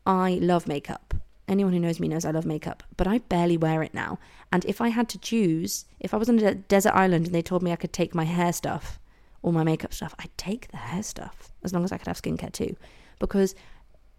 I 0.07 0.39
love 0.41 0.67
makeup. 0.67 1.13
Anyone 1.47 1.75
who 1.75 1.79
knows 1.79 2.01
me 2.01 2.09
knows 2.09 2.25
I 2.25 2.31
love 2.31 2.47
makeup, 2.47 2.83
but 2.97 3.07
I 3.07 3.19
barely 3.19 3.59
wear 3.59 3.83
it 3.83 3.93
now. 3.93 4.19
And 4.51 4.65
if 4.65 4.81
I 4.81 4.89
had 4.89 5.11
to 5.11 5.19
choose, 5.19 5.85
if 6.01 6.15
I 6.15 6.17
was 6.17 6.31
on 6.31 6.39
a 6.39 6.55
desert 6.55 6.95
island 6.95 7.27
and 7.27 7.35
they 7.35 7.43
told 7.43 7.63
me 7.63 7.71
I 7.71 7.77
could 7.77 7.93
take 7.93 8.15
my 8.15 8.25
hair 8.25 8.55
stuff 8.55 8.99
or 9.43 9.53
my 9.53 9.63
makeup 9.63 9.93
stuff, 9.93 10.15
I'd 10.19 10.35
take 10.39 10.69
the 10.71 10.79
hair 10.79 11.03
stuff 11.03 11.53
as 11.63 11.75
long 11.75 11.85
as 11.85 11.93
I 11.93 11.99
could 11.99 12.07
have 12.07 12.23
skincare 12.23 12.51
too. 12.53 12.77
Because 13.19 13.55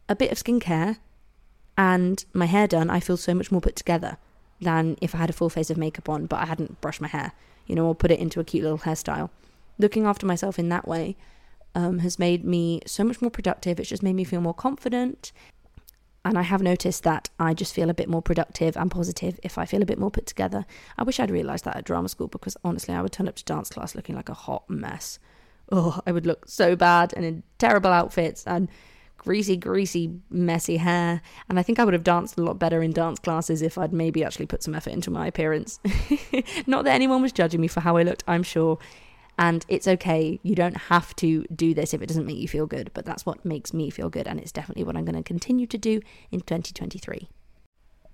a 0.09 0.15
bit 0.15 0.31
of 0.31 0.37
skincare 0.37 0.97
and 1.77 2.25
my 2.33 2.45
hair 2.45 2.67
done, 2.67 2.89
I 2.89 2.99
feel 2.99 3.17
so 3.17 3.33
much 3.33 3.51
more 3.51 3.61
put 3.61 3.75
together 3.75 4.17
than 4.61 4.97
if 5.01 5.15
I 5.15 5.17
had 5.19 5.29
a 5.29 5.33
full 5.33 5.49
face 5.49 5.69
of 5.69 5.77
makeup 5.77 6.07
on 6.09 6.25
but 6.25 6.39
I 6.39 6.45
hadn't 6.45 6.79
brushed 6.81 7.01
my 7.01 7.07
hair, 7.07 7.33
you 7.65 7.75
know, 7.75 7.87
or 7.87 7.95
put 7.95 8.11
it 8.11 8.19
into 8.19 8.39
a 8.39 8.43
cute 8.43 8.63
little 8.63 8.79
hairstyle. 8.79 9.29
Looking 9.79 10.05
after 10.05 10.25
myself 10.25 10.59
in 10.59 10.69
that 10.69 10.87
way 10.87 11.15
um, 11.75 11.99
has 11.99 12.19
made 12.19 12.45
me 12.45 12.81
so 12.85 13.03
much 13.03 13.21
more 13.21 13.31
productive. 13.31 13.79
It's 13.79 13.89
just 13.89 14.03
made 14.03 14.13
me 14.13 14.23
feel 14.23 14.41
more 14.41 14.53
confident. 14.53 15.31
And 16.25 16.37
I 16.37 16.43
have 16.43 16.61
noticed 16.61 17.03
that 17.03 17.29
I 17.37 17.53
just 17.53 17.73
feel 17.73 17.89
a 17.89 17.93
bit 17.93 18.07
more 18.07 18.21
productive 18.21 18.77
and 18.77 18.89
positive 18.89 19.39
if 19.43 19.57
I 19.57 19.65
feel 19.65 19.81
a 19.81 19.85
bit 19.85 19.99
more 19.99 20.11
put 20.11 20.25
together. 20.25 20.65
I 20.97 21.03
wish 21.03 21.19
I'd 21.19 21.31
realised 21.31 21.65
that 21.65 21.75
at 21.75 21.83
drama 21.83 22.07
school 22.07 22.27
because 22.27 22.55
honestly, 22.63 22.93
I 22.93 23.01
would 23.01 23.11
turn 23.11 23.27
up 23.27 23.35
to 23.35 23.43
dance 23.43 23.69
class 23.69 23.93
looking 23.93 24.15
like 24.15 24.29
a 24.29 24.33
hot 24.33 24.69
mess. 24.69 25.19
Oh, 25.71 25.99
I 26.05 26.11
would 26.11 26.25
look 26.25 26.47
so 26.47 26.75
bad 26.75 27.13
and 27.13 27.25
in 27.25 27.43
terrible 27.57 27.91
outfits 27.91 28.45
and 28.47 28.69
greasy, 29.23 29.55
greasy, 29.55 30.19
messy 30.29 30.77
hair. 30.77 31.21
And 31.49 31.57
I 31.57 31.63
think 31.63 31.79
I 31.79 31.85
would 31.85 31.93
have 31.93 32.03
danced 32.03 32.37
a 32.37 32.43
lot 32.43 32.59
better 32.59 32.83
in 32.83 32.91
dance 32.91 33.19
classes 33.19 33.61
if 33.61 33.77
I'd 33.77 33.93
maybe 33.93 34.23
actually 34.23 34.45
put 34.45 34.61
some 34.61 34.75
effort 34.75 34.91
into 34.91 35.09
my 35.09 35.27
appearance. 35.27 35.79
Not 36.67 36.83
that 36.85 36.93
anyone 36.93 37.21
was 37.21 37.31
judging 37.31 37.61
me 37.61 37.67
for 37.67 37.79
how 37.79 37.97
I 37.97 38.03
looked, 38.03 38.23
I'm 38.27 38.43
sure. 38.43 38.77
And 39.39 39.65
it's 39.67 39.87
okay. 39.87 40.39
You 40.43 40.55
don't 40.55 40.77
have 40.77 41.15
to 41.17 41.43
do 41.55 41.73
this 41.73 41.93
if 41.93 42.01
it 42.01 42.07
doesn't 42.07 42.25
make 42.25 42.37
you 42.37 42.47
feel 42.47 42.67
good, 42.67 42.91
but 42.93 43.05
that's 43.05 43.25
what 43.25 43.43
makes 43.45 43.73
me 43.73 43.89
feel 43.89 44.09
good. 44.09 44.27
And 44.27 44.39
it's 44.39 44.51
definitely 44.51 44.83
what 44.83 44.95
I'm 44.95 45.05
going 45.05 45.15
to 45.15 45.23
continue 45.23 45.65
to 45.67 45.77
do 45.77 46.01
in 46.29 46.41
2023. 46.41 47.29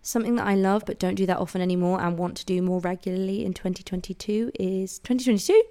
Something 0.02 0.36
that 0.36 0.48
I 0.48 0.56
love 0.56 0.84
but 0.86 0.98
don't 0.98 1.15
do 1.15 1.26
that 1.26 1.38
often 1.38 1.62
anymore 1.62 2.00
and 2.00 2.17
want 2.17 2.38
to 2.38 2.45
do 2.45 2.62
more 2.62 2.80
regularly 2.80 3.43
in 3.43 3.54
2022 3.54 4.52
is 4.58 5.00
2022? 5.00 5.62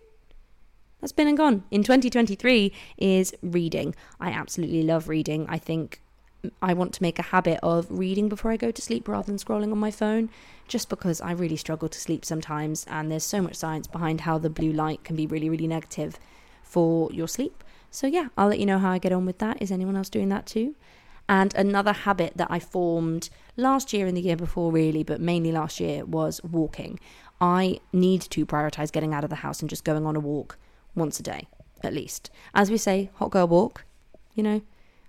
That's 1.00 1.12
been 1.12 1.28
and 1.28 1.36
gone. 1.36 1.64
In 1.70 1.82
2023 1.82 2.72
is 2.96 3.34
reading. 3.42 3.94
I 4.20 4.30
absolutely 4.30 4.82
love 4.82 5.08
reading. 5.08 5.46
I 5.48 5.58
think 5.58 6.00
I 6.62 6.72
want 6.72 6.92
to 6.94 7.02
make 7.02 7.18
a 7.18 7.22
habit 7.22 7.58
of 7.62 7.86
reading 7.88 8.28
before 8.28 8.50
I 8.50 8.56
go 8.56 8.70
to 8.70 8.82
sleep 8.82 9.08
rather 9.08 9.26
than 9.26 9.36
scrolling 9.36 9.72
on 9.72 9.78
my 9.78 9.90
phone, 9.90 10.30
just 10.66 10.88
because 10.88 11.20
I 11.20 11.32
really 11.32 11.56
struggle 11.56 11.88
to 11.88 12.00
sleep 12.00 12.24
sometimes, 12.24 12.84
and 12.88 13.10
there's 13.10 13.24
so 13.24 13.42
much 13.42 13.56
science 13.56 13.86
behind 13.86 14.22
how 14.22 14.38
the 14.38 14.50
blue 14.50 14.72
light 14.72 15.04
can 15.04 15.16
be 15.16 15.26
really, 15.26 15.48
really 15.48 15.66
negative 15.66 16.18
for 16.62 17.12
your 17.12 17.28
sleep. 17.28 17.64
So, 17.90 18.06
yeah, 18.06 18.28
I'll 18.36 18.48
let 18.48 18.60
you 18.60 18.66
know 18.66 18.78
how 18.78 18.90
I 18.90 18.98
get 18.98 19.12
on 19.12 19.26
with 19.26 19.38
that. 19.38 19.60
Is 19.62 19.72
anyone 19.72 19.96
else 19.96 20.10
doing 20.10 20.28
that 20.28 20.46
too? 20.46 20.74
And 21.28 21.54
another 21.54 21.92
habit 21.92 22.34
that 22.36 22.48
I 22.50 22.58
formed 22.58 23.30
last 23.56 23.92
year 23.92 24.06
and 24.06 24.16
the 24.16 24.22
year 24.22 24.36
before, 24.36 24.72
really, 24.72 25.02
but 25.02 25.20
mainly 25.20 25.52
last 25.52 25.80
year, 25.80 26.04
was 26.04 26.42
walking. 26.42 26.98
I 27.40 27.80
need 27.92 28.22
to 28.22 28.46
prioritize 28.46 28.92
getting 28.92 29.12
out 29.12 29.24
of 29.24 29.30
the 29.30 29.36
house 29.36 29.60
and 29.60 29.68
just 29.68 29.84
going 29.84 30.06
on 30.06 30.16
a 30.16 30.20
walk 30.20 30.58
once 30.98 31.18
a 31.20 31.22
day, 31.22 31.48
at 31.82 31.94
least. 31.94 32.30
As 32.54 32.70
we 32.70 32.76
say, 32.76 33.10
hot 33.14 33.30
girl 33.30 33.46
walk, 33.46 33.84
you 34.34 34.42
know, 34.42 34.62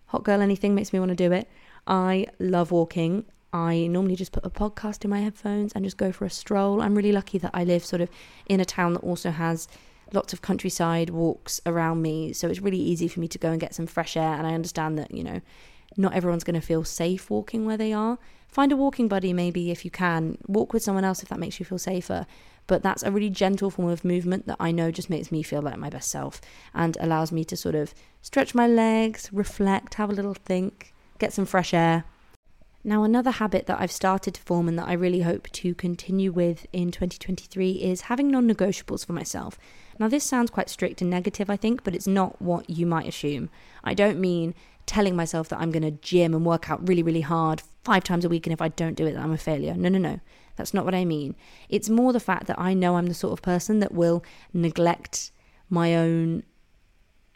hot 0.08 0.24
girl 0.24 0.42
anything 0.42 0.76
makes 0.76 0.94
me 0.94 1.00
want 1.00 1.10
to 1.10 1.16
do 1.16 1.32
it. 1.32 1.48
I 1.88 2.28
love 2.40 2.72
walking. 2.72 3.26
I 3.52 3.88
normally 3.88 4.16
just 4.16 4.32
put 4.32 4.46
a 4.46 4.50
podcast 4.50 5.04
in 5.04 5.10
my 5.10 5.22
headphones 5.22 5.74
and 5.74 5.84
just 5.84 5.98
go 5.98 6.12
for 6.12 6.26
a 6.26 6.30
stroll. 6.30 6.82
I'm 6.82 6.96
really 6.96 7.12
lucky 7.12 7.40
that 7.40 7.52
I 7.54 7.64
live 7.64 7.84
sort 7.84 8.02
of 8.02 8.10
in 8.48 8.60
a 8.60 8.66
town 8.66 8.94
that 8.94 9.04
also 9.04 9.32
has 9.32 9.68
lots 10.14 10.34
of 10.34 10.42
countryside 10.42 11.10
walks 11.10 11.60
around 11.66 12.02
me. 12.02 12.34
So 12.34 12.48
it's 12.48 12.60
really 12.60 12.80
easy 12.80 13.08
for 13.08 13.20
me 13.20 13.28
to 13.28 13.38
go 13.38 13.50
and 13.52 13.60
get 13.60 13.74
some 13.74 13.88
fresh 13.88 14.16
air. 14.16 14.34
And 14.34 14.46
I 14.46 14.54
understand 14.54 14.98
that, 15.00 15.12
you 15.12 15.24
know, 15.24 15.42
not 15.98 16.14
everyone's 16.14 16.44
going 16.44 16.60
to 16.60 16.66
feel 16.66 16.84
safe 16.84 17.30
walking 17.30 17.66
where 17.66 17.78
they 17.78 17.94
are. 17.94 18.20
Find 18.48 18.72
a 18.72 18.78
walking 18.78 19.08
buddy, 19.08 19.34
maybe, 19.34 19.72
if 19.72 19.86
you 19.86 19.92
can. 19.92 20.38
Walk 20.48 20.74
with 20.74 20.84
someone 20.84 21.04
else 21.04 21.22
if 21.22 21.30
that 21.30 21.40
makes 21.40 21.60
you 21.60 21.66
feel 21.66 21.78
safer. 21.78 22.26
But 22.70 22.84
that's 22.84 23.02
a 23.02 23.12
really 23.12 23.32
gentle 23.32 23.72
form 23.72 23.90
of 23.90 24.06
movement 24.06 24.46
that 24.46 24.58
I 24.60 24.70
know 24.70 24.92
just 24.92 25.10
makes 25.10 25.32
me 25.32 25.42
feel 25.42 25.64
like 25.64 25.78
my 25.78 25.90
best 25.90 26.12
self 26.12 26.40
and 26.72 26.96
allows 27.02 27.32
me 27.32 27.44
to 27.46 27.58
sort 27.58 27.74
of 27.74 27.96
stretch 28.22 28.54
my 28.54 28.68
legs, 28.68 29.28
reflect, 29.34 29.96
have 29.96 30.12
a 30.12 30.14
little 30.14 30.36
think, 30.36 30.94
get 31.18 31.34
some 31.34 31.48
fresh 31.48 31.74
air. 31.74 32.04
Now, 32.90 33.04
another 33.04 33.30
habit 33.30 33.68
that 33.68 33.80
I've 33.80 33.92
started 33.92 34.34
to 34.34 34.42
form 34.42 34.68
and 34.68 34.80
that 34.80 34.88
I 34.88 34.94
really 34.94 35.22
hope 35.22 35.48
to 35.52 35.76
continue 35.76 36.32
with 36.32 36.66
in 36.74 36.90
2023 36.90 37.74
is 37.74 38.02
having 38.10 38.32
non 38.32 38.50
negotiables 38.50 39.06
for 39.06 39.14
myself. 39.14 39.60
Now, 40.00 40.08
this 40.08 40.24
sounds 40.24 40.50
quite 40.50 40.72
strict 40.72 41.00
and 41.00 41.08
negative, 41.08 41.52
I 41.52 41.56
think, 41.56 41.84
but 41.84 41.94
it's 41.94 42.08
not 42.08 42.42
what 42.42 42.68
you 42.68 42.88
might 42.88 43.08
assume. 43.08 43.52
I 43.84 43.94
don't 43.94 44.20
mean 44.20 44.56
telling 44.88 45.16
myself 45.16 45.50
that 45.50 45.60
I'm 45.60 45.70
going 45.70 45.84
to 45.84 45.92
gym 45.92 46.34
and 46.34 46.44
work 46.44 46.72
out 46.72 46.88
really, 46.88 47.04
really 47.04 47.22
hard 47.22 47.62
five 47.84 48.04
times 48.04 48.26
a 48.26 48.30
week, 48.30 48.48
and 48.48 48.54
if 48.54 48.62
I 48.62 48.70
don't 48.70 48.96
do 48.96 49.06
it, 49.06 49.16
I'm 49.16 49.34
a 49.34 49.38
failure. 49.38 49.76
No, 49.76 49.90
no, 49.90 50.00
no. 50.00 50.20
That's 50.56 50.74
not 50.74 50.84
what 50.84 50.96
I 50.96 51.06
mean. 51.06 51.36
It's 51.70 51.90
more 51.90 52.12
the 52.12 52.20
fact 52.20 52.48
that 52.48 52.58
I 52.58 52.74
know 52.74 52.96
I'm 52.96 53.06
the 53.06 53.14
sort 53.14 53.34
of 53.34 53.44
person 53.44 53.82
that 53.82 53.92
will 53.92 54.24
neglect 54.52 55.32
my 55.70 55.96
own 55.96 56.42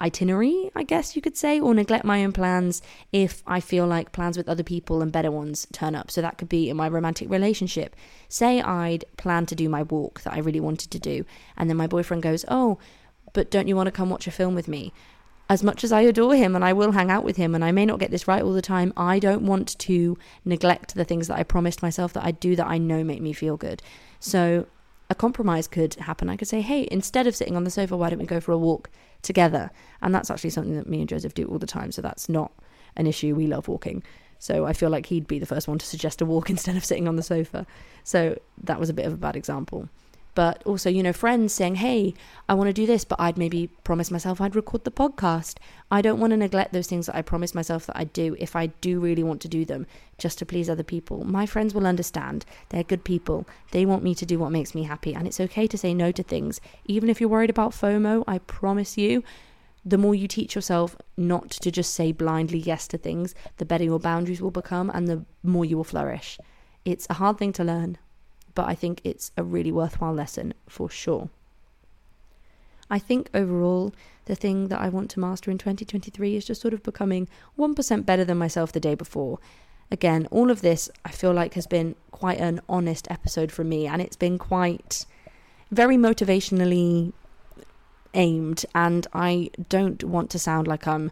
itinerary, 0.03 0.69
I 0.75 0.83
guess 0.83 1.15
you 1.15 1.21
could 1.21 1.37
say, 1.37 1.59
or 1.59 1.73
neglect 1.73 2.03
my 2.03 2.23
own 2.23 2.33
plans 2.33 2.81
if 3.11 3.41
I 3.47 3.59
feel 3.59 3.87
like 3.87 4.11
plans 4.11 4.37
with 4.37 4.49
other 4.49 4.63
people 4.63 5.01
and 5.01 5.11
better 5.11 5.31
ones 5.31 5.65
turn 5.71 5.95
up. 5.95 6.11
So 6.11 6.21
that 6.21 6.37
could 6.37 6.49
be 6.49 6.69
in 6.69 6.77
my 6.77 6.89
romantic 6.89 7.29
relationship. 7.29 7.95
Say 8.27 8.61
I'd 8.61 9.05
planned 9.17 9.47
to 9.47 9.55
do 9.55 9.69
my 9.69 9.83
walk 9.83 10.21
that 10.21 10.33
I 10.33 10.39
really 10.39 10.59
wanted 10.59 10.91
to 10.91 10.99
do, 10.99 11.25
and 11.57 11.69
then 11.69 11.77
my 11.77 11.87
boyfriend 11.87 12.21
goes, 12.21 12.43
Oh, 12.47 12.77
but 13.31 13.49
don't 13.49 13.67
you 13.67 13.75
want 13.75 13.87
to 13.87 13.91
come 13.91 14.09
watch 14.09 14.27
a 14.27 14.31
film 14.31 14.53
with 14.53 14.67
me? 14.67 14.93
as 15.49 15.61
much 15.61 15.83
as 15.83 15.91
I 15.91 16.01
adore 16.01 16.35
him 16.35 16.55
and 16.55 16.63
I 16.63 16.73
will 16.73 16.93
hang 16.93 17.11
out 17.11 17.25
with 17.25 17.35
him 17.35 17.53
and 17.53 17.65
I 17.65 17.71
may 17.71 17.85
not 17.85 17.99
get 17.99 18.11
this 18.11 18.27
right 18.27 18.41
all 18.41 18.53
the 18.53 18.61
time, 18.61 18.93
I 18.95 19.19
don't 19.19 19.45
want 19.45 19.77
to 19.79 20.17
neglect 20.45 20.95
the 20.95 21.03
things 21.03 21.27
that 21.27 21.37
I 21.37 21.43
promised 21.43 21.83
myself 21.83 22.13
that 22.13 22.23
I'd 22.23 22.39
do 22.39 22.55
that 22.55 22.65
I 22.65 22.77
know 22.77 23.03
make 23.03 23.21
me 23.21 23.33
feel 23.33 23.57
good. 23.57 23.83
So 24.19 24.67
a 25.09 25.15
compromise 25.15 25.67
could 25.67 25.95
happen. 25.95 26.29
I 26.29 26.37
could 26.37 26.47
say, 26.47 26.61
hey, 26.61 26.87
instead 26.89 27.27
of 27.27 27.35
sitting 27.35 27.55
on 27.55 27.65
the 27.65 27.69
sofa, 27.69 27.97
why 27.97 28.09
don't 28.09 28.19
we 28.19 28.25
go 28.25 28.39
for 28.39 28.51
a 28.51 28.57
walk 28.57 28.89
together? 29.23 29.71
And 30.01 30.13
that's 30.13 30.29
actually 30.29 30.51
something 30.51 30.75
that 30.75 30.87
me 30.87 30.99
and 30.99 31.09
Joseph 31.09 31.33
do 31.33 31.45
all 31.47 31.59
the 31.59 31.65
time. 31.65 31.91
So 31.91 32.01
that's 32.01 32.29
not 32.29 32.51
an 32.95 33.07
issue. 33.07 33.33
We 33.33 33.47
love 33.47 33.67
walking. 33.67 34.03
So 34.37 34.65
I 34.65 34.73
feel 34.73 34.89
like 34.89 35.07
he'd 35.07 35.25
be 35.25 35.39
the 35.39 35.45
first 35.45 35.67
one 35.67 35.79
to 35.79 35.85
suggest 35.85 36.21
a 36.21 36.25
walk 36.25 36.49
instead 36.51 36.75
of 36.75 36.85
sitting 36.85 37.07
on 37.07 37.15
the 37.15 37.23
sofa. 37.23 37.65
So 38.03 38.37
that 38.63 38.79
was 38.79 38.89
a 38.89 38.93
bit 38.93 39.05
of 39.05 39.13
a 39.13 39.17
bad 39.17 39.35
example 39.35 39.89
but 40.35 40.63
also, 40.65 40.89
you 40.89 41.03
know, 41.03 41.13
friends 41.13 41.53
saying, 41.53 41.75
hey, 41.75 42.13
I 42.49 42.53
want 42.53 42.67
to 42.67 42.73
do 42.73 42.85
this, 42.85 43.05
but 43.05 43.19
I'd 43.19 43.37
maybe 43.37 43.67
promise 43.83 44.09
myself 44.09 44.41
I'd 44.41 44.55
record 44.55 44.83
the 44.83 44.91
podcast. 44.91 45.57
I 45.91 46.01
don't 46.01 46.19
want 46.19 46.31
to 46.31 46.37
neglect 46.37 46.73
those 46.73 46.87
things 46.87 47.05
that 47.05 47.15
I 47.15 47.21
promise 47.21 47.53
myself 47.53 47.85
that 47.85 47.97
I'd 47.97 48.13
do 48.13 48.35
if 48.39 48.55
I 48.55 48.67
do 48.67 48.99
really 48.99 49.23
want 49.23 49.41
to 49.41 49.47
do 49.47 49.63
them 49.65 49.85
just 50.17 50.39
to 50.39 50.45
please 50.45 50.69
other 50.69 50.83
people. 50.83 51.23
My 51.23 51.45
friends 51.45 51.73
will 51.73 51.85
understand. 51.85 52.45
They're 52.69 52.83
good 52.83 53.03
people. 53.03 53.47
They 53.71 53.85
want 53.85 54.03
me 54.03 54.15
to 54.15 54.25
do 54.25 54.39
what 54.39 54.51
makes 54.51 54.73
me 54.73 54.83
happy. 54.83 55.13
And 55.13 55.27
it's 55.27 55.39
okay 55.39 55.67
to 55.67 55.77
say 55.77 55.93
no 55.93 56.11
to 56.11 56.23
things. 56.23 56.59
Even 56.85 57.09
if 57.09 57.19
you're 57.19 57.29
worried 57.29 57.49
about 57.49 57.71
FOMO, 57.71 58.23
I 58.27 58.39
promise 58.39 58.97
you, 58.97 59.23
the 59.85 59.97
more 59.97 60.15
you 60.15 60.27
teach 60.27 60.55
yourself 60.55 60.95
not 61.17 61.49
to 61.51 61.69
just 61.69 61.93
say 61.93 62.11
blindly 62.11 62.57
yes 62.57 62.87
to 62.87 62.97
things, 62.97 63.35
the 63.57 63.65
better 63.65 63.83
your 63.83 63.99
boundaries 63.99 64.41
will 64.41 64.51
become 64.51 64.89
and 64.93 65.07
the 65.07 65.25
more 65.43 65.65
you 65.65 65.75
will 65.77 65.83
flourish. 65.83 66.39
It's 66.85 67.07
a 67.09 67.15
hard 67.15 67.37
thing 67.37 67.53
to 67.53 67.63
learn, 67.63 67.97
but 68.55 68.67
I 68.67 68.75
think 68.75 69.01
it's 69.03 69.31
a 69.37 69.43
really 69.43 69.71
worthwhile 69.71 70.13
lesson 70.13 70.53
for 70.67 70.89
sure. 70.89 71.29
I 72.89 72.99
think 72.99 73.29
overall, 73.33 73.93
the 74.25 74.35
thing 74.35 74.67
that 74.67 74.79
I 74.79 74.89
want 74.89 75.09
to 75.11 75.19
master 75.19 75.49
in 75.51 75.57
2023 75.57 76.35
is 76.35 76.45
just 76.45 76.61
sort 76.61 76.73
of 76.73 76.83
becoming 76.83 77.27
1% 77.57 78.05
better 78.05 78.23
than 78.23 78.37
myself 78.37 78.71
the 78.71 78.79
day 78.79 78.95
before. 78.95 79.39
Again, 79.91 80.27
all 80.31 80.49
of 80.49 80.61
this 80.61 80.89
I 81.03 81.11
feel 81.11 81.33
like 81.33 81.55
has 81.55 81.67
been 81.67 81.95
quite 82.11 82.39
an 82.39 82.61
honest 82.69 83.09
episode 83.09 83.51
for 83.51 83.63
me, 83.63 83.87
and 83.87 84.01
it's 84.01 84.15
been 84.15 84.37
quite 84.37 85.05
very 85.71 85.97
motivationally 85.97 87.13
aimed. 88.13 88.65
And 88.73 89.07
I 89.13 89.49
don't 89.69 90.03
want 90.03 90.29
to 90.31 90.39
sound 90.39 90.67
like 90.67 90.87
I'm 90.87 91.11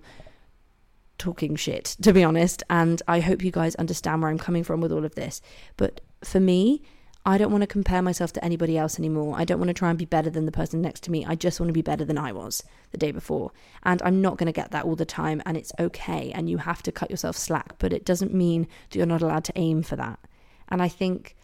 talking 1.17 1.55
shit, 1.55 1.97
to 2.01 2.13
be 2.13 2.23
honest. 2.23 2.63
And 2.69 3.01
I 3.07 3.19
hope 3.19 3.43
you 3.43 3.51
guys 3.51 3.75
understand 3.75 4.21
where 4.21 4.31
I'm 4.31 4.39
coming 4.39 4.63
from 4.63 4.81
with 4.81 4.91
all 4.91 5.05
of 5.05 5.15
this. 5.15 5.41
But 5.77 6.01
for 6.23 6.39
me, 6.39 6.81
I 7.25 7.37
don't 7.37 7.51
want 7.51 7.61
to 7.61 7.67
compare 7.67 8.01
myself 8.01 8.33
to 8.33 8.43
anybody 8.43 8.77
else 8.77 8.97
anymore. 8.97 9.35
I 9.37 9.45
don't 9.45 9.59
want 9.59 9.69
to 9.69 9.75
try 9.75 9.89
and 9.89 9.99
be 9.99 10.05
better 10.05 10.29
than 10.29 10.45
the 10.45 10.51
person 10.51 10.81
next 10.81 11.03
to 11.03 11.11
me. 11.11 11.23
I 11.23 11.35
just 11.35 11.59
want 11.59 11.69
to 11.69 11.73
be 11.73 11.83
better 11.83 12.03
than 12.03 12.17
I 12.17 12.31
was 12.31 12.63
the 12.91 12.97
day 12.97 13.11
before. 13.11 13.51
And 13.83 14.01
I'm 14.01 14.21
not 14.21 14.37
going 14.37 14.47
to 14.47 14.51
get 14.51 14.71
that 14.71 14.85
all 14.85 14.95
the 14.95 15.05
time, 15.05 15.41
and 15.45 15.55
it's 15.55 15.71
okay. 15.79 16.31
And 16.33 16.49
you 16.49 16.57
have 16.57 16.81
to 16.83 16.91
cut 16.91 17.11
yourself 17.11 17.37
slack, 17.37 17.73
but 17.77 17.93
it 17.93 18.05
doesn't 18.05 18.33
mean 18.33 18.67
that 18.89 18.97
you're 18.97 19.05
not 19.05 19.21
allowed 19.21 19.43
to 19.45 19.53
aim 19.55 19.83
for 19.83 19.95
that. 19.97 20.19
And 20.69 20.81
I 20.81 20.87
think 20.87 21.35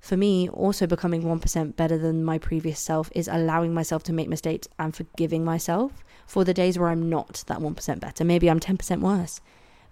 for 0.00 0.16
me, 0.16 0.48
also 0.50 0.86
becoming 0.86 1.22
1% 1.22 1.76
better 1.76 1.96
than 1.96 2.24
my 2.24 2.36
previous 2.36 2.80
self 2.80 3.10
is 3.14 3.28
allowing 3.28 3.72
myself 3.72 4.02
to 4.02 4.12
make 4.12 4.28
mistakes 4.28 4.68
and 4.78 4.94
forgiving 4.94 5.44
myself 5.44 6.04
for 6.26 6.44
the 6.44 6.52
days 6.52 6.78
where 6.78 6.88
I'm 6.88 7.08
not 7.08 7.44
that 7.46 7.60
1% 7.60 8.00
better. 8.00 8.24
Maybe 8.24 8.50
I'm 8.50 8.60
10% 8.60 9.00
worse. 9.00 9.40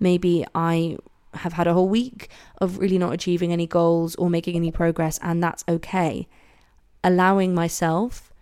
Maybe 0.00 0.44
I 0.54 0.98
have 1.34 1.54
had 1.54 1.66
a 1.66 1.74
whole 1.74 1.88
week 1.88 2.28
of 2.58 2.78
really 2.78 2.98
not 2.98 3.12
achieving 3.12 3.52
any 3.52 3.66
goals 3.66 4.14
or 4.16 4.30
making 4.30 4.56
any 4.56 4.70
progress, 4.70 5.18
and 5.22 5.42
that's 5.42 5.64
okay. 5.68 6.28
Allowing 7.04 7.54
myself 7.54 8.32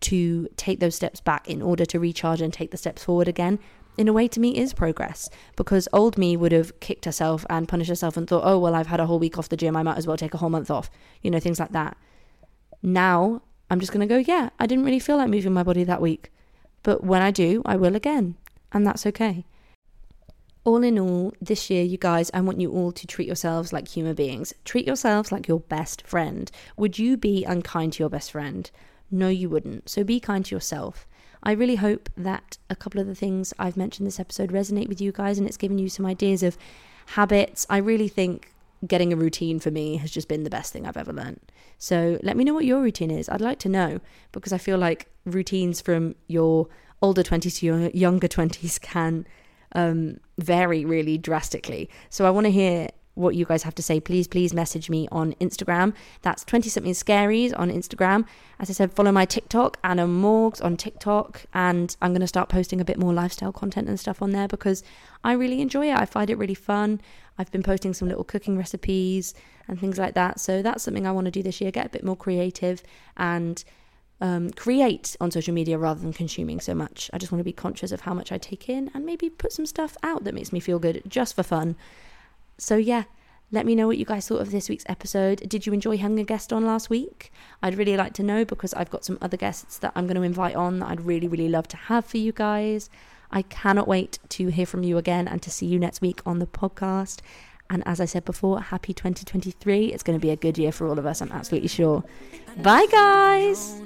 to 0.00 0.48
take 0.56 0.80
those 0.80 0.96
steps 0.96 1.20
back 1.20 1.48
in 1.48 1.62
order 1.62 1.84
to 1.86 2.00
recharge 2.00 2.40
and 2.40 2.52
take 2.52 2.70
the 2.70 2.76
steps 2.76 3.04
forward 3.04 3.28
again, 3.28 3.58
in 3.96 4.08
a 4.08 4.12
way, 4.12 4.26
to 4.26 4.40
me, 4.40 4.56
is 4.56 4.72
progress. 4.72 5.28
Because 5.54 5.86
old 5.92 6.16
me 6.16 6.36
would 6.36 6.52
have 6.52 6.80
kicked 6.80 7.04
herself 7.04 7.44
and 7.50 7.68
punished 7.68 7.90
herself 7.90 8.16
and 8.16 8.26
thought, 8.26 8.44
oh, 8.44 8.58
well, 8.58 8.74
I've 8.74 8.86
had 8.86 9.00
a 9.00 9.06
whole 9.06 9.18
week 9.18 9.38
off 9.38 9.48
the 9.48 9.56
gym, 9.56 9.76
I 9.76 9.82
might 9.82 9.98
as 9.98 10.06
well 10.06 10.16
take 10.16 10.34
a 10.34 10.38
whole 10.38 10.50
month 10.50 10.70
off, 10.70 10.90
you 11.20 11.30
know, 11.30 11.40
things 11.40 11.60
like 11.60 11.72
that. 11.72 11.96
Now, 12.82 13.42
I'm 13.70 13.80
just 13.80 13.92
going 13.92 14.06
to 14.06 14.12
go, 14.12 14.18
yeah, 14.18 14.50
I 14.58 14.66
didn't 14.66 14.84
really 14.84 14.98
feel 14.98 15.18
like 15.18 15.28
moving 15.30 15.52
my 15.52 15.62
body 15.62 15.84
that 15.84 16.00
week. 16.00 16.32
But 16.82 17.04
when 17.04 17.22
I 17.22 17.30
do, 17.30 17.62
I 17.64 17.76
will 17.76 17.94
again. 17.94 18.36
And 18.72 18.86
that's 18.86 19.06
okay 19.06 19.44
all 20.64 20.82
in 20.82 20.98
all, 20.98 21.34
this 21.40 21.70
year, 21.70 21.82
you 21.82 21.98
guys, 21.98 22.30
I 22.32 22.40
want 22.40 22.60
you 22.60 22.70
all 22.70 22.92
to 22.92 23.06
treat 23.06 23.26
yourselves 23.26 23.72
like 23.72 23.88
human 23.88 24.14
beings. 24.14 24.54
Treat 24.64 24.86
yourselves 24.86 25.32
like 25.32 25.48
your 25.48 25.60
best 25.60 26.06
friend. 26.06 26.50
Would 26.76 26.98
you 26.98 27.16
be 27.16 27.44
unkind 27.44 27.94
to 27.94 28.02
your 28.02 28.10
best 28.10 28.30
friend? 28.30 28.70
No, 29.10 29.28
you 29.28 29.48
wouldn't. 29.48 29.88
So 29.88 30.04
be 30.04 30.20
kind 30.20 30.44
to 30.44 30.54
yourself. 30.54 31.06
I 31.42 31.52
really 31.52 31.76
hope 31.76 32.08
that 32.16 32.58
a 32.70 32.76
couple 32.76 33.00
of 33.00 33.08
the 33.08 33.14
things 33.14 33.52
I've 33.58 33.76
mentioned 33.76 34.06
this 34.06 34.20
episode 34.20 34.52
resonate 34.52 34.88
with 34.88 35.00
you 35.00 35.10
guys 35.10 35.38
and 35.38 35.48
it's 35.48 35.56
given 35.56 35.78
you 35.78 35.88
some 35.88 36.06
ideas 36.06 36.44
of 36.44 36.56
habits. 37.06 37.66
I 37.68 37.78
really 37.78 38.08
think 38.08 38.52
getting 38.86 39.12
a 39.12 39.16
routine 39.16 39.58
for 39.58 39.70
me 39.70 39.96
has 39.96 40.10
just 40.10 40.28
been 40.28 40.44
the 40.44 40.50
best 40.50 40.72
thing 40.72 40.86
I've 40.86 40.96
ever 40.96 41.12
learned. 41.12 41.40
So 41.78 42.18
let 42.22 42.36
me 42.36 42.44
know 42.44 42.54
what 42.54 42.64
your 42.64 42.80
routine 42.80 43.10
is. 43.10 43.28
I'd 43.28 43.40
like 43.40 43.58
to 43.60 43.68
know 43.68 44.00
because 44.30 44.52
I 44.52 44.58
feel 44.58 44.78
like 44.78 45.08
routines 45.24 45.80
from 45.80 46.14
your 46.28 46.68
older 47.00 47.24
20s 47.24 47.58
to 47.58 47.66
your 47.66 47.90
younger 47.90 48.28
20s 48.28 48.80
can 48.80 49.26
um, 49.74 50.18
vary 50.38 50.84
really 50.84 51.18
drastically. 51.18 51.88
So 52.10 52.26
I 52.26 52.30
want 52.30 52.46
to 52.46 52.50
hear 52.50 52.88
what 53.14 53.34
you 53.34 53.44
guys 53.44 53.62
have 53.62 53.74
to 53.74 53.82
say. 53.82 54.00
Please, 54.00 54.26
please 54.26 54.54
message 54.54 54.88
me 54.88 55.06
on 55.12 55.34
Instagram. 55.34 55.94
That's 56.22 56.44
20 56.44 56.68
something 56.68 56.92
scaries 56.92 57.52
on 57.58 57.70
Instagram. 57.70 58.26
As 58.58 58.70
I 58.70 58.72
said, 58.72 58.92
follow 58.92 59.12
my 59.12 59.24
TikTok, 59.26 59.78
Anna 59.84 60.06
Morgs 60.06 60.64
on 60.64 60.76
TikTok. 60.76 61.44
And 61.52 61.94
I'm 62.00 62.12
going 62.12 62.22
to 62.22 62.26
start 62.26 62.48
posting 62.48 62.80
a 62.80 62.84
bit 62.84 62.98
more 62.98 63.12
lifestyle 63.12 63.52
content 63.52 63.88
and 63.88 64.00
stuff 64.00 64.22
on 64.22 64.30
there 64.30 64.48
because 64.48 64.82
I 65.24 65.32
really 65.32 65.60
enjoy 65.60 65.90
it. 65.90 65.98
I 65.98 66.06
find 66.06 66.30
it 66.30 66.38
really 66.38 66.54
fun. 66.54 67.00
I've 67.38 67.50
been 67.50 67.62
posting 67.62 67.92
some 67.92 68.08
little 68.08 68.24
cooking 68.24 68.56
recipes 68.56 69.34
and 69.68 69.78
things 69.78 69.98
like 69.98 70.14
that. 70.14 70.40
So 70.40 70.62
that's 70.62 70.82
something 70.82 71.06
I 71.06 71.12
want 71.12 71.26
to 71.26 71.30
do 71.30 71.42
this 71.42 71.60
year, 71.60 71.70
get 71.70 71.86
a 71.86 71.90
bit 71.90 72.04
more 72.04 72.16
creative 72.16 72.82
and 73.16 73.62
um, 74.20 74.50
create 74.50 75.16
on 75.20 75.30
social 75.30 75.54
media 75.54 75.78
rather 75.78 76.00
than 76.00 76.12
consuming 76.12 76.60
so 76.60 76.74
much. 76.74 77.10
I 77.12 77.18
just 77.18 77.32
want 77.32 77.40
to 77.40 77.44
be 77.44 77.52
conscious 77.52 77.92
of 77.92 78.02
how 78.02 78.14
much 78.14 78.30
I 78.30 78.38
take 78.38 78.68
in 78.68 78.90
and 78.94 79.04
maybe 79.04 79.28
put 79.28 79.52
some 79.52 79.66
stuff 79.66 79.96
out 80.02 80.24
that 80.24 80.34
makes 80.34 80.52
me 80.52 80.60
feel 80.60 80.78
good 80.78 81.02
just 81.08 81.34
for 81.34 81.42
fun. 81.42 81.76
So, 82.58 82.76
yeah, 82.76 83.04
let 83.50 83.66
me 83.66 83.74
know 83.74 83.86
what 83.86 83.98
you 83.98 84.04
guys 84.04 84.26
thought 84.26 84.40
of 84.40 84.50
this 84.50 84.68
week's 84.68 84.84
episode. 84.88 85.46
Did 85.48 85.66
you 85.66 85.72
enjoy 85.72 85.98
having 85.98 86.18
a 86.18 86.24
guest 86.24 86.52
on 86.52 86.64
last 86.64 86.88
week? 86.88 87.32
I'd 87.62 87.76
really 87.76 87.96
like 87.96 88.14
to 88.14 88.22
know 88.22 88.44
because 88.44 88.72
I've 88.74 88.90
got 88.90 89.04
some 89.04 89.18
other 89.20 89.36
guests 89.36 89.76
that 89.78 89.92
I'm 89.94 90.06
going 90.06 90.16
to 90.16 90.22
invite 90.22 90.54
on 90.54 90.78
that 90.78 90.88
I'd 90.88 91.02
really, 91.02 91.28
really 91.28 91.48
love 91.48 91.68
to 91.68 91.76
have 91.76 92.06
for 92.06 92.16
you 92.16 92.32
guys. 92.32 92.88
I 93.30 93.42
cannot 93.42 93.88
wait 93.88 94.18
to 94.30 94.48
hear 94.48 94.66
from 94.66 94.84
you 94.84 94.98
again 94.98 95.26
and 95.26 95.42
to 95.42 95.50
see 95.50 95.66
you 95.66 95.78
next 95.78 96.00
week 96.00 96.20
on 96.24 96.38
the 96.38 96.46
podcast. 96.46 97.20
And 97.72 97.82
as 97.88 98.00
I 98.00 98.04
said 98.04 98.26
before, 98.26 98.60
happy 98.60 98.92
2023. 98.92 99.86
It's 99.86 100.02
going 100.02 100.18
to 100.18 100.22
be 100.22 100.30
a 100.30 100.36
good 100.36 100.58
year 100.58 100.72
for 100.72 100.86
all 100.86 100.98
of 100.98 101.06
us, 101.06 101.22
I'm 101.22 101.32
absolutely 101.32 101.68
sure. 101.68 102.04
Bye, 102.58 102.86
guys. 102.90 103.80